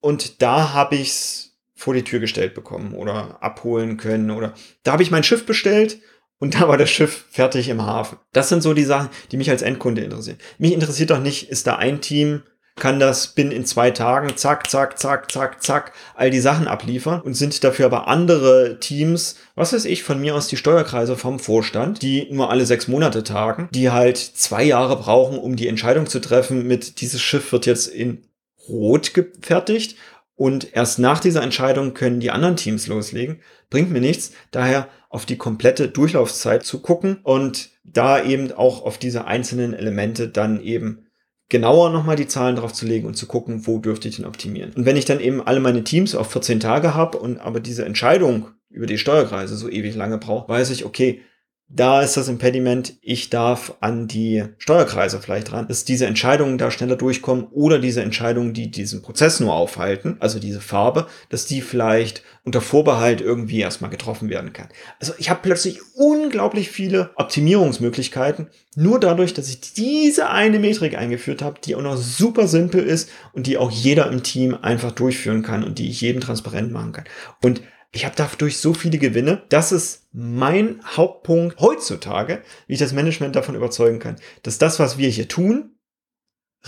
und 0.00 0.42
da 0.42 0.72
habe 0.72 0.96
ich 0.96 1.10
es 1.10 1.58
vor 1.76 1.94
die 1.94 2.02
Tür 2.02 2.18
gestellt 2.18 2.54
bekommen 2.54 2.92
oder 2.92 3.40
abholen 3.40 3.98
können 3.98 4.32
oder 4.32 4.52
da 4.82 4.90
habe 4.90 5.04
ich 5.04 5.12
mein 5.12 5.22
Schiff 5.22 5.46
bestellt 5.46 6.00
und 6.40 6.56
da 6.56 6.66
war 6.66 6.76
das 6.76 6.90
Schiff 6.90 7.26
fertig 7.30 7.68
im 7.68 7.82
Hafen. 7.82 8.18
Das 8.32 8.48
sind 8.48 8.64
so 8.64 8.74
die 8.74 8.82
Sachen, 8.82 9.10
die 9.30 9.36
mich 9.36 9.50
als 9.50 9.62
Endkunde 9.62 10.02
interessieren. 10.02 10.38
Mich 10.58 10.72
interessiert 10.72 11.10
doch 11.10 11.20
nicht, 11.20 11.50
ist 11.50 11.68
da 11.68 11.76
ein 11.76 12.00
Team 12.00 12.42
kann 12.78 13.00
das 13.00 13.28
bin 13.28 13.50
in 13.50 13.64
zwei 13.64 13.90
Tagen, 13.90 14.36
zack, 14.36 14.70
zack, 14.70 14.98
zack, 14.98 15.30
zack, 15.30 15.62
zack, 15.62 15.92
all 16.14 16.30
die 16.30 16.40
Sachen 16.40 16.68
abliefern 16.68 17.20
und 17.20 17.34
sind 17.34 17.62
dafür 17.64 17.86
aber 17.86 18.08
andere 18.08 18.78
Teams, 18.80 19.36
was 19.54 19.72
weiß 19.72 19.84
ich, 19.84 20.02
von 20.02 20.20
mir 20.20 20.34
aus 20.34 20.48
die 20.48 20.56
Steuerkreise 20.56 21.16
vom 21.16 21.38
Vorstand, 21.38 22.02
die 22.02 22.28
nur 22.30 22.50
alle 22.50 22.66
sechs 22.66 22.88
Monate 22.88 23.24
tagen, 23.24 23.68
die 23.72 23.90
halt 23.90 24.18
zwei 24.18 24.64
Jahre 24.64 24.96
brauchen, 24.96 25.38
um 25.38 25.56
die 25.56 25.68
Entscheidung 25.68 26.06
zu 26.06 26.20
treffen 26.20 26.66
mit 26.66 27.00
dieses 27.00 27.20
Schiff 27.20 27.52
wird 27.52 27.66
jetzt 27.66 27.88
in 27.88 28.24
Rot 28.68 29.14
gefertigt 29.14 29.96
und 30.38 30.72
erst 30.72 31.00
nach 31.00 31.18
dieser 31.18 31.42
Entscheidung 31.42 31.94
können 31.94 32.20
die 32.20 32.30
anderen 32.30 32.54
Teams 32.54 32.86
loslegen. 32.86 33.40
Bringt 33.70 33.90
mir 33.90 34.00
nichts. 34.00 34.30
Daher 34.52 34.88
auf 35.08 35.26
die 35.26 35.36
komplette 35.36 35.88
Durchlaufzeit 35.88 36.64
zu 36.64 36.80
gucken 36.80 37.18
und 37.24 37.70
da 37.82 38.22
eben 38.22 38.52
auch 38.52 38.84
auf 38.84 38.98
diese 38.98 39.24
einzelnen 39.24 39.74
Elemente 39.74 40.28
dann 40.28 40.60
eben 40.60 41.07
genauer 41.48 41.90
nochmal 41.90 42.16
die 42.16 42.26
Zahlen 42.26 42.56
drauf 42.56 42.72
zu 42.72 42.86
legen 42.86 43.06
und 43.06 43.14
zu 43.14 43.26
gucken, 43.26 43.66
wo 43.66 43.78
dürfte 43.78 44.08
ich 44.08 44.16
denn 44.16 44.26
optimieren. 44.26 44.72
Und 44.74 44.86
wenn 44.86 44.96
ich 44.96 45.04
dann 45.04 45.20
eben 45.20 45.40
alle 45.40 45.60
meine 45.60 45.84
Teams 45.84 46.14
auf 46.14 46.30
14 46.30 46.60
Tage 46.60 46.94
habe 46.94 47.18
und 47.18 47.38
aber 47.38 47.60
diese 47.60 47.84
Entscheidung 47.84 48.48
über 48.70 48.86
die 48.86 48.98
Steuerkreise 48.98 49.56
so 49.56 49.68
ewig 49.68 49.94
lange 49.94 50.18
brauche, 50.18 50.48
weiß 50.48 50.70
ich, 50.70 50.84
okay, 50.84 51.22
da 51.70 52.00
ist 52.00 52.16
das 52.16 52.28
Impediment, 52.28 52.94
ich 53.02 53.28
darf 53.28 53.74
an 53.80 54.08
die 54.08 54.44
Steuerkreise 54.56 55.20
vielleicht 55.20 55.52
ran, 55.52 55.68
dass 55.68 55.84
diese 55.84 56.06
Entscheidungen 56.06 56.56
da 56.56 56.70
schneller 56.70 56.96
durchkommen 56.96 57.48
oder 57.50 57.78
diese 57.78 58.00
Entscheidungen, 58.00 58.54
die 58.54 58.70
diesen 58.70 59.02
Prozess 59.02 59.38
nur 59.38 59.52
aufhalten, 59.52 60.16
also 60.20 60.38
diese 60.38 60.62
Farbe, 60.62 61.08
dass 61.28 61.44
die 61.44 61.60
vielleicht 61.60 62.22
unter 62.44 62.62
Vorbehalt 62.62 63.20
irgendwie 63.20 63.60
erstmal 63.60 63.90
getroffen 63.90 64.30
werden 64.30 64.54
kann. 64.54 64.68
Also 64.98 65.12
ich 65.18 65.28
habe 65.28 65.40
plötzlich 65.42 65.80
unglaublich 65.94 66.70
viele 66.70 67.10
Optimierungsmöglichkeiten, 67.16 68.46
nur 68.74 68.98
dadurch, 68.98 69.34
dass 69.34 69.50
ich 69.50 69.60
diese 69.60 70.30
eine 70.30 70.58
Metrik 70.58 70.96
eingeführt 70.96 71.42
habe, 71.42 71.60
die 71.62 71.74
auch 71.74 71.82
noch 71.82 71.98
super 71.98 72.48
simpel 72.48 72.82
ist 72.82 73.10
und 73.34 73.46
die 73.46 73.58
auch 73.58 73.70
jeder 73.70 74.10
im 74.10 74.22
Team 74.22 74.56
einfach 74.62 74.92
durchführen 74.92 75.42
kann 75.42 75.64
und 75.64 75.78
die 75.78 75.90
ich 75.90 76.00
jedem 76.00 76.22
transparent 76.22 76.72
machen 76.72 76.92
kann. 76.92 77.04
Und 77.42 77.60
ich 77.92 78.04
habe 78.04 78.14
dadurch 78.16 78.58
so 78.58 78.74
viele 78.74 78.98
Gewinne. 78.98 79.42
Das 79.48 79.72
ist 79.72 80.08
mein 80.12 80.80
Hauptpunkt 80.84 81.58
heutzutage, 81.60 82.42
wie 82.66 82.74
ich 82.74 82.78
das 82.78 82.92
Management 82.92 83.34
davon 83.34 83.54
überzeugen 83.54 83.98
kann, 83.98 84.16
dass 84.42 84.58
das, 84.58 84.78
was 84.78 84.98
wir 84.98 85.08
hier 85.08 85.28
tun, 85.28 85.78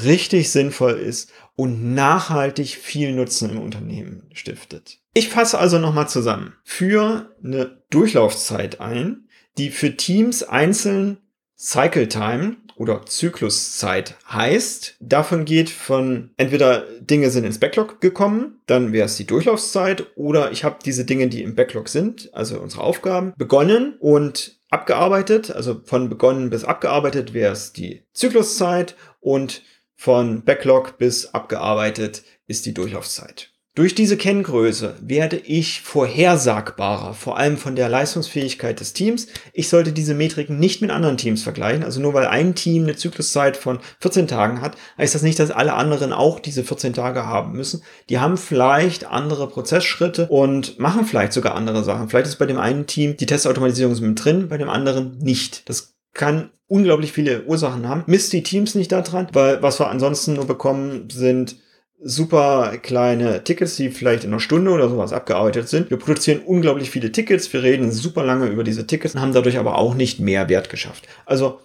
richtig 0.02 0.50
sinnvoll 0.50 0.92
ist 0.92 1.32
und 1.56 1.94
nachhaltig 1.94 2.76
viel 2.76 3.12
Nutzen 3.12 3.50
im 3.50 3.60
Unternehmen 3.60 4.30
stiftet. 4.32 4.98
Ich 5.14 5.28
fasse 5.28 5.58
also 5.58 5.78
nochmal 5.78 6.08
zusammen. 6.08 6.54
Für 6.64 7.34
eine 7.42 7.82
Durchlaufzeit 7.90 8.80
ein, 8.80 9.28
die 9.58 9.70
für 9.70 9.96
Teams 9.96 10.42
einzeln 10.42 11.18
Cycle 11.58 12.08
Time 12.08 12.56
oder 12.80 13.04
Zykluszeit 13.04 14.16
heißt, 14.26 14.96
davon 15.00 15.44
geht 15.44 15.68
von 15.68 16.30
entweder 16.38 16.86
Dinge 17.00 17.28
sind 17.28 17.44
ins 17.44 17.60
Backlog 17.60 18.00
gekommen, 18.00 18.62
dann 18.64 18.94
wäre 18.94 19.04
es 19.04 19.18
die 19.18 19.26
Durchlaufszeit 19.26 20.06
oder 20.16 20.50
ich 20.50 20.64
habe 20.64 20.78
diese 20.82 21.04
Dinge, 21.04 21.28
die 21.28 21.42
im 21.42 21.54
Backlog 21.54 21.90
sind, 21.90 22.30
also 22.32 22.58
unsere 22.58 22.82
Aufgaben, 22.82 23.34
begonnen 23.36 23.96
und 24.00 24.58
abgearbeitet, 24.70 25.50
also 25.50 25.82
von 25.84 26.08
begonnen 26.08 26.48
bis 26.48 26.64
abgearbeitet 26.64 27.34
wäre 27.34 27.52
es 27.52 27.74
die 27.74 28.02
Zykluszeit 28.14 28.96
und 29.20 29.62
von 29.94 30.42
Backlog 30.44 30.96
bis 30.96 31.26
abgearbeitet 31.34 32.22
ist 32.46 32.64
die 32.64 32.72
Durchlaufzeit. 32.72 33.52
Durch 33.76 33.94
diese 33.94 34.16
Kenngröße 34.16 34.96
werde 35.00 35.36
ich 35.36 35.80
vorhersagbarer, 35.82 37.14
vor 37.14 37.38
allem 37.38 37.56
von 37.56 37.76
der 37.76 37.88
Leistungsfähigkeit 37.88 38.80
des 38.80 38.94
Teams. 38.94 39.28
Ich 39.52 39.68
sollte 39.68 39.92
diese 39.92 40.14
Metriken 40.14 40.58
nicht 40.58 40.82
mit 40.82 40.90
anderen 40.90 41.16
Teams 41.16 41.44
vergleichen. 41.44 41.84
Also 41.84 42.00
nur 42.00 42.12
weil 42.12 42.26
ein 42.26 42.56
Team 42.56 42.82
eine 42.82 42.96
Zykluszeit 42.96 43.56
von 43.56 43.78
14 44.00 44.26
Tagen 44.26 44.60
hat, 44.60 44.76
heißt 44.98 45.14
das 45.14 45.22
nicht, 45.22 45.38
dass 45.38 45.52
alle 45.52 45.74
anderen 45.74 46.12
auch 46.12 46.40
diese 46.40 46.64
14 46.64 46.94
Tage 46.94 47.26
haben 47.26 47.52
müssen. 47.52 47.84
Die 48.08 48.18
haben 48.18 48.38
vielleicht 48.38 49.06
andere 49.06 49.48
Prozessschritte 49.48 50.26
und 50.26 50.80
machen 50.80 51.04
vielleicht 51.04 51.32
sogar 51.32 51.54
andere 51.54 51.84
Sachen. 51.84 52.08
Vielleicht 52.08 52.26
ist 52.26 52.40
bei 52.40 52.46
dem 52.46 52.58
einen 52.58 52.88
Team 52.88 53.16
die 53.16 53.26
Testautomatisierung 53.26 53.96
mit 54.00 54.24
drin, 54.24 54.48
bei 54.48 54.58
dem 54.58 54.68
anderen 54.68 55.18
nicht. 55.18 55.68
Das 55.68 55.94
kann 56.12 56.50
unglaublich 56.66 57.12
viele 57.12 57.44
Ursachen 57.44 57.88
haben. 57.88 58.02
Misst 58.08 58.32
die 58.32 58.42
Teams 58.42 58.74
nicht 58.74 58.90
daran, 58.90 59.28
weil 59.32 59.62
was 59.62 59.78
wir 59.78 59.90
ansonsten 59.90 60.34
nur 60.34 60.46
bekommen 60.46 61.08
sind 61.08 61.54
super 62.02 62.78
kleine 62.78 63.44
Tickets, 63.44 63.76
die 63.76 63.90
vielleicht 63.90 64.24
in 64.24 64.30
einer 64.30 64.40
Stunde 64.40 64.70
oder 64.70 64.88
sowas 64.88 65.12
abgearbeitet 65.12 65.68
sind. 65.68 65.90
Wir 65.90 65.98
produzieren 65.98 66.40
unglaublich 66.40 66.90
viele 66.90 67.12
Tickets, 67.12 67.52
wir 67.52 67.62
reden 67.62 67.92
super 67.92 68.24
lange 68.24 68.46
über 68.46 68.64
diese 68.64 68.86
Tickets 68.86 69.14
und 69.14 69.20
haben 69.20 69.34
dadurch 69.34 69.58
aber 69.58 69.76
auch 69.78 69.94
nicht 69.94 70.20
mehr 70.20 70.48
Wert 70.48 70.70
geschafft. 70.70 71.06
Also 71.26 71.60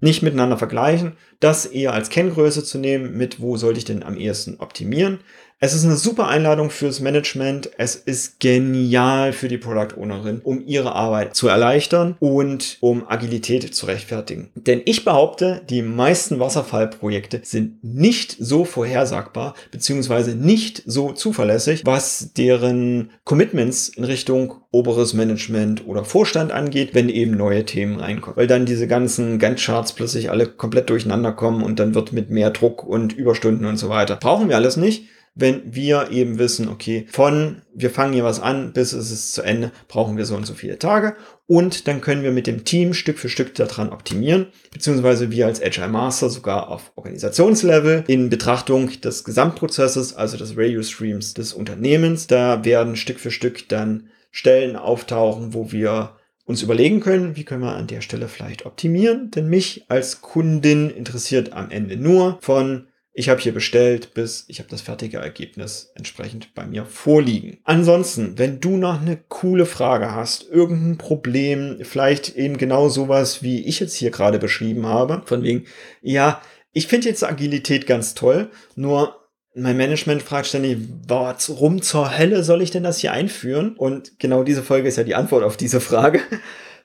nicht 0.00 0.22
miteinander 0.22 0.58
vergleichen, 0.58 1.16
das 1.40 1.66
eher 1.66 1.92
als 1.92 2.10
Kenngröße 2.10 2.64
zu 2.64 2.78
nehmen, 2.78 3.16
mit 3.16 3.40
wo 3.40 3.56
sollte 3.56 3.78
ich 3.78 3.84
denn 3.84 4.02
am 4.02 4.16
ehesten 4.16 4.56
optimieren. 4.58 5.20
Es 5.60 5.72
ist 5.72 5.84
eine 5.84 5.96
super 5.96 6.28
Einladung 6.28 6.68
fürs 6.68 7.00
Management. 7.00 7.70
Es 7.78 7.94
ist 7.94 8.38
genial 8.38 9.32
für 9.32 9.48
die 9.48 9.56
Product 9.56 9.96
Ownerin, 9.96 10.40
um 10.44 10.62
ihre 10.66 10.92
Arbeit 10.94 11.34
zu 11.34 11.48
erleichtern 11.48 12.16
und 12.20 12.76
um 12.80 13.08
Agilität 13.08 13.74
zu 13.74 13.86
rechtfertigen. 13.86 14.50
Denn 14.56 14.82
ich 14.84 15.06
behaupte, 15.06 15.62
die 15.70 15.80
meisten 15.80 16.38
Wasserfallprojekte 16.38 17.40
sind 17.44 17.82
nicht 17.82 18.36
so 18.38 18.66
vorhersagbar 18.66 19.54
beziehungsweise 19.70 20.34
nicht 20.34 20.82
so 20.84 21.12
zuverlässig, 21.12 21.80
was 21.86 22.34
deren 22.36 23.10
Commitments 23.24 23.88
in 23.88 24.04
Richtung 24.04 24.56
oberes 24.70 25.14
Management 25.14 25.86
oder 25.86 26.04
Vorstand 26.04 26.52
angeht, 26.52 26.90
wenn 26.94 27.08
eben 27.08 27.36
neue 27.38 27.64
Themen 27.64 28.00
reinkommen. 28.00 28.36
Weil 28.36 28.48
dann 28.48 28.66
diese 28.66 28.88
ganzen 28.88 29.38
Gantt-Charts 29.38 29.92
plötzlich 29.92 30.30
alle 30.30 30.46
komplett 30.46 30.90
durcheinander 30.90 31.32
kommen 31.32 31.62
und 31.62 31.78
dann 31.78 31.94
wird 31.94 32.12
mit 32.12 32.28
mehr 32.28 32.50
Druck 32.50 32.84
und 32.84 33.12
Überstunden 33.12 33.66
und 33.66 33.78
so 33.78 33.88
weiter. 33.88 34.16
Brauchen 34.16 34.48
wir 34.48 34.56
alles 34.56 34.76
nicht 34.76 35.04
wenn 35.34 35.74
wir 35.74 36.10
eben 36.12 36.38
wissen, 36.38 36.68
okay, 36.68 37.06
von 37.10 37.62
wir 37.74 37.90
fangen 37.90 38.12
hier 38.12 38.22
was 38.22 38.40
an, 38.40 38.72
bis 38.72 38.92
es 38.92 39.10
ist 39.10 39.34
zu 39.34 39.42
Ende, 39.42 39.72
brauchen 39.88 40.16
wir 40.16 40.26
so 40.26 40.36
und 40.36 40.46
so 40.46 40.54
viele 40.54 40.78
Tage. 40.78 41.16
Und 41.46 41.88
dann 41.88 42.00
können 42.00 42.22
wir 42.22 42.30
mit 42.30 42.46
dem 42.46 42.64
Team 42.64 42.94
Stück 42.94 43.18
für 43.18 43.28
Stück 43.28 43.54
daran 43.54 43.90
optimieren, 43.90 44.46
beziehungsweise 44.72 45.32
wir 45.32 45.46
als 45.46 45.60
Agile 45.60 45.88
Master 45.88 46.30
sogar 46.30 46.68
auf 46.68 46.92
Organisationslevel 46.94 48.04
in 48.06 48.30
Betrachtung 48.30 48.90
des 49.00 49.24
Gesamtprozesses, 49.24 50.14
also 50.14 50.36
des 50.36 50.56
Radio 50.56 50.82
Streams 50.82 51.34
des 51.34 51.52
Unternehmens. 51.52 52.28
Da 52.28 52.64
werden 52.64 52.94
Stück 52.94 53.18
für 53.18 53.32
Stück 53.32 53.68
dann 53.68 54.08
Stellen 54.30 54.76
auftauchen, 54.76 55.52
wo 55.52 55.72
wir 55.72 56.16
uns 56.44 56.62
überlegen 56.62 57.00
können, 57.00 57.36
wie 57.36 57.44
können 57.44 57.62
wir 57.62 57.74
an 57.74 57.86
der 57.86 58.02
Stelle 58.02 58.28
vielleicht 58.28 58.66
optimieren. 58.66 59.30
Denn 59.32 59.48
mich 59.48 59.86
als 59.88 60.20
Kundin 60.20 60.90
interessiert 60.90 61.52
am 61.52 61.70
Ende 61.70 61.96
nur 61.96 62.38
von 62.40 62.86
ich 63.16 63.28
habe 63.28 63.40
hier 63.40 63.54
bestellt, 63.54 64.12
bis 64.12 64.44
ich 64.48 64.58
habe 64.58 64.68
das 64.68 64.82
fertige 64.82 65.18
Ergebnis 65.18 65.92
entsprechend 65.94 66.52
bei 66.52 66.66
mir 66.66 66.84
vorliegen. 66.84 67.58
Ansonsten, 67.62 68.36
wenn 68.38 68.58
du 68.58 68.76
noch 68.76 69.00
eine 69.00 69.16
coole 69.28 69.66
Frage 69.66 70.10
hast, 70.12 70.50
irgendein 70.50 70.98
Problem, 70.98 71.78
vielleicht 71.82 72.36
eben 72.36 72.58
genau 72.58 72.88
sowas, 72.88 73.40
wie 73.42 73.64
ich 73.64 73.78
jetzt 73.78 73.94
hier 73.94 74.10
gerade 74.10 74.40
beschrieben 74.40 74.86
habe, 74.86 75.22
von 75.26 75.44
wegen, 75.44 75.64
ja, 76.02 76.42
ich 76.72 76.88
finde 76.88 77.08
jetzt 77.08 77.22
Agilität 77.22 77.86
ganz 77.86 78.14
toll, 78.14 78.50
nur 78.74 79.20
mein 79.54 79.76
Management 79.76 80.22
fragt 80.22 80.48
ständig, 80.48 80.78
warum 81.06 81.82
zur 81.82 82.18
Hölle 82.18 82.42
soll 82.42 82.62
ich 82.62 82.72
denn 82.72 82.82
das 82.82 82.98
hier 82.98 83.12
einführen? 83.12 83.76
Und 83.76 84.18
genau 84.18 84.42
diese 84.42 84.64
Folge 84.64 84.88
ist 84.88 84.96
ja 84.96 85.04
die 85.04 85.14
Antwort 85.14 85.44
auf 85.44 85.56
diese 85.56 85.80
Frage. 85.80 86.20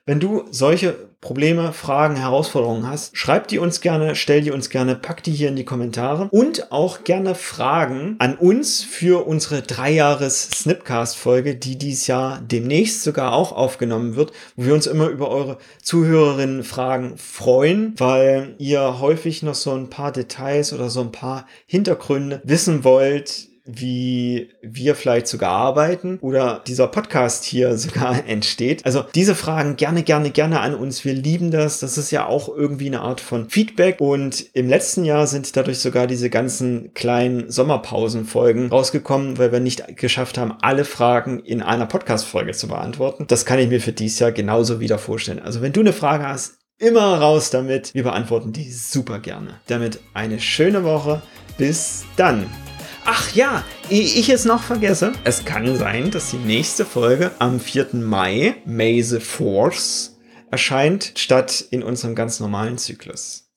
Wenn 0.06 0.20
du 0.20 0.44
solche 0.52 1.09
Probleme, 1.20 1.74
Fragen, 1.74 2.16
Herausforderungen 2.16 2.88
hast, 2.88 3.14
schreib 3.14 3.46
die 3.48 3.58
uns 3.58 3.82
gerne, 3.82 4.14
stell 4.14 4.40
die 4.40 4.52
uns 4.52 4.70
gerne, 4.70 4.96
pack 4.96 5.22
die 5.22 5.32
hier 5.32 5.50
in 5.50 5.56
die 5.56 5.66
Kommentare 5.66 6.28
und 6.30 6.72
auch 6.72 7.04
gerne 7.04 7.34
Fragen 7.34 8.16
an 8.18 8.36
uns 8.36 8.82
für 8.82 9.26
unsere 9.26 9.60
Dreijahres-Snipcast-Folge, 9.60 11.56
die 11.56 11.76
dieses 11.76 12.06
Jahr 12.06 12.40
demnächst 12.40 13.02
sogar 13.02 13.34
auch 13.34 13.52
aufgenommen 13.52 14.16
wird, 14.16 14.32
wo 14.56 14.64
wir 14.64 14.72
uns 14.72 14.86
immer 14.86 15.08
über 15.08 15.28
eure 15.28 15.58
Zuhörerinnen 15.82 16.64
Fragen 16.64 17.18
freuen, 17.18 17.92
weil 17.98 18.54
ihr 18.56 18.98
häufig 19.00 19.42
noch 19.42 19.54
so 19.54 19.72
ein 19.72 19.90
paar 19.90 20.12
Details 20.12 20.72
oder 20.72 20.88
so 20.88 21.02
ein 21.02 21.12
paar 21.12 21.46
Hintergründe 21.66 22.40
wissen 22.44 22.82
wollt, 22.82 23.49
wie 23.64 24.50
wir 24.62 24.94
vielleicht 24.94 25.26
sogar 25.26 25.50
arbeiten 25.50 26.18
oder 26.20 26.62
dieser 26.66 26.86
Podcast 26.86 27.44
hier 27.44 27.76
sogar 27.78 28.26
entsteht. 28.26 28.84
Also 28.86 29.04
diese 29.14 29.34
Fragen 29.34 29.76
gerne, 29.76 30.02
gerne, 30.02 30.30
gerne 30.30 30.60
an 30.60 30.74
uns. 30.74 31.04
Wir 31.04 31.14
lieben 31.14 31.50
das. 31.50 31.80
Das 31.80 31.98
ist 31.98 32.10
ja 32.10 32.26
auch 32.26 32.48
irgendwie 32.48 32.86
eine 32.86 33.00
Art 33.00 33.20
von 33.20 33.48
Feedback. 33.50 34.00
Und 34.00 34.46
im 34.54 34.68
letzten 34.68 35.04
Jahr 35.04 35.26
sind 35.26 35.56
dadurch 35.56 35.78
sogar 35.78 36.06
diese 36.06 36.30
ganzen 36.30 36.94
kleinen 36.94 37.50
Sommerpausenfolgen 37.50 38.68
rausgekommen, 38.68 39.38
weil 39.38 39.52
wir 39.52 39.60
nicht 39.60 39.96
geschafft 39.96 40.38
haben, 40.38 40.54
alle 40.62 40.84
Fragen 40.84 41.40
in 41.40 41.62
einer 41.62 41.86
Podcast-Folge 41.86 42.52
zu 42.52 42.68
beantworten. 42.68 43.26
Das 43.28 43.44
kann 43.44 43.58
ich 43.58 43.68
mir 43.68 43.80
für 43.80 43.92
dieses 43.92 44.18
Jahr 44.18 44.32
genauso 44.32 44.80
wieder 44.80 44.98
vorstellen. 44.98 45.40
Also 45.40 45.62
wenn 45.62 45.72
du 45.72 45.80
eine 45.80 45.92
Frage 45.92 46.26
hast, 46.26 46.60
immer 46.80 47.18
raus 47.18 47.50
damit. 47.50 47.94
Wir 47.94 48.02
beantworten 48.02 48.52
die 48.52 48.70
super 48.72 49.20
gerne. 49.20 49.60
Damit 49.68 50.00
eine 50.14 50.40
schöne 50.40 50.82
Woche. 50.82 51.22
Bis 51.56 52.04
dann. 52.16 52.46
Ach 53.12 53.34
ja, 53.34 53.64
ich 53.88 54.28
es 54.28 54.44
noch 54.44 54.62
vergesse, 54.62 55.10
es 55.24 55.44
kann 55.44 55.76
sein, 55.76 56.12
dass 56.12 56.30
die 56.30 56.36
nächste 56.36 56.84
Folge 56.84 57.32
am 57.40 57.58
4. 57.58 57.88
Mai, 57.94 58.54
May 58.64 59.02
the 59.02 59.18
Force, 59.18 60.16
erscheint, 60.52 61.14
statt 61.16 61.64
in 61.72 61.82
unserem 61.82 62.14
ganz 62.14 62.38
normalen 62.38 62.78
Zyklus. 62.78 63.49